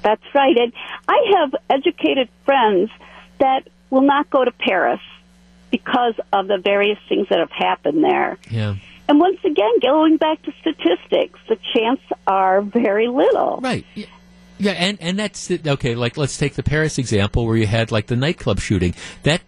[0.00, 0.56] That's right.
[0.56, 0.72] And
[1.06, 2.90] I have educated friends
[3.40, 5.02] that will not go to Paris
[5.70, 8.38] because of the various things that have happened there.
[8.50, 8.76] Yeah.
[9.06, 13.60] And once again, going back to statistics, the chances are very little.
[13.60, 13.84] Right.
[14.56, 15.68] Yeah, and and that's it.
[15.68, 15.94] okay.
[15.94, 18.94] Like let's take the Paris example where you had like the nightclub shooting.
[19.24, 19.42] That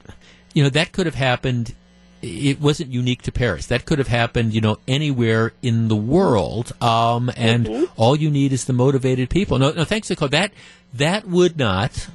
[0.56, 1.74] you know that could have happened
[2.22, 3.66] it wasn't unique to Paris.
[3.66, 6.72] That could have happened, you know, anywhere in the world.
[6.82, 9.58] Um, and all you need is the motivated people.
[9.58, 10.28] No, no, thanks, Nicole.
[10.28, 10.52] That
[10.94, 12.08] that would not,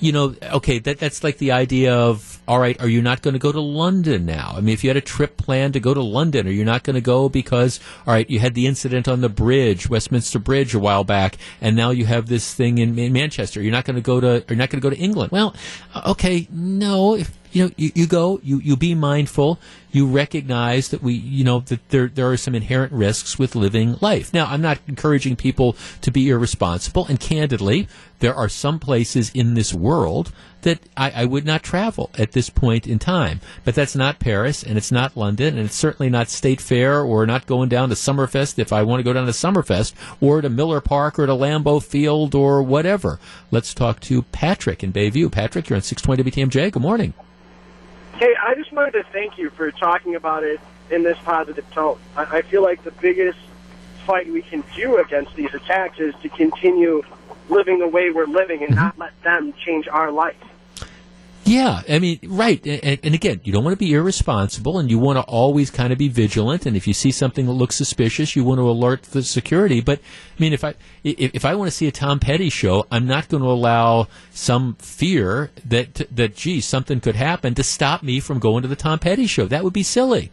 [0.00, 0.78] you know, okay.
[0.78, 3.60] That that's like the idea of, all right, are you not going to go to
[3.60, 4.52] London now?
[4.54, 6.82] I mean, if you had a trip planned to go to London, are you not
[6.82, 10.74] going to go because, all right, you had the incident on the bridge, Westminster Bridge,
[10.74, 13.62] a while back, and now you have this thing in, in Manchester.
[13.62, 15.32] You're not going to go to, you're not going to go to England.
[15.32, 15.54] Well,
[16.06, 17.14] okay, no.
[17.14, 19.58] If you know, you, you go, you, you be mindful,
[19.90, 23.96] you recognize that we, you know, that there, there are some inherent risks with living
[24.00, 24.32] life.
[24.34, 27.88] Now, I'm not encouraging people to be irresponsible, and candidly,
[28.18, 32.50] there are some places in this world that I, I would not travel at this
[32.50, 33.40] point in time.
[33.64, 37.26] But that's not Paris, and it's not London, and it's certainly not State Fair, or
[37.26, 40.50] not going down to Summerfest if I want to go down to Summerfest, or to
[40.50, 43.20] Miller Park, or to Lambeau Field, or whatever.
[43.50, 45.30] Let's talk to Patrick in Bayview.
[45.30, 46.72] Patrick, you're on 620 WTMJ.
[46.72, 47.14] Good morning.
[48.18, 50.58] Hey, I just wanted to thank you for talking about it
[50.90, 52.00] in this positive tone.
[52.16, 53.38] I, I feel like the biggest
[54.04, 57.04] fight we can do against these attacks is to continue
[57.48, 58.86] living the way we're living and mm-hmm.
[58.86, 60.34] not let them change our life.
[61.48, 62.64] Yeah, I mean, right.
[62.66, 65.94] And, and again, you don't want to be irresponsible and you want to always kind
[65.94, 66.66] of be vigilant.
[66.66, 69.80] And if you see something that looks suspicious, you want to alert the security.
[69.80, 73.06] But, I mean, if I, if, I want to see a Tom Petty show, I'm
[73.06, 78.20] not going to allow some fear that, that, gee, something could happen to stop me
[78.20, 79.46] from going to the Tom Petty show.
[79.46, 80.30] That would be silly.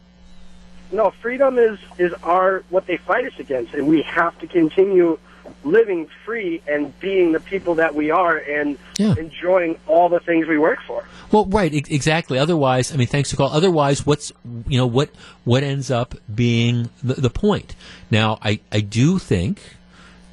[0.91, 3.73] No, freedom is, is our, what they fight us against.
[3.73, 5.17] And we have to continue
[5.65, 9.15] living free and being the people that we are and Yeah.
[9.17, 11.03] enjoying all the things we work for.
[11.31, 12.37] Well, right, e- exactly.
[12.37, 13.49] Otherwise, I mean, thanks to call.
[13.51, 14.31] Otherwise, what's
[14.67, 15.09] you know what
[15.43, 17.75] what ends up being the, the point?
[18.11, 19.59] Now, I I do think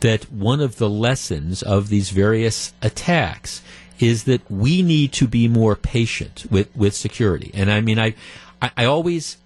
[0.01, 3.63] that one of the lessons of these various attacks
[4.01, 7.51] is that we need to be more patient with with security.
[7.55, 8.15] And I mean, I
[8.61, 9.39] I, I always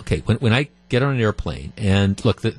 [0.00, 2.56] okay when when I get on an airplane and look that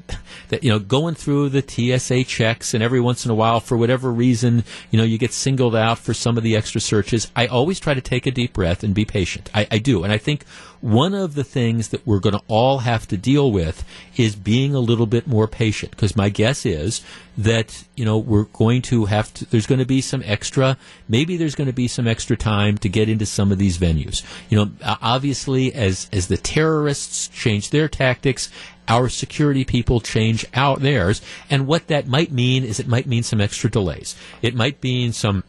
[0.49, 3.77] that you know going through the TSA checks and every once in a while for
[3.77, 7.29] whatever reason you know you get singled out for some of the extra searches.
[7.35, 9.49] I always try to take a deep breath and be patient.
[9.53, 10.03] I, I do.
[10.03, 10.45] And I think
[10.81, 13.85] one of the things that we're going to all have to deal with
[14.17, 17.01] is being a little bit more patient because my guess is
[17.37, 20.77] that you know we're going to have to there's going to be some extra
[21.07, 24.23] maybe there's going to be some extra time to get into some of these venues
[24.49, 28.49] you know obviously as as the terrorists change their tactics
[28.87, 33.23] our security people change out theirs and what that might mean is it might mean
[33.23, 35.43] some extra delays it might mean some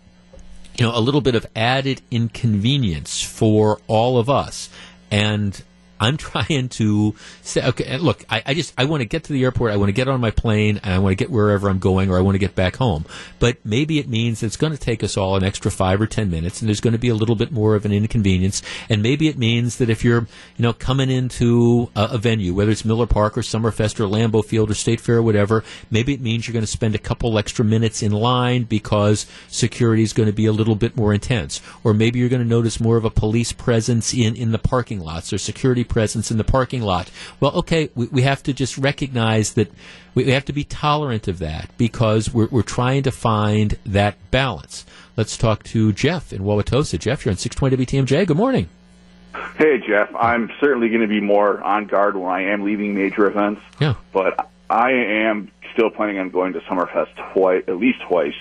[0.78, 4.70] you know, a little bit of added inconvenience for all of us.
[5.12, 5.62] And
[6.02, 9.44] I'm trying to say, okay, look, I, I just, I want to get to the
[9.44, 11.78] airport, I want to get on my plane, and I want to get wherever I'm
[11.78, 13.06] going, or I want to get back home.
[13.38, 16.30] But maybe it means it's going to take us all an extra five or ten
[16.30, 18.62] minutes, and there's going to be a little bit more of an inconvenience.
[18.88, 20.26] And maybe it means that if you're,
[20.56, 24.44] you know, coming into a, a venue, whether it's Miller Park or Summerfest or Lambeau
[24.44, 27.38] Field or State Fair or whatever, maybe it means you're going to spend a couple
[27.38, 31.60] extra minutes in line because security is going to be a little bit more intense.
[31.84, 35.00] Or maybe you're going to notice more of a police presence in, in the parking
[35.00, 37.10] lots or security presence in the parking lot.
[37.38, 39.70] Well, okay, we, we have to just recognize that
[40.14, 44.16] we, we have to be tolerant of that because we're, we're trying to find that
[44.30, 44.86] balance.
[45.16, 46.98] Let's talk to Jeff in Wauwatosa.
[46.98, 48.26] Jeff, you're on 620 WTMJ.
[48.26, 48.70] Good morning.
[49.56, 50.14] Hey, Jeff.
[50.14, 53.60] I'm certainly going to be more on guard when I am leaving major events.
[53.78, 53.94] Yeah.
[54.12, 58.34] But I am still planning on going to Summerfest twice, at least twice,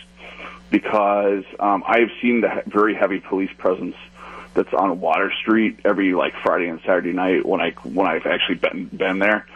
[0.69, 3.95] because um, I have seen the he- very heavy police presence
[4.53, 8.55] that's on Water Street every like Friday and Saturday night when I when I've actually
[8.55, 9.47] been been there,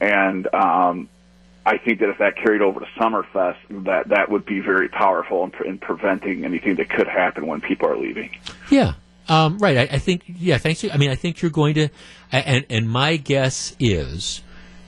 [0.00, 1.08] and um,
[1.66, 5.44] I think that if that carried over to Summerfest, that that would be very powerful
[5.44, 8.30] in, in preventing anything that could happen when people are leaving.
[8.70, 8.94] Yeah.
[9.26, 9.78] Um, right.
[9.78, 10.84] I, I think, yeah, thanks.
[10.84, 11.88] I mean, I think you're going to,
[12.30, 14.42] and, and my guess is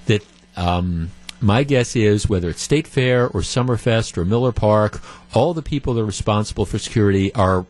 [0.04, 0.22] that,
[0.56, 1.10] um,
[1.40, 5.00] my guess is whether it's State Fair or Summerfest or Miller Park,
[5.32, 7.64] all the people that are responsible for security are,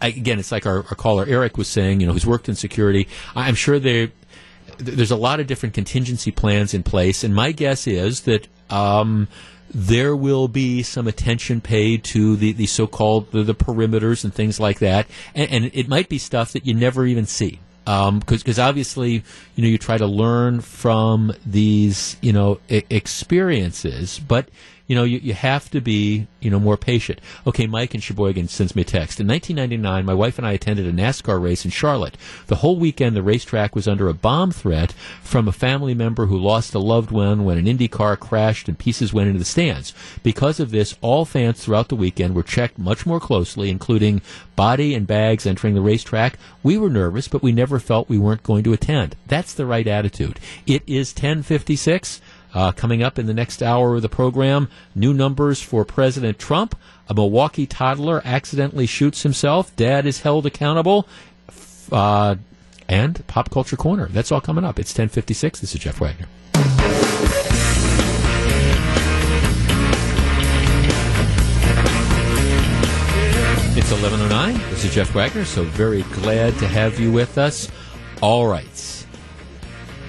[0.00, 2.54] I, again, it's like our, our caller Eric was saying, you know, who's worked in
[2.54, 3.08] security.
[3.34, 8.22] I'm sure there's a lot of different contingency plans in place, and my guess is
[8.22, 9.28] that um,
[9.72, 14.58] there will be some attention paid to the, the so-called the, the perimeters and things
[14.58, 17.60] like that, and, and it might be stuff that you never even see.
[17.84, 19.24] Because obviously,
[19.56, 24.48] you know, you try to learn from these, you know, e- experiences, but
[24.90, 27.20] you know, you, you have to be, you know, more patient.
[27.46, 29.20] Okay, Mike in Sheboygan sends me a text.
[29.20, 32.16] In 1999, my wife and I attended a NASCAR race in Charlotte.
[32.48, 34.90] The whole weekend, the racetrack was under a bomb threat
[35.22, 38.76] from a family member who lost a loved one when an Indy car crashed and
[38.76, 39.94] pieces went into the stands.
[40.24, 44.22] Because of this, all fans throughout the weekend were checked much more closely, including
[44.56, 46.36] body and bags entering the racetrack.
[46.64, 49.14] We were nervous, but we never felt we weren't going to attend.
[49.28, 50.40] That's the right attitude.
[50.66, 52.20] It is 1056.
[52.52, 56.76] Uh, coming up in the next hour of the program, new numbers for President Trump.
[57.08, 59.74] A Milwaukee toddler accidentally shoots himself.
[59.76, 61.06] Dad is held accountable.
[61.92, 62.36] Uh,
[62.88, 64.08] and Pop Culture Corner.
[64.08, 64.78] That's all coming up.
[64.78, 65.60] It's 1056.
[65.60, 66.26] This is Jeff Wagner.
[73.76, 74.70] It's 11.09.
[74.70, 77.70] This is Jeff Wagner, so very glad to have you with us.
[78.20, 78.99] All right.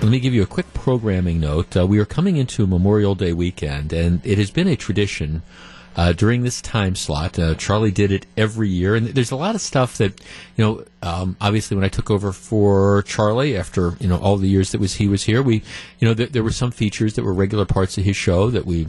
[0.01, 1.77] Let me give you a quick programming note.
[1.77, 5.43] Uh, we are coming into Memorial Day weekend, and it has been a tradition
[5.95, 7.37] uh, during this time slot.
[7.37, 10.19] Uh, Charlie did it every year, and there's a lot of stuff that
[10.57, 10.85] you know.
[11.03, 14.81] Um, obviously, when I took over for Charlie after you know all the years that
[14.81, 15.61] was he was here, we
[15.99, 18.65] you know th- there were some features that were regular parts of his show that
[18.65, 18.87] we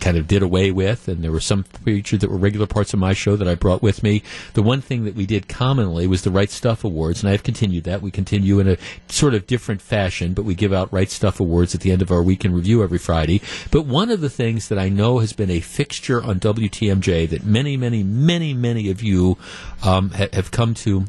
[0.00, 3.00] kind of did away with, and there were some features that were regular parts of
[3.00, 4.22] my show that I brought with me.
[4.54, 7.42] The one thing that we did commonly was the Right Stuff Awards, and I have
[7.42, 8.02] continued that.
[8.02, 8.76] We continue in a
[9.08, 12.10] sort of different fashion, but we give out Right Stuff Awards at the end of
[12.10, 13.40] our weekend review every Friday.
[13.70, 17.44] But one of the things that I know has been a fixture on WTMJ that
[17.44, 19.38] many, many, many, many of you
[19.82, 21.06] um, ha- have come to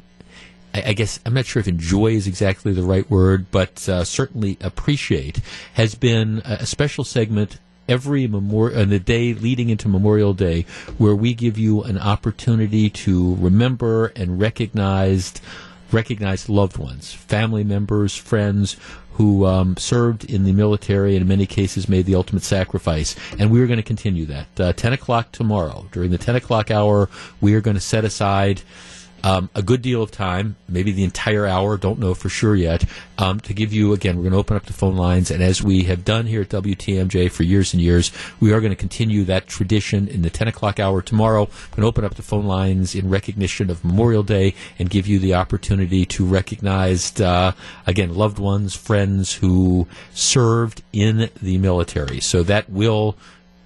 [0.73, 4.57] I guess I'm not sure if enjoy is exactly the right word, but uh, certainly
[4.61, 5.39] appreciate
[5.73, 7.57] has been a special segment
[7.87, 10.65] every memorial on the day leading into Memorial Day,
[10.97, 15.33] where we give you an opportunity to remember and recognize
[15.91, 18.75] recognize loved ones, family members, friends
[19.13, 23.15] who um, served in the military and in many cases made the ultimate sacrifice.
[23.39, 24.59] And we are going to continue that.
[24.59, 27.09] Uh, 10 o'clock tomorrow, during the 10 o'clock hour,
[27.41, 28.61] we are going to set aside
[29.27, 32.85] um, a good deal of time, maybe the entire hour, don't know for sure yet,
[33.17, 35.29] um, to give you, again, we're going to open up the phone lines.
[35.29, 38.09] And as we have done here at WTMJ for years and years,
[38.39, 41.41] we are going to continue that tradition in the 10 o'clock hour tomorrow.
[41.41, 45.07] We're going to open up the phone lines in recognition of Memorial Day and give
[45.07, 47.51] you the opportunity to recognize, uh,
[47.85, 52.21] again, loved ones, friends who served in the military.
[52.21, 53.17] So that will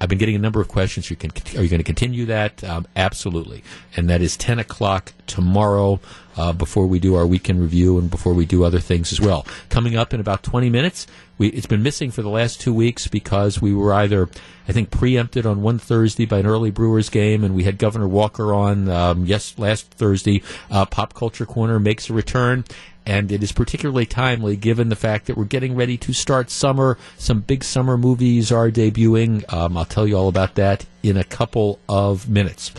[0.01, 1.11] I've been getting a number of questions.
[1.11, 2.63] You can, are you going to continue that?
[2.63, 3.63] Um, absolutely.
[3.95, 5.99] And that is 10 o'clock tomorrow
[6.35, 9.45] uh, before we do our weekend review and before we do other things as well.
[9.69, 11.05] Coming up in about 20 minutes,
[11.37, 14.27] we, it's been missing for the last two weeks because we were either,
[14.67, 18.07] I think, preempted on one Thursday by an early Brewers game, and we had Governor
[18.07, 20.41] Walker on um, yes last Thursday.
[20.71, 22.65] Uh, Pop Culture Corner makes a return,
[23.05, 26.97] and it is particularly timely given the fact that we're getting ready to start summer.
[27.17, 29.51] Some big summer movies are debuting.
[29.51, 32.71] Um, I'll tell you all about that in a couple of minutes.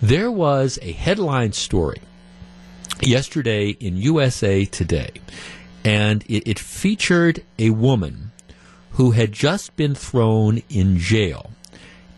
[0.00, 2.00] There was a headline story
[3.00, 5.12] yesterday in USA Today,
[5.84, 8.32] and it, it featured a woman
[8.92, 11.50] who had just been thrown in jail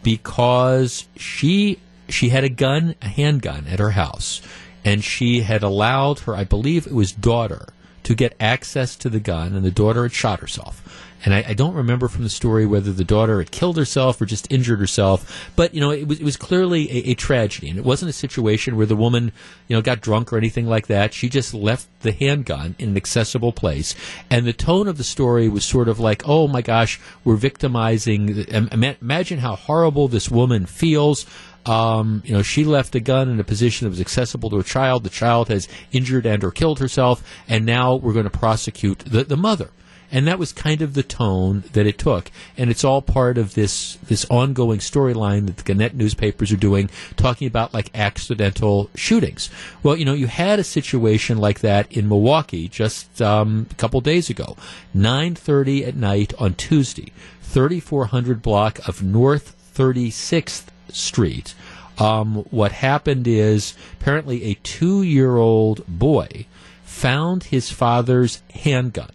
[0.03, 4.41] because she she had a gun, a handgun at her house
[4.85, 7.69] and she had allowed her, I believe it was daughter,
[8.05, 10.82] to get access to the gun, and the daughter had shot herself.
[11.24, 14.27] And I, I, don't remember from the story whether the daughter had killed herself or
[14.27, 17.78] just injured herself, but you know it was it was clearly a, a, tragedy, and
[17.78, 19.32] it wasn't a situation where the woman
[19.66, 21.15] you know got drunk or anything like that.
[21.15, 23.94] She just left the handgun in an accessible place,
[24.28, 28.44] and the tone of the story was sort of like, "Oh my gosh, we're victimizing."
[28.70, 31.24] Imagine how horrible this woman feels.
[31.66, 34.65] Um, you know, she left a gun in a position that was accessible to a
[34.65, 35.05] child.
[35.05, 39.24] The child has injured and or killed herself, and now we're going to prosecute the,
[39.24, 39.70] the mother.
[40.12, 43.55] And that was kind of the tone that it took, and it's all part of
[43.55, 49.51] this this ongoing storyline that the Gannett newspapers are doing, talking about like accidental shootings.
[49.82, 54.01] Well, you know, you had a situation like that in Milwaukee just um, a couple
[54.03, 54.57] days ago,
[54.95, 57.11] 9:30 at night on Tuesday,
[57.43, 61.55] 3400 block of North 36th Street.
[61.99, 66.47] Um, what happened is apparently a two year old boy
[66.85, 69.11] found his father's handgun.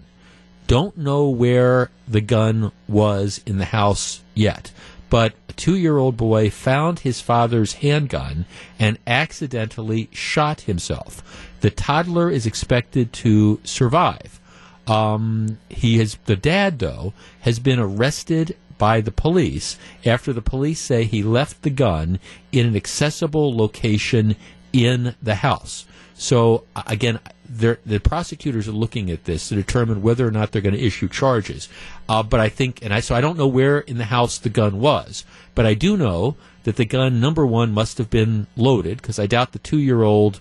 [0.67, 4.71] Don't know where the gun was in the house yet,
[5.09, 8.45] but a two year old boy found his father's handgun
[8.77, 11.49] and accidentally shot himself.
[11.61, 14.39] The toddler is expected to survive.
[14.87, 20.79] Um, he has the dad though has been arrested by the police after the police
[20.79, 22.19] say he left the gun
[22.51, 24.35] in an accessible location
[24.73, 25.85] in the house.
[26.15, 30.75] So again, the prosecutors are looking at this to determine whether or not they're going
[30.75, 31.69] to issue charges.
[32.07, 34.49] Uh, but I think, and I so I don't know where in the house the
[34.49, 35.25] gun was,
[35.55, 39.27] but I do know that the gun number one must have been loaded because I
[39.27, 40.39] doubt the two-year-old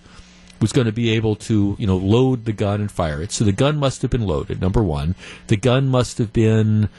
[0.59, 3.31] was going to be able to, you know, load the gun and fire it.
[3.31, 4.59] So the gun must have been loaded.
[4.59, 5.15] Number one,
[5.47, 6.89] the gun must have been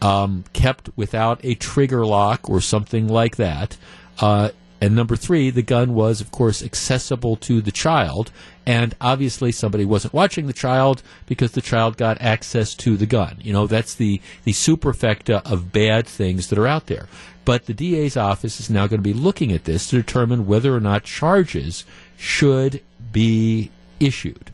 [0.00, 3.76] um, kept without a trigger lock or something like that.
[4.20, 4.50] Uh,
[4.80, 8.30] And number three, the gun was, of course, accessible to the child.
[8.64, 13.38] And obviously, somebody wasn't watching the child because the child got access to the gun.
[13.42, 17.08] You know, that's the, the superfecta of bad things that are out there.
[17.44, 20.72] But the DA's office is now going to be looking at this to determine whether
[20.72, 21.84] or not charges
[22.16, 22.80] should
[23.10, 24.52] be issued.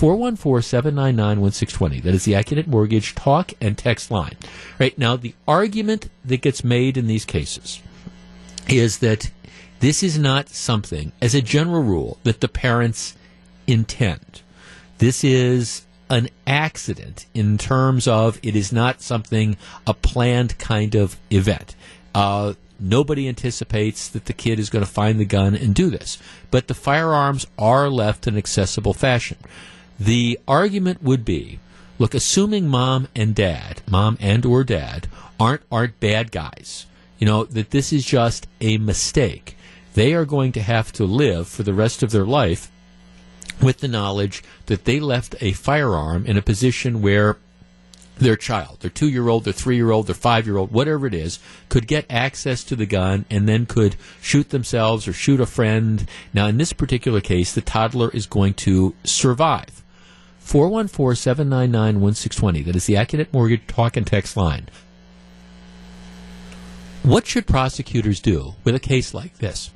[0.00, 2.02] 414-799-1620.
[2.02, 4.38] That is the Accunet Mortgage talk and text line.
[4.78, 7.82] Right now, the argument that gets made in these cases
[8.66, 9.30] is that
[9.80, 13.14] this is not something, as a general rule, that the parents
[13.66, 14.40] intend.
[14.96, 21.18] This is an accident in terms of it is not something, a planned kind of
[21.30, 21.76] event.
[22.14, 26.16] Uh, nobody anticipates that the kid is going to find the gun and do this.
[26.50, 29.36] But the firearms are left in accessible fashion.
[30.00, 31.60] The argument would be,
[31.98, 35.08] look, assuming mom and dad, mom and or dad,
[35.38, 36.86] aren't aren't bad guys,
[37.18, 39.58] you know, that this is just a mistake.
[39.92, 42.70] They are going to have to live for the rest of their life
[43.60, 47.36] with the knowledge that they left a firearm in a position where
[48.16, 51.06] their child, their two year old, their three year old, their five year old, whatever
[51.06, 55.40] it is, could get access to the gun and then could shoot themselves or shoot
[55.40, 56.08] a friend.
[56.32, 59.82] Now, in this particular case, the toddler is going to survive.
[60.50, 62.62] 414 799 1620.
[62.62, 64.68] That is the Accunet Mortgage talk and text line.
[67.04, 69.70] What should prosecutors do with a case like this?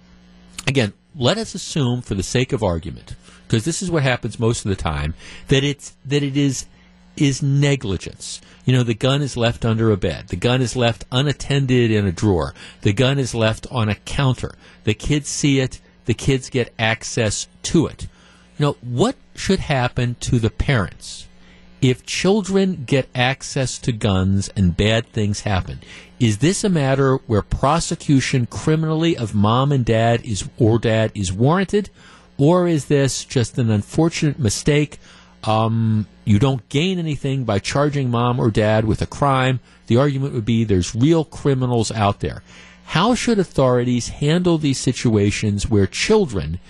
[0.66, 3.14] Again, let us assume, for the sake of argument,
[3.46, 5.14] because this is what happens most of the time,
[5.46, 6.66] that it's that it is
[7.16, 8.40] is negligence.
[8.64, 10.26] You know, the gun is left under a bed.
[10.26, 12.52] The gun is left unattended in a drawer.
[12.80, 14.56] The gun is left on a counter.
[14.82, 15.80] The kids see it.
[16.06, 18.08] The kids get access to it.
[18.58, 21.26] You know, what should happen to the parents
[21.82, 25.80] if children get access to guns and bad things happen?
[26.20, 31.32] Is this a matter where prosecution criminally of mom and dad is or dad is
[31.32, 31.90] warranted,
[32.38, 34.98] or is this just an unfortunate mistake?
[35.42, 39.60] Um, you don't gain anything by charging mom or dad with a crime.
[39.88, 42.42] The argument would be there's real criminals out there.
[42.86, 46.60] How should authorities handle these situations where children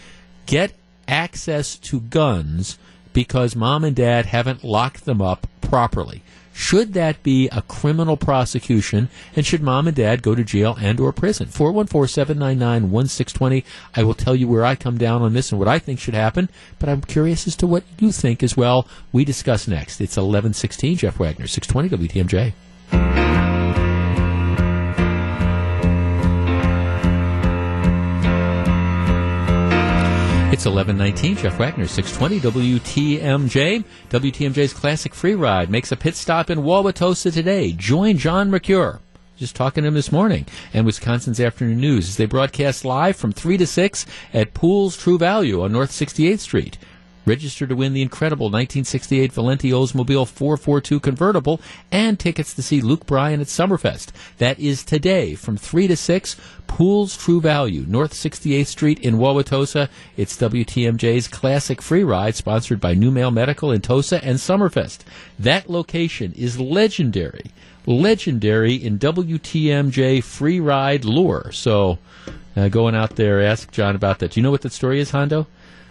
[0.47, 0.73] get
[1.09, 2.79] access to guns
[3.13, 6.23] because mom and dad haven't locked them up properly?
[6.57, 9.09] Should that be a criminal prosecution?
[9.35, 11.49] And should mom and dad go to jail and or prison?
[11.49, 13.65] 414-799-1620.
[13.97, 16.15] I will tell you where I come down on this and what I think should
[16.15, 16.49] happen,
[16.79, 18.87] but I'm curious as to what you think as well.
[19.11, 20.01] We discuss next.
[20.01, 23.24] It's 1116, Jeff Wagner, 620 WTMJ.
[30.65, 33.85] It's 1119, Jeff Wagner, 620 WTMJ.
[34.09, 37.73] WTMJ's Classic Free Ride makes a pit stop in Wauwatosa today.
[37.73, 39.01] Join John Mercure.
[39.37, 43.31] Just talking to him this morning and Wisconsin's Afternoon News as they broadcast live from
[43.31, 46.79] 3 to 6 at Pools True Value on North 68th Street.
[47.27, 51.61] Register to win the incredible 1968 Valenti Oldsmobile 442 convertible
[51.91, 54.09] and tickets to see Luke Bryan at Summerfest.
[54.39, 56.37] That is today from 3 to 6.
[56.67, 59.89] Pools True Value, North 68th Street in Wauwatosa.
[60.17, 64.99] It's WTMJ's Classic Free Ride, sponsored by New Mail Medical in Tosa and Summerfest.
[65.39, 67.53] That location is legendary.
[67.87, 71.53] Legendary in WTMJ free ride lore.
[71.53, 71.99] So,
[72.57, 74.33] uh, going out there, ask John about that.
[74.33, 75.47] Do you know what that story is, Hondo?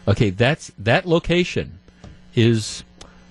[0.07, 1.79] Okay, that's that location
[2.35, 2.83] is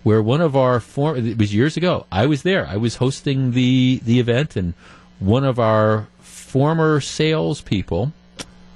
[0.03, 2.07] where one of our former it was years ago.
[2.11, 2.67] I was there.
[2.67, 4.75] I was hosting the the event, and
[5.19, 8.13] one of our former salespeople,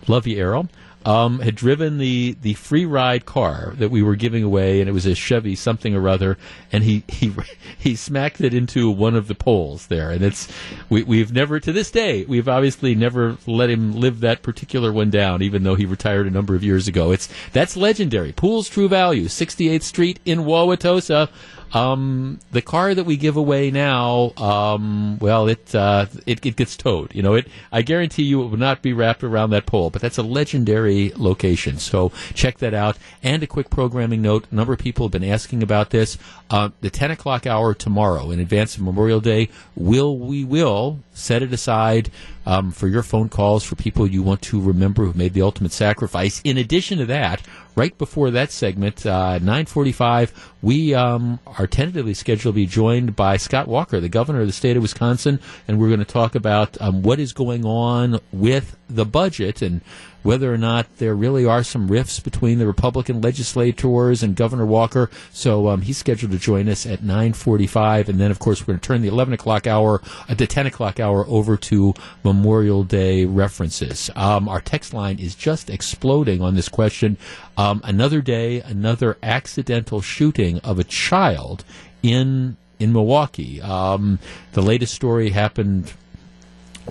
[0.07, 0.69] love you, Errol,
[1.07, 4.93] um, had driven the, the free ride car that we were giving away, and it
[4.93, 6.37] was a Chevy something or other,
[6.73, 7.33] and he, he
[7.79, 10.53] he smacked it into one of the poles there, and it's
[10.91, 15.09] we we've never to this day we've obviously never let him live that particular one
[15.09, 17.13] down, even though he retired a number of years ago.
[17.13, 18.33] It's that's legendary.
[18.33, 21.29] Pools True Value, 68th Street in Wauwatosa.
[21.73, 26.77] Um, the car that we give away now, um, well, it, uh, it, it gets
[26.77, 27.15] towed.
[27.15, 27.49] You know, it.
[27.73, 29.91] I guarantee you, it will not be wrapped around that pole.
[29.91, 31.79] But that's a legendary location.
[31.79, 32.97] So check that out.
[33.23, 36.19] And a quick programming note: a number of people have been asking about this.
[36.49, 41.43] Uh, the 10 o'clock hour tomorrow, in advance of Memorial Day, will we will set
[41.43, 42.11] it aside
[42.47, 45.73] um, for your phone calls for people you want to remember who made the ultimate
[45.73, 46.41] sacrifice.
[46.45, 47.43] In addition to that,
[47.75, 50.33] right before that segment, uh, 9:45,
[50.63, 54.53] we um, are tentatively scheduled to be joined by Scott Walker, the governor of the
[54.53, 58.77] state of Wisconsin, and we're going to talk about um, what is going on with
[58.89, 59.81] the budget and
[60.27, 65.09] whether or not there really are some rifts between the Republican legislators and Governor Walker.
[65.31, 68.81] So um, he's scheduled to join us at 9:45, and then of course we're going
[68.81, 71.95] to turn the 11 o'clock hour at the 10 o'clock hour over to
[72.25, 74.11] Memorial Day references.
[74.17, 77.19] Um, our text line is just exploding on this question.
[77.57, 81.65] Um, another day, another accidental shooting of a child
[82.03, 83.63] in in Milwaukee.
[83.63, 84.19] Um,
[84.53, 85.93] the latest story happened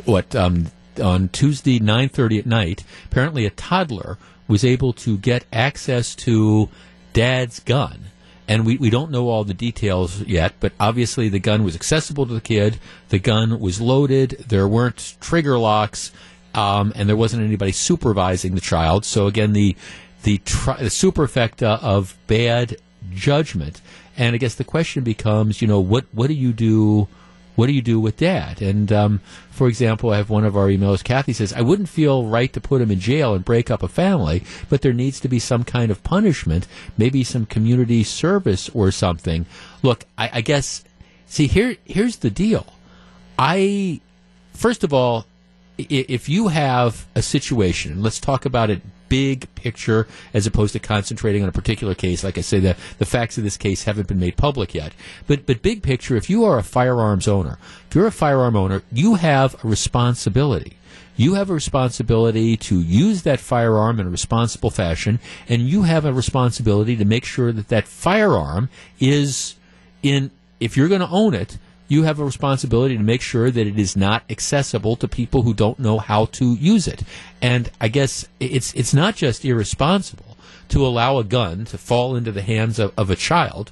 [0.03, 0.68] what um,
[0.99, 2.84] on Tuesday, nine thirty at night.
[3.05, 4.17] Apparently, a toddler
[4.47, 6.69] was able to get access to
[7.13, 8.05] dad's gun.
[8.47, 12.27] And we, we don't know all the details yet, but obviously the gun was accessible
[12.27, 12.77] to the kid.
[13.09, 14.45] The gun was loaded.
[14.47, 16.11] There weren't trigger locks,
[16.53, 19.03] um, and there wasn't anybody supervising the child.
[19.03, 19.76] So again, the
[20.22, 22.77] the, tri- the superfecta of bad
[23.13, 23.81] judgment.
[24.15, 27.07] And I guess the question becomes, you know, what what do you do?
[27.56, 28.61] What do you do with that?
[28.61, 31.03] And um, for example, I have one of our emails.
[31.03, 33.88] Kathy says, "I wouldn't feel right to put him in jail and break up a
[33.88, 36.68] family, but there needs to be some kind of punishment,
[36.98, 39.45] maybe some community service or something."
[39.82, 40.84] Look, I, I guess.
[41.27, 42.68] See, here here's the deal.
[43.40, 44.02] I
[44.53, 45.26] first of all,
[45.77, 48.82] if you have a situation, let's talk about it
[49.15, 52.21] big picture as opposed to concentrating on a particular case.
[52.21, 54.91] Like I say, the, the facts of this case haven't been made public yet.
[55.25, 58.81] But, but big picture, if you are a firearms owner, if you're a firearm owner,
[58.91, 60.75] you have a responsibility.
[61.15, 66.03] You have a responsibility to use that firearm in a responsible fashion, and you have
[66.03, 68.67] a responsibility to make sure that that firearm
[68.99, 69.55] is
[70.03, 70.29] in,
[70.59, 71.57] if you're going to own it,
[71.88, 75.53] you have a responsibility to make sure that it is not accessible to people who
[75.53, 77.03] don't know how to use it.
[77.41, 80.38] And I guess it's it's not just irresponsible
[80.70, 83.72] to allow a gun to fall into the hands of, of a child,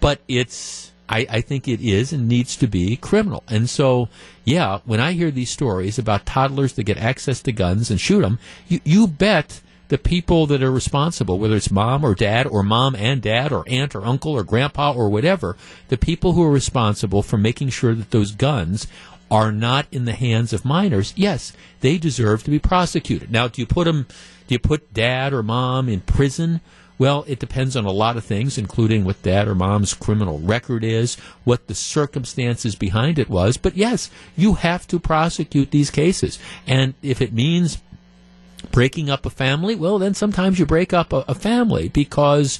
[0.00, 3.44] but it's I, I think it is and needs to be criminal.
[3.48, 4.08] And so,
[4.44, 8.22] yeah, when I hear these stories about toddlers that get access to guns and shoot
[8.22, 8.38] them,
[8.68, 9.60] you, you bet
[9.94, 13.62] the people that are responsible, whether it's mom or dad or mom and dad or
[13.68, 15.56] aunt or uncle or grandpa or whatever,
[15.86, 18.88] the people who are responsible for making sure that those guns
[19.30, 23.30] are not in the hands of minors, yes, they deserve to be prosecuted.
[23.30, 24.08] Now, do you put them,
[24.48, 26.60] do you put dad or mom in prison?
[26.98, 30.82] Well, it depends on a lot of things, including what dad or mom's criminal record
[30.82, 31.14] is,
[31.44, 33.58] what the circumstances behind it was.
[33.58, 36.40] But yes, you have to prosecute these cases.
[36.66, 37.78] And if it means
[38.74, 42.58] breaking up a family, well, then sometimes you break up a, a family because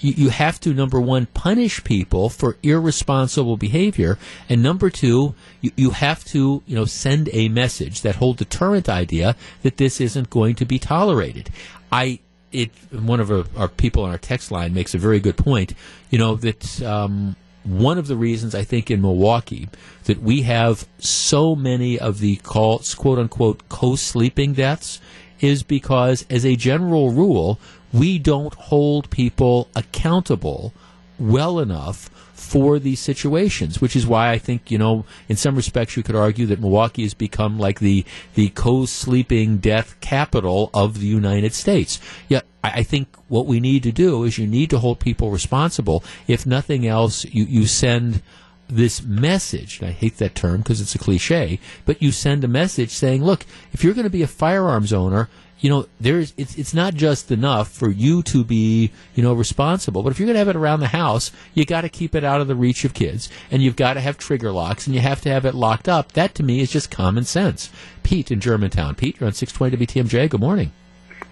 [0.00, 4.18] you, you have to, number one, punish people for irresponsible behavior.
[4.48, 8.88] And number two, you, you have to, you know, send a message, that whole deterrent
[8.88, 11.48] idea that this isn't going to be tolerated.
[11.92, 12.18] I,
[12.50, 15.74] it, one of our, our people on our text line makes a very good point,
[16.10, 19.68] you know, that, um, one of the reasons I think in Milwaukee
[20.04, 25.00] that we have so many of the call, quote unquote co-sleeping deaths
[25.40, 27.58] is because as a general rule,
[27.92, 30.72] we don't hold people accountable
[31.18, 35.96] well enough for these situations, which is why I think, you know, in some respects
[35.96, 38.04] you could argue that Milwaukee has become like the,
[38.34, 41.98] the co-sleeping death capital of the United States.
[42.30, 46.04] I, I think what we need to do is you need to hold people responsible.
[46.28, 48.22] If nothing else, you, you send
[48.68, 52.90] this message, I hate that term because it's a cliche, but you send a message
[52.90, 55.28] saying, look, if you're going to be a firearms owner,
[55.58, 60.02] you know, there's it's it's not just enough for you to be, you know, responsible.
[60.02, 62.24] But if you're going to have it around the house, you got to keep it
[62.24, 65.00] out of the reach of kids, and you've got to have trigger locks, and you
[65.00, 66.12] have to have it locked up.
[66.12, 67.70] That to me is just common sense.
[68.02, 68.94] Pete in Germantown.
[68.94, 70.28] Pete, you're on 620 WTMJ.
[70.28, 70.72] Good morning.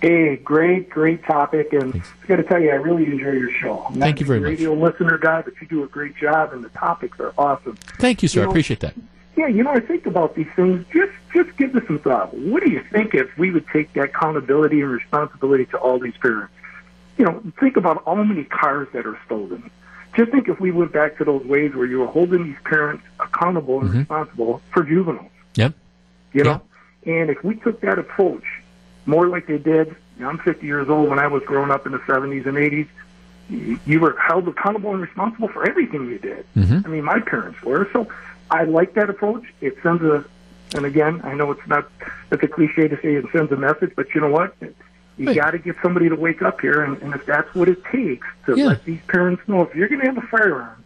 [0.04, 3.86] Hey, great, great topic, and I got to tell you, I really enjoy your show.
[3.88, 4.50] I'm Thank you very a much.
[4.50, 7.76] radio listener guy, but you do a great job, and the topics are awesome.
[7.98, 8.42] Thank you, sir.
[8.42, 8.94] You I appreciate that.
[9.34, 10.84] Yeah, you know, I think about these things.
[10.92, 12.34] Just, just give this some thought.
[12.34, 16.18] What do you think if we would take that accountability and responsibility to all these
[16.18, 16.52] parents?
[17.16, 19.70] You know, think about how many cars that are stolen.
[20.14, 23.04] Just think if we went back to those ways where you were holding these parents
[23.20, 23.98] accountable and mm-hmm.
[24.00, 25.30] responsible for juveniles.
[25.54, 25.72] Yep.
[26.34, 26.60] You know,
[27.06, 28.44] and if we took that approach
[29.06, 31.10] more like they did, I'm 50 years old.
[31.10, 32.88] When I was growing up in the 70s and 80s,
[33.50, 36.46] you you were held accountable and responsible for everything you did.
[36.56, 36.84] Mhm.
[36.86, 37.88] I mean, my parents were.
[37.92, 38.08] So
[38.50, 39.44] I like that approach.
[39.60, 40.24] It sends a,
[40.74, 41.88] and again, I know it's not,
[42.30, 44.54] it's a cliche to say it sends a message, but you know what?
[45.18, 47.84] You got to get somebody to wake up here, and, and if that's what it
[47.84, 48.66] takes to Yeah.
[48.68, 50.82] let these parents know, if you're going to have a firearm,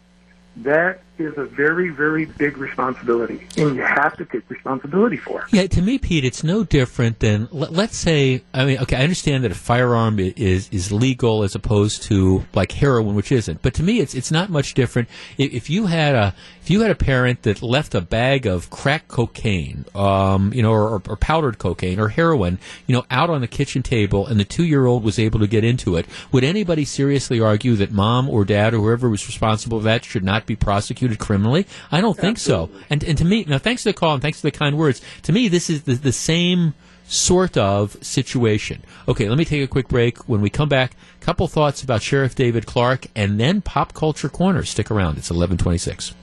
[0.57, 5.47] that is a very, very big responsibility, and you have to take responsibility for it.
[5.51, 8.43] Yeah, to me, Pete, it's no different than let, let's say.
[8.53, 12.71] I mean, okay, I understand that a firearm is is legal as opposed to like
[12.71, 13.61] heroin, which isn't.
[13.61, 15.09] But to me, it's it's not much different.
[15.37, 18.69] If, if you had a if you had a parent that left a bag of
[18.69, 23.41] crack cocaine, um, you know, or, or powdered cocaine or heroin, you know, out on
[23.41, 26.43] the kitchen table, and the two year old was able to get into it, would
[26.43, 30.45] anybody seriously argue that mom or dad or whoever was responsible for that should not
[30.45, 31.08] be prosecuted?
[31.09, 31.65] Prosecuted criminally?
[31.91, 32.69] I don't think so.
[32.89, 35.01] And and to me, now thanks for the call and thanks for the kind words.
[35.23, 36.73] To me, this is the, the same
[37.07, 38.83] sort of situation.
[39.07, 40.29] Okay, let me take a quick break.
[40.29, 44.29] When we come back, a couple thoughts about Sheriff David Clarke and then pop culture
[44.29, 44.63] corner.
[44.63, 45.17] Stick around.
[45.17, 46.13] It's eleven twenty six.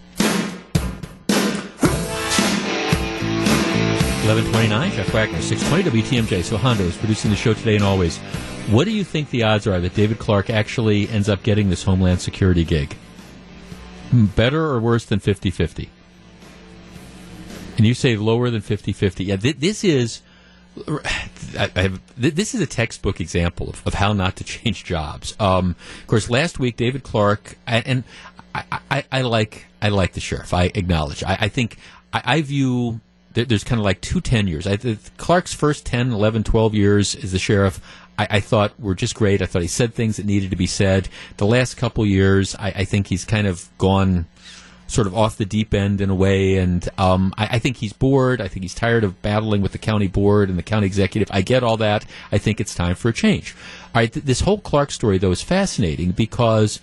[4.26, 6.42] 1129, Jeff Wagner, 620 WTMJ.
[6.42, 8.18] So Hondo is producing the show today and always.
[8.68, 11.84] What do you think the odds are that David Clarke actually ends up getting this
[11.84, 12.96] Homeland Security gig?
[14.12, 15.90] Better or worse than 50 50?
[17.76, 19.24] And you say lower than 50 50.
[19.24, 20.22] Yeah, th- this is.
[21.58, 25.34] I have, this is a textbook example of, of how not to change jobs.
[25.40, 28.04] Um, of course, last week David Clarke and
[28.54, 30.52] I, I, I, like I like the sheriff.
[30.52, 31.22] I acknowledge.
[31.22, 31.78] I, think
[32.12, 33.00] I, view
[33.32, 34.66] there's kind of like two tenures.
[34.66, 34.76] I,
[35.16, 37.80] Clarke's first 10, 11, 12 years as the sheriff,
[38.18, 39.43] I, I, thought were just great.
[39.43, 41.09] I thought he said things that needed to be said.
[41.36, 44.26] The last couple years, I, I think he's kind of gone
[44.88, 47.93] sort of off the deep end in a way, and um, I, I, think he's
[47.93, 48.40] bored.
[48.40, 51.28] I think he's tired of battling with the county board and the county executive.
[51.32, 52.05] I get all that.
[52.30, 53.55] I think it's time for a change.
[53.94, 56.80] All right, th- this whole Clarke story though is fascinating because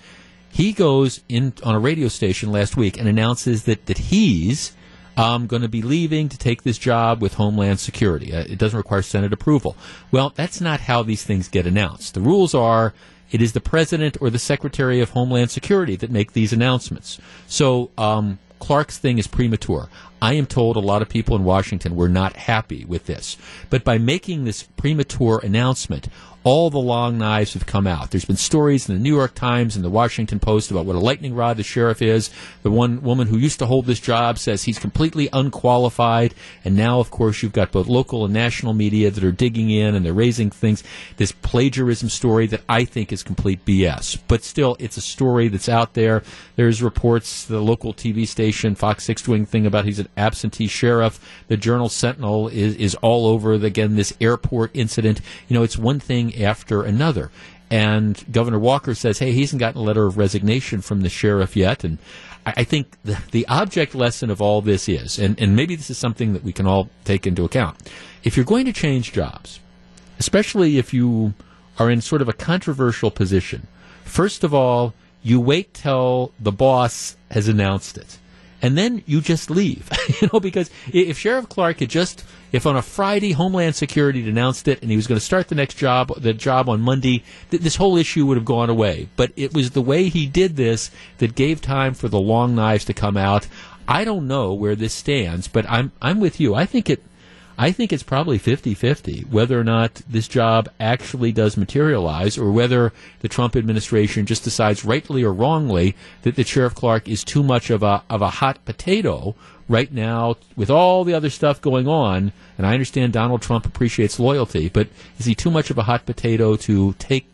[0.52, 4.74] he goes in on a radio station last week and announces that that he's
[5.16, 8.34] I'm going to be leaving to take this job with Homeland Security.
[8.34, 9.76] Uh, it doesn't require Senate approval.
[10.12, 12.14] Well, that's not how these things get announced.
[12.14, 12.94] The rules are
[13.32, 17.20] it is the President or the Secretary of Homeland Security that make these announcements.
[17.48, 19.90] So um, Clarke's thing is premature.
[20.22, 23.36] I am told a lot of people in Washington were not happy with this.
[23.70, 26.08] But by making this premature announcement,
[26.44, 28.12] all the long knives have come out.
[28.12, 31.00] There's been stories in the New York Times and the Washington Post about what a
[31.00, 32.30] lightning rod the sheriff is.
[32.64, 36.34] The one woman who used to hold this job says he's completely unqualified.
[36.66, 39.96] And now, of course, you've got both local and national media that are digging in
[39.96, 40.84] and they're raising things.
[41.18, 44.20] This plagiarism story that I think is complete BS.
[44.28, 46.24] But still, it's a story that's out there.
[46.58, 51.20] There's reports, the local TV station, Fox 6 doing thing about he's an absentee sheriff.
[51.48, 55.22] The Journal Sentinel is, is all over, again, this airport incident.
[55.48, 57.32] You know, it's one thing after another.
[57.70, 61.56] And Governor Walker says, hey, he hasn't gotten a letter of resignation from the sheriff
[61.56, 61.84] yet.
[61.84, 61.98] And
[62.46, 65.90] I, I think the, the object lesson of all this is, and, and maybe this
[65.90, 67.78] is something that we can all take into account.
[68.24, 69.60] If you're going to change jobs,
[70.20, 71.34] especially if you
[71.80, 73.68] are in sort of a controversial position,
[74.06, 74.94] first of all,
[75.24, 78.20] you wait till the boss has announced it
[78.64, 79.90] and then you just leave.
[80.22, 82.24] you know, because if Sheriff Clarke had just,
[82.54, 85.50] if on a Friday Homeland Security had announced it and he was going to start
[85.50, 89.10] the next job, the job on Monday, th- this whole issue would have gone away.
[89.18, 92.86] But it was the way he did this that gave time for the long knives
[92.86, 93.48] to come out.
[93.86, 96.56] I don't know where this stands, but I'm I'm with you.
[96.56, 97.04] I think it
[97.58, 102.52] I think it's probably 50 50 whether or not this job actually does materialize or
[102.52, 107.44] whether the Trump administration just decides, rightly or wrongly, that the Sheriff Clarke is too
[107.44, 109.36] much of a, of a hot potato
[109.70, 112.32] right now with all the other stuff going on.
[112.58, 114.88] And I understand Donald Trump appreciates loyalty, but
[115.20, 117.28] is he too much of a hot potato to take,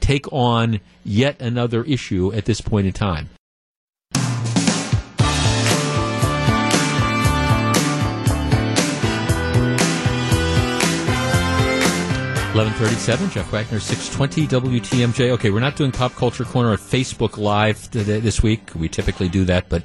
[0.00, 3.30] take on yet another issue at this point in time?
[12.56, 15.28] 1137, Jeff Wagner, 620 WTMJ.
[15.32, 18.70] Okay, we're not doing Pop Culture Corner at Facebook Live today, this week.
[18.74, 19.82] We typically do that, but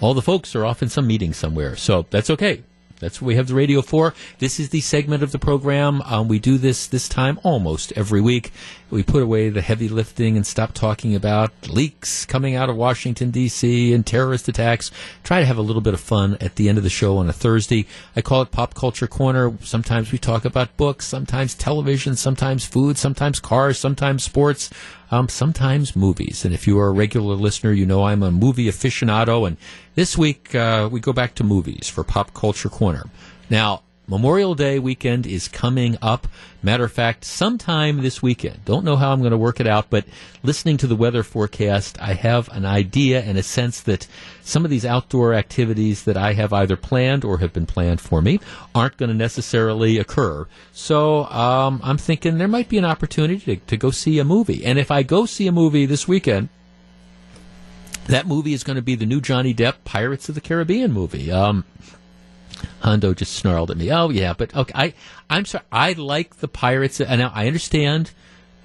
[0.00, 2.64] all the folks are off in some meeting somewhere, so that's okay.
[2.98, 4.14] That's what we have the radio for.
[4.40, 6.02] This is the segment of the program.
[6.02, 8.52] Um, we do this this time almost every week.
[8.90, 13.30] We put away the heavy lifting and stop talking about leaks coming out of Washington,
[13.30, 13.92] D.C.
[13.92, 14.90] and terrorist attacks.
[15.22, 17.28] Try to have a little bit of fun at the end of the show on
[17.28, 17.86] a Thursday.
[18.16, 19.52] I call it Pop Culture Corner.
[19.60, 24.70] Sometimes we talk about books, sometimes television, sometimes food, sometimes cars, sometimes sports,
[25.10, 26.46] um, sometimes movies.
[26.46, 29.46] And if you are a regular listener, you know I'm a movie aficionado.
[29.46, 29.58] And
[29.96, 33.04] this week uh, we go back to movies for Pop Culture Corner.
[33.50, 36.26] Now, Memorial Day weekend is coming up.
[36.62, 38.64] Matter of fact, sometime this weekend.
[38.64, 40.06] Don't know how I'm going to work it out, but
[40.42, 44.08] listening to the weather forecast, I have an idea and a sense that
[44.40, 48.22] some of these outdoor activities that I have either planned or have been planned for
[48.22, 48.40] me
[48.74, 50.46] aren't going to necessarily occur.
[50.72, 54.64] So um, I'm thinking there might be an opportunity to, to go see a movie.
[54.64, 56.48] And if I go see a movie this weekend,
[58.06, 61.30] that movie is going to be the new Johnny Depp Pirates of the Caribbean movie.
[61.30, 61.66] Um,
[62.80, 63.90] Hondo just snarled at me.
[63.90, 64.94] Oh yeah, but okay, I
[65.30, 65.64] I'm sorry.
[65.70, 67.00] I like the Pirates.
[67.00, 68.10] And now I understand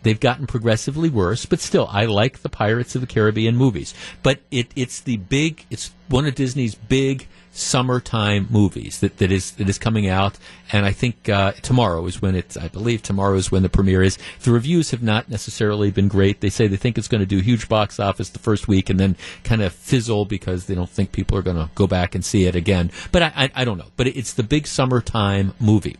[0.04, 3.94] they've gotten progressively worse, but still, I like the Pirates of the Caribbean movies.
[4.22, 5.66] But it it's the big.
[5.70, 10.38] It's one of Disney's big summertime movies that, that is that is coming out,
[10.72, 12.58] and I think uh, tomorrow is when it's.
[12.58, 14.18] I believe tomorrow is when the premiere is.
[14.42, 16.42] The reviews have not necessarily been great.
[16.42, 19.00] They say they think it's going to do huge box office the first week and
[19.00, 22.26] then kind of fizzle because they don't think people are going to go back and
[22.26, 22.92] see it again.
[23.12, 23.92] But I, I, I don't know.
[23.96, 25.98] But it's the big summertime movie.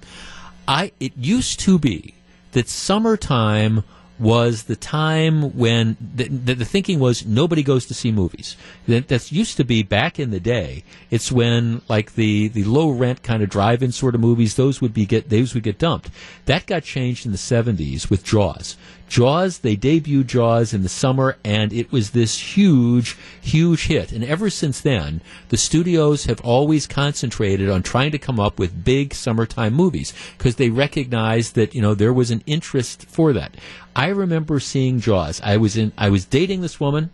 [0.68, 2.16] I it used to be
[2.54, 3.84] that summertime
[4.20, 8.56] was the time when the, the, the, thinking was nobody goes to see movies.
[8.88, 10.84] That that's used to be back in the day.
[11.10, 14.94] It's when like the, the low rent kind of drive-in sort of movies, those would
[14.94, 16.10] be get those would get dumped.
[16.46, 18.78] That got changed in the seventies with Jaws.
[19.08, 24.12] Jaws, they debuted Jaws in the summer, and it was this huge, huge hit.
[24.12, 28.84] And ever since then, the studios have always concentrated on trying to come up with
[28.84, 33.56] big summertime movies because they recognized that you know there was an interest for that.
[33.96, 35.42] I remember seeing Jaws.
[35.44, 35.92] I was in.
[35.98, 37.12] I was dating this woman,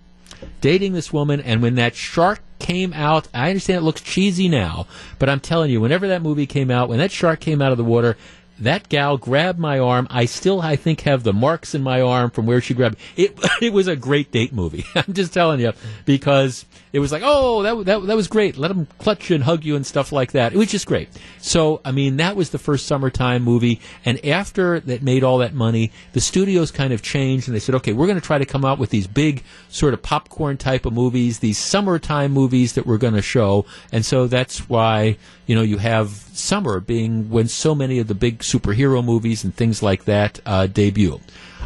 [0.61, 4.85] dating this woman, and when that shark came out, I understand it looks cheesy now,
[5.17, 7.77] but I'm telling you, whenever that movie came out, when that shark came out of
[7.77, 8.15] the water,
[8.59, 10.07] that gal grabbed my arm.
[10.09, 13.37] I still, I think, have the marks in my arm from where she grabbed it.
[13.61, 14.85] It was a great date movie.
[14.95, 15.73] I'm just telling you
[16.05, 18.57] because it was like, oh, that, that, that was great.
[18.57, 20.53] Let them clutch and hug you and stuff like that.
[20.53, 21.09] It was just great.
[21.37, 23.79] So, I mean, that was the first summertime movie.
[24.05, 27.75] And after that made all that money, the studios kind of changed and they said,
[27.75, 30.85] okay, we're going to try to come out with these big sort of popcorn type
[30.85, 33.65] of movies, these summertime movies that we're going to show.
[33.91, 38.15] And so that's why, you know, you have summer being when so many of the
[38.15, 41.19] big superhero movies and things like that uh, debut.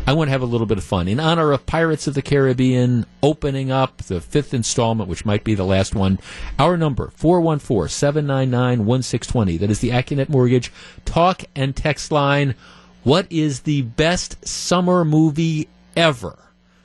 [0.06, 1.08] I want to have a little bit of fun.
[1.08, 5.56] In honor of Pirates of the Caribbean opening up the fifth installment, which might be
[5.56, 6.20] the last one,
[6.60, 9.58] our number, 414 799 1620.
[9.58, 10.74] That is the Accunet Mortgage
[11.06, 12.56] talk and text line.
[13.04, 16.38] What is the best summer movie ever?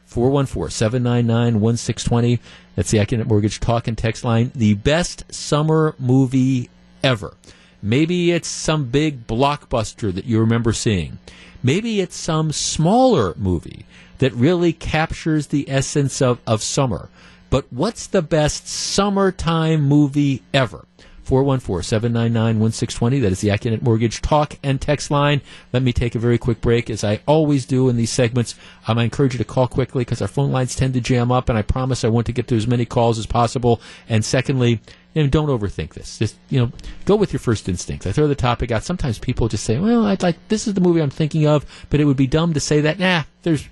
[0.07, 2.40] 414 799 1620.
[2.77, 4.53] That's the Accunet Mortgage talk and text line.
[4.55, 6.70] The best summer movie
[7.03, 7.35] ever.
[7.82, 11.19] Maybe it's some big blockbuster that you remember seeing.
[11.63, 13.85] Maybe it's some smaller movie
[14.19, 17.09] that really captures the essence of, of summer.
[17.51, 20.85] But what's the best summertime movie ever?
[21.29, 23.21] 414-799-1620.
[23.23, 25.43] That is the Accunet Mortgage talk and text line.
[25.73, 26.89] Let me take a very quick break.
[26.89, 28.55] As I always do in these segments,
[28.87, 31.51] um, I encourage you to call quickly because our phone lines tend to jam up,
[31.51, 33.81] and I promise I want to get to as many calls as possible.
[34.09, 34.81] And secondly,
[35.19, 36.19] you know, don't overthink this.
[36.19, 36.73] Just you know,
[37.05, 38.07] go with your first instincts.
[38.07, 38.85] I throw the topic out.
[38.85, 42.01] Sometimes people just say, "Well, I'd like this is the movie I'm thinking of," but
[42.01, 42.99] it would be dumb to say that.
[42.99, 43.69] Nah, there's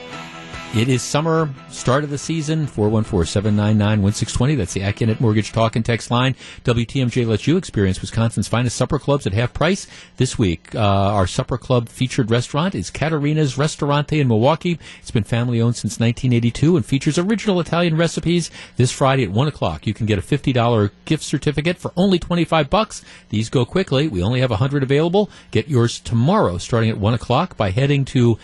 [0.74, 4.56] It is summer, start of the season, 414-799-1620.
[4.56, 6.34] That's the Accunet Mortgage Talk and Text line.
[6.64, 9.86] WTMJ lets you experience Wisconsin's finest supper clubs at half price.
[10.16, 14.78] This week, uh, our supper club featured restaurant is Caterina's Restaurante in Milwaukee.
[15.00, 18.50] It's been family owned since 1982 and features original Italian recipes.
[18.78, 22.70] This Friday at 1 o'clock, you can get a $50 gift certificate for only 25
[22.70, 23.04] bucks.
[23.28, 24.08] These go quickly.
[24.08, 25.28] We only have 100 available.
[25.50, 28.38] Get yours tomorrow starting at 1 o'clock by heading to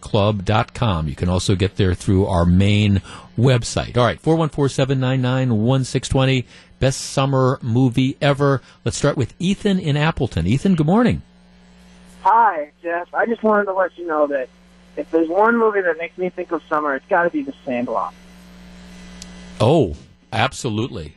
[0.00, 1.08] WTMJSupperClub.com.
[1.08, 3.00] You can also get there through our main
[3.38, 3.96] website.
[3.96, 6.44] All right, 414-799-1620.
[6.80, 8.60] Best summer movie ever.
[8.84, 10.44] Let's start with Ethan in Appleton.
[10.46, 11.22] Ethan, good morning.
[12.22, 13.12] Hi, Jeff.
[13.14, 14.48] I just wanted to let you know that
[14.96, 17.54] if there's one movie that makes me think of summer, it's got to be The
[17.64, 18.14] Sandlot.
[19.60, 19.96] Oh,
[20.32, 21.14] absolutely.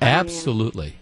[0.00, 0.94] Absolutely.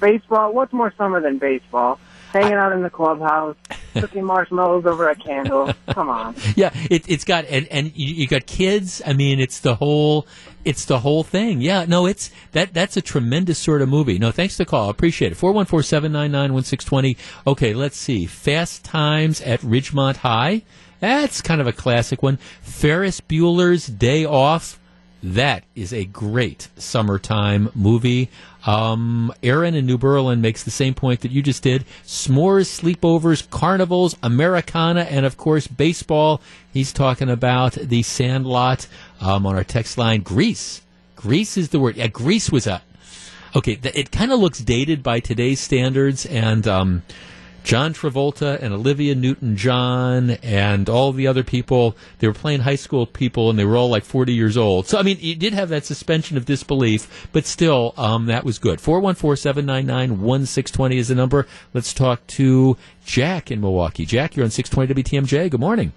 [0.00, 2.00] Baseball, what's more summer than baseball?
[2.32, 3.56] Hanging out in the clubhouse,
[3.94, 5.72] cooking marshmallows over a candle.
[5.88, 6.34] Come on.
[6.56, 9.02] Yeah, it, it's got and and you, you got kids.
[9.04, 10.26] I mean, it's the whole
[10.64, 11.60] it's the whole thing.
[11.60, 14.18] Yeah, no, it's that that's a tremendous sort of movie.
[14.18, 14.90] No, thanks the call.
[14.90, 15.34] Appreciate it.
[15.34, 17.16] Four one four seven nine nine one six twenty.
[17.46, 18.26] Okay, let's see.
[18.26, 20.62] Fast Times at Ridgemont High.
[21.00, 22.36] That's kind of a classic one.
[22.62, 24.79] Ferris Bueller's Day Off.
[25.22, 28.30] That is a great summertime movie.
[28.66, 31.84] Um, Aaron in New Berlin makes the same point that you just did.
[32.04, 36.40] S'mores, sleepovers, carnivals, Americana, and of course baseball.
[36.72, 38.86] He's talking about the Sandlot
[39.20, 40.22] um, on our text line.
[40.22, 40.82] Grease,
[41.16, 41.96] Grease is the word.
[41.96, 42.82] Yeah, Grease was a.
[43.54, 47.02] Okay, th- it kind of looks dated by today's standards, and um,
[47.62, 52.76] John Travolta and Olivia Newton John and all the other people, they were playing high
[52.76, 54.86] school people and they were all like 40 years old.
[54.86, 58.58] So, I mean, you did have that suspension of disbelief, but still, um, that was
[58.58, 58.78] good.
[58.80, 61.46] 414-799-1620 is the number.
[61.74, 64.06] Let's talk to Jack in Milwaukee.
[64.06, 65.50] Jack, you're on 620 WTMJ.
[65.50, 65.92] Good morning.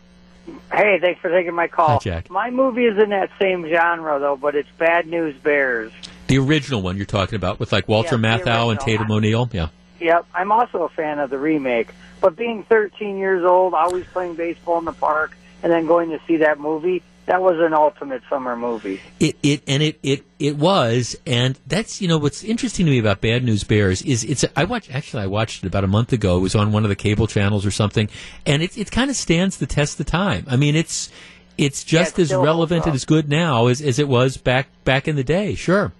[0.71, 1.87] Hey, thanks for taking my call.
[1.87, 2.29] Hi, Jack.
[2.29, 5.91] My movie is in that same genre though, but it's Bad News Bears.
[6.27, 8.79] The original one you're talking about with like Walter Yeah, Matthau and.
[8.79, 9.49] Tatum O'Neal.
[9.53, 9.67] Yeah.
[10.03, 11.87] Yep, I'm also a fan of the remake.
[12.19, 16.19] But being 13 years old, always playing baseball in the park, and then going to
[16.27, 18.99] see that movie, that was an ultimate summer movie.
[19.21, 22.99] It it and it it it was, and that's you know what's interesting to me
[22.99, 26.11] about Bad News Bears is it's I watched actually I watched it about a month
[26.11, 26.35] ago.
[26.37, 28.09] It was on one of the cable channels or something,
[28.45, 30.45] and it it kind of stands the test of time.
[30.49, 31.09] I mean, it's
[31.57, 35.15] it's just as relevant and as good now as, as it was back back in
[35.15, 35.55] the day.
[35.55, 35.93] Sure.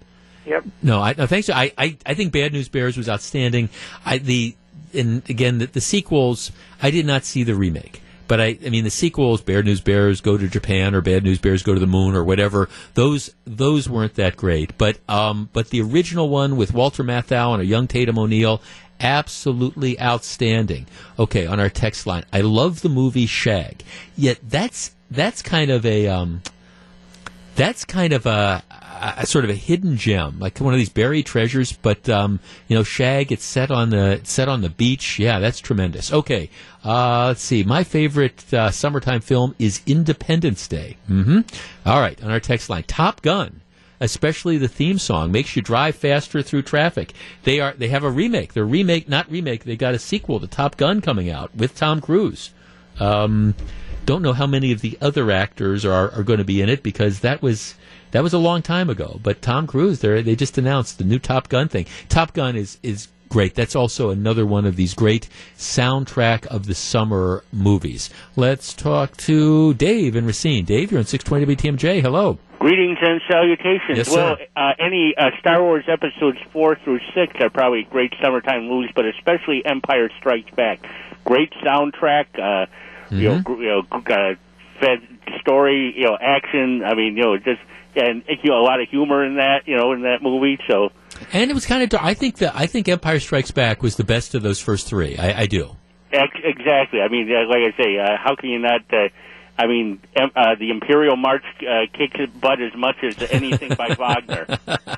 [0.46, 0.64] Yep.
[0.82, 1.48] No, I no, thanks.
[1.48, 3.68] I, I I think Bad News Bears was outstanding.
[4.04, 4.54] I the
[4.92, 6.52] and again the, the sequels.
[6.82, 8.00] I did not see the remake.
[8.26, 11.38] But I, I mean, the sequels, Bad News Bears go to Japan or Bad News
[11.38, 12.68] Bears go to the moon or whatever.
[12.94, 14.78] Those those weren't that great.
[14.78, 18.62] But um, but the original one with Walter Matthau and a young Tatum O'Neal,
[18.98, 20.86] absolutely outstanding.
[21.18, 23.82] Okay, on our text line, I love the movie Shag.
[24.16, 26.42] Yet that's that's kind of a um,
[27.56, 28.62] that's kind of a,
[29.18, 31.72] a, sort of a hidden gem, like one of these buried treasures.
[31.72, 35.18] But um, you know, Shag, it's set on the set on the beach.
[35.18, 36.12] Yeah, that's tremendous.
[36.12, 36.50] Okay,
[36.84, 37.62] uh, let's see.
[37.62, 40.96] My favorite uh, summertime film is Independence Day.
[41.06, 41.40] hmm
[41.86, 43.60] All right, on our text line, Top Gun.
[44.00, 47.14] Especially the theme song makes you drive faster through traffic.
[47.44, 48.52] They are they have a remake.
[48.52, 49.64] Their remake, not remake.
[49.64, 52.50] They got a sequel to Top Gun coming out with Tom Cruise.
[52.98, 53.54] Um,
[54.04, 56.82] don't know how many of the other actors are, are going to be in it
[56.82, 57.74] because that was
[58.12, 59.18] that was a long time ago.
[59.22, 61.86] But Tom Cruise, they they just announced the new Top Gun thing.
[62.08, 63.54] Top Gun is is great.
[63.54, 65.28] That's also another one of these great
[65.58, 68.10] soundtrack of the summer movies.
[68.36, 70.64] Let's talk to Dave in Racine.
[70.64, 72.00] Dave, you're on 620 WTMJ.
[72.00, 72.38] Hello.
[72.60, 73.98] Greetings and salutations.
[73.98, 74.46] Yes, well, sir.
[74.56, 79.04] uh, any uh, Star Wars episodes four through six are probably great summertime movies, but
[79.04, 80.86] especially Empire Strikes Back.
[81.24, 82.26] Great soundtrack.
[82.38, 82.66] Uh,
[83.10, 83.42] You know, Mm-hmm.
[83.42, 84.34] gr- you know, gr- uh,
[84.80, 84.98] fed
[85.40, 85.94] story.
[85.96, 86.82] You know, action.
[86.84, 87.60] I mean, you know, just
[87.96, 89.66] and you know, a lot of humor in that.
[89.66, 90.58] You know, in that movie.
[90.68, 90.90] So
[91.32, 92.00] And it was kind of.
[92.02, 95.16] I think that I think Empire Strikes Back was the best of those first three.
[95.16, 95.76] I, I do.
[96.12, 97.00] Exactly.
[97.00, 98.82] I mean, like I say, uh, how can you not?
[98.92, 99.08] Uh,
[99.58, 104.46] I mean, uh, the Imperial March uh, kicks butt as much as anything by Wagner.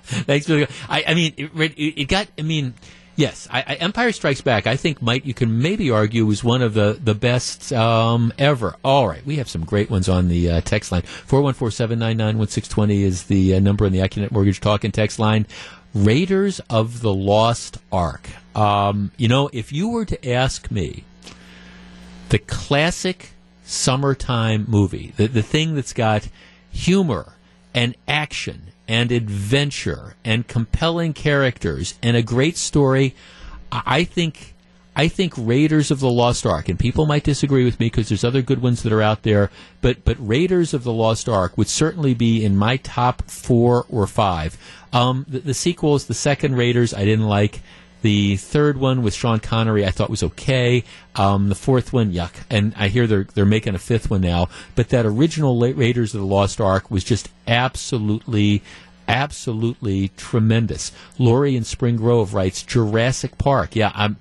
[0.03, 0.69] Thanks for the.
[0.89, 2.29] I, I mean, it, it got.
[2.39, 2.75] I mean,
[3.17, 4.67] yes, I, I, Empire Strikes Back.
[4.67, 8.77] I think might you can maybe argue was one of the the best um, ever.
[8.85, 11.03] All right, we have some great ones on the uh, text line.
[11.03, 13.99] Four one four seven nine nine one six twenty is the uh, number on the
[13.99, 15.47] Accunet Mortgage Talk and text line.
[15.95, 18.29] Raiders of the Lost Ark.
[18.55, 21.05] Um, you know, if you were to ask me,
[22.29, 23.31] the classic
[23.65, 26.29] summertime movie, the, the thing that's got
[26.71, 27.33] humor
[27.75, 33.15] and action and adventure and compelling characters and a great story,
[33.73, 34.55] I think
[34.99, 38.25] I think Raiders of the Lost Ark, and people might disagree with me because there's
[38.25, 39.51] other good ones that are out there,
[39.83, 44.07] but but Raiders of the Lost Ark would certainly be in my top four or
[44.07, 44.57] five.
[44.95, 47.61] Um, the, the sequels, the second Raiders, I didn't like.
[48.07, 50.85] The third one with Sean Connery, I thought was okay.
[51.17, 52.31] Um, the fourth one, yuck.
[52.49, 54.49] And I hear they're they're making a fifth one now.
[54.77, 58.63] But that original Raiders of the Lost Ark was just absolutely,
[59.09, 60.93] absolutely tremendous.
[61.19, 63.75] Laurie in Spring Grove writes Jurassic Park.
[63.75, 64.19] Yeah, I'm.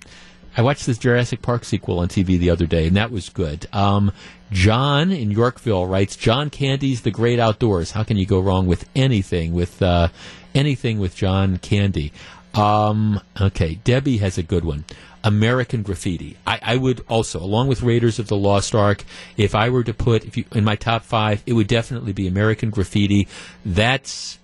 [0.58, 3.68] I watched this Jurassic Park sequel on TV the other day, and that was good.
[3.72, 4.12] Um,
[4.52, 7.92] John in Yorkville writes John Candy's The Great Outdoors.
[7.92, 10.08] How can you go wrong with anything with uh,
[10.56, 12.12] anything with John Candy?
[12.56, 14.86] Um, okay, Debbie has a good one.
[15.24, 16.38] American Graffiti.
[16.46, 19.04] I, I would also, along with Raiders of the Lost Ark,
[19.38, 22.70] if I were to put you in my top five, it would definitely be American
[22.70, 23.28] Graffiti.
[23.66, 24.38] That's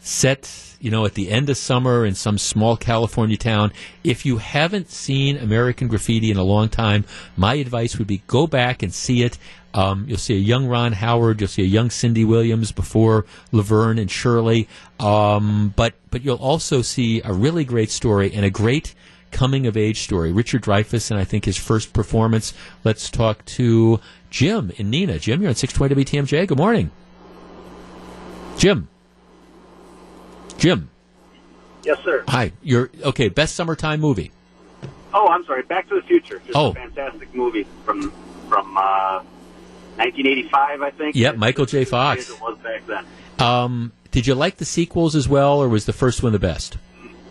[0.00, 3.72] set, you know, at the end of summer in some small California town.
[4.04, 7.04] If you haven't seen American Graffiti in a long time,
[7.36, 9.38] my advice would be go back and see it.
[9.74, 11.40] Um, you'll see a young Ron Howard.
[11.40, 14.68] You'll see a young Cindy Williams before Laverne and Shirley.
[14.98, 18.94] Um, but but you'll also see a really great story and a great
[19.30, 20.32] coming of age story.
[20.32, 22.54] Richard Dreyfuss and I think his first performance.
[22.84, 24.00] Let's talk to
[24.30, 25.20] Jim in Neenah.
[25.20, 26.46] Jim, you're on 620 WTMJ.
[26.46, 26.90] Good morning.
[28.56, 28.88] Jim.
[30.58, 30.90] Jim.
[31.84, 32.24] Yes, sir.
[32.28, 32.52] Hi.
[32.62, 33.28] You're okay.
[33.28, 34.32] Best summertime movie.
[35.14, 35.62] Oh, I'm sorry.
[35.62, 36.40] Back to the Future.
[36.44, 36.70] Just Oh.
[36.70, 38.12] a fantastic movie from
[38.48, 39.22] from uh,
[39.96, 41.16] 1985, I think.
[41.16, 41.84] Yep, Michael J.
[41.84, 42.28] Fox.
[42.30, 43.04] it was back then.
[43.38, 46.76] Um, did you like the sequels as well, or was the first one the best?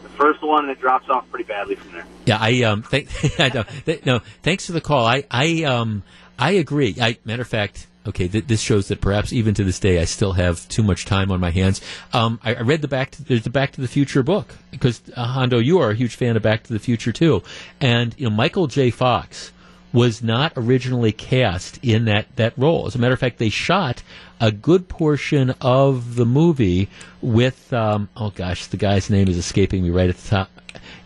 [0.04, 2.06] The first one, it drops off pretty badly from there.
[2.26, 3.08] Yeah, I um, th-
[3.40, 3.64] I know.
[3.86, 5.06] Th- no, thanks for the call.
[5.06, 6.04] I, I um,
[6.40, 6.96] I agree.
[7.02, 10.06] I, matter of fact, okay, th- this shows that perhaps even to this day, I
[10.06, 11.82] still have too much time on my hands.
[12.14, 13.12] Um, I, I read the back.
[13.12, 16.16] To, there's the Back to the Future book because uh, Hondo, you are a huge
[16.16, 17.44] fan of Back to the Future too,
[17.82, 18.90] and you know Michael J.
[18.90, 19.52] Fox
[19.94, 22.88] was not originally cast in that, that role.
[22.88, 24.04] As a matter of fact, they shot
[24.40, 26.90] a good portion of the movie
[27.22, 30.50] with, um, oh gosh, the guy's name is escaping me right at the top.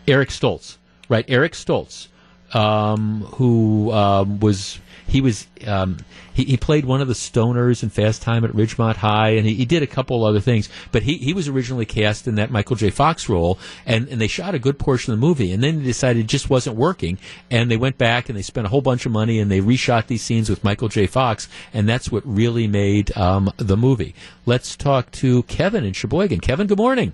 [0.07, 0.77] Eric Stoltz.
[1.09, 2.07] Right, Eric Stoltz,
[2.53, 5.97] um, who um, was he was um,
[6.33, 9.55] he, he played one of the stoners in Fast Time at Ridgemont High, and he,
[9.55, 10.69] he did a couple other things.
[10.91, 12.89] But he, he was originally cast in that Michael J.
[12.89, 15.83] Fox role, and, and they shot a good portion of the movie, and then they
[15.83, 17.17] decided it just wasn't working,
[17.49, 20.07] and they went back and they spent a whole bunch of money and they reshot
[20.07, 21.07] these scenes with Michael J.
[21.07, 24.15] Fox, and that's what really made um, the movie.
[24.45, 26.39] Let's talk to Kevin in Sheboygan.
[26.39, 27.13] Kevin, good morning.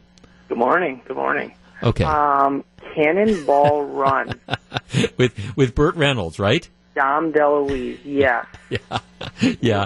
[0.49, 1.01] Good morning.
[1.05, 1.53] Good morning.
[1.83, 2.03] Okay.
[2.03, 2.63] Um,
[2.95, 4.39] Cannonball Run.
[5.17, 6.67] with with Burt Reynolds, right?
[6.95, 7.99] Dom DeLuise.
[8.03, 8.45] Yes.
[8.69, 8.99] Yeah.
[9.61, 9.81] yeah.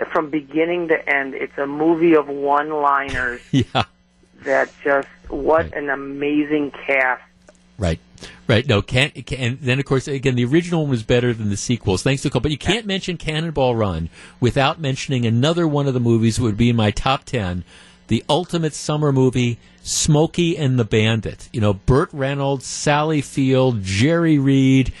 [0.00, 3.84] Uh, From beginning to end, it's a movie of one-liners Yeah.
[4.42, 7.22] that just what an amazing cast.
[7.78, 7.98] Right.
[8.48, 8.66] Right.
[8.66, 11.56] No, can't, can and then of course again the original one was better than the
[11.56, 14.08] sequels, thanks to but you can't mention Cannonball Run
[14.40, 17.64] without mentioning another one of the movies that would be in my top ten.
[18.08, 21.48] The ultimate summer movie, Smokey and the Bandit.
[21.52, 24.92] You know, Burt Reynolds, Sally Field, Jerry Reed,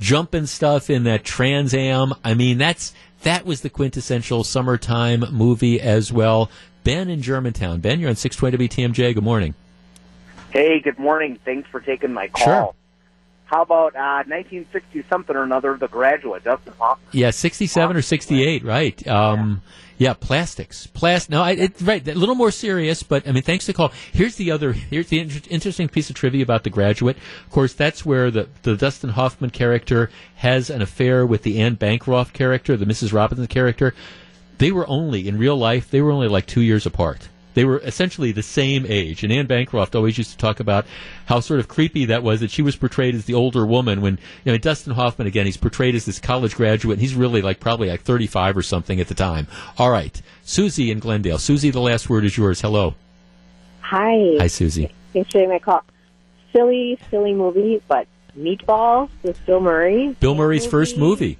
[0.00, 2.12] jumping stuff in that Trans Am.
[2.24, 2.92] I mean, that's
[3.22, 6.50] that was the quintessential summertime movie as well.
[6.82, 7.80] Ben in Germantown.
[7.80, 9.14] Ben, you're on 620 WTMJ.
[9.14, 9.54] Good morning.
[10.50, 11.38] Hey, good morning.
[11.44, 12.44] Thanks for taking my call.
[12.44, 12.74] Sure.
[13.44, 17.06] How about uh, 1960 something or another, The Graduate, Dustin Hoffman?
[17.12, 19.06] Yeah, 67 or 68, right.
[19.06, 19.72] Um, yeah.
[20.14, 20.86] Plastics.
[20.88, 23.92] Plast- no, I, it, right, a little more serious, but I mean, thanks to call.
[24.12, 27.16] Here's the other, here's the inter- interesting piece of trivia about The Graduate.
[27.44, 31.74] Of course, that's where the, the Dustin Hoffman character has an affair with the Anne
[31.74, 33.12] Bancroft character, the Mrs.
[33.12, 33.94] Robinson character.
[34.58, 37.28] They were only, in real life, they were only like two years apart.
[37.54, 39.22] They were essentially the same age.
[39.22, 40.86] And Anne Bancroft always used to talk about
[41.26, 44.18] how sort of creepy that was that she was portrayed as the older woman when,
[44.44, 47.60] you know, Dustin Hoffman, again, he's portrayed as this college graduate and he's really like
[47.60, 49.46] probably like 35 or something at the time.
[49.78, 50.20] All right.
[50.42, 51.38] Susie in Glendale.
[51.38, 52.60] Susie, the last word is yours.
[52.60, 52.94] Hello.
[53.80, 54.36] Hi.
[54.38, 54.92] Hi, Susie.
[55.12, 55.84] Thanks for taking my call.
[56.52, 58.06] Silly, silly movie, but
[58.36, 60.16] Meatballs with Bill Murray.
[60.20, 61.38] Bill Murray's first movie.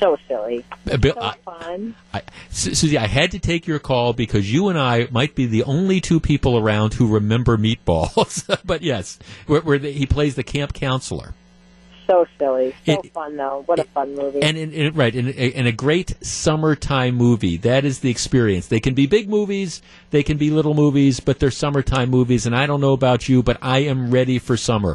[0.00, 0.64] So silly.
[0.90, 1.94] Uh, Bill, so I- fun.
[2.12, 5.62] I, Susie, I had to take your call because you and I might be the
[5.64, 8.44] only two people around who remember Meatballs.
[8.64, 11.34] but yes, where, where the, he plays the camp counselor.
[12.06, 12.74] So silly.
[12.86, 13.62] So It- fun, though.
[13.66, 14.42] What a fun movie.
[14.42, 18.66] And, in in right, in a, in a great summertime movie, that is the experience.
[18.66, 22.46] They can be big movies, they can be little movies, but they're summertime movies.
[22.46, 24.88] And I don't know about you, but I am ready for summer.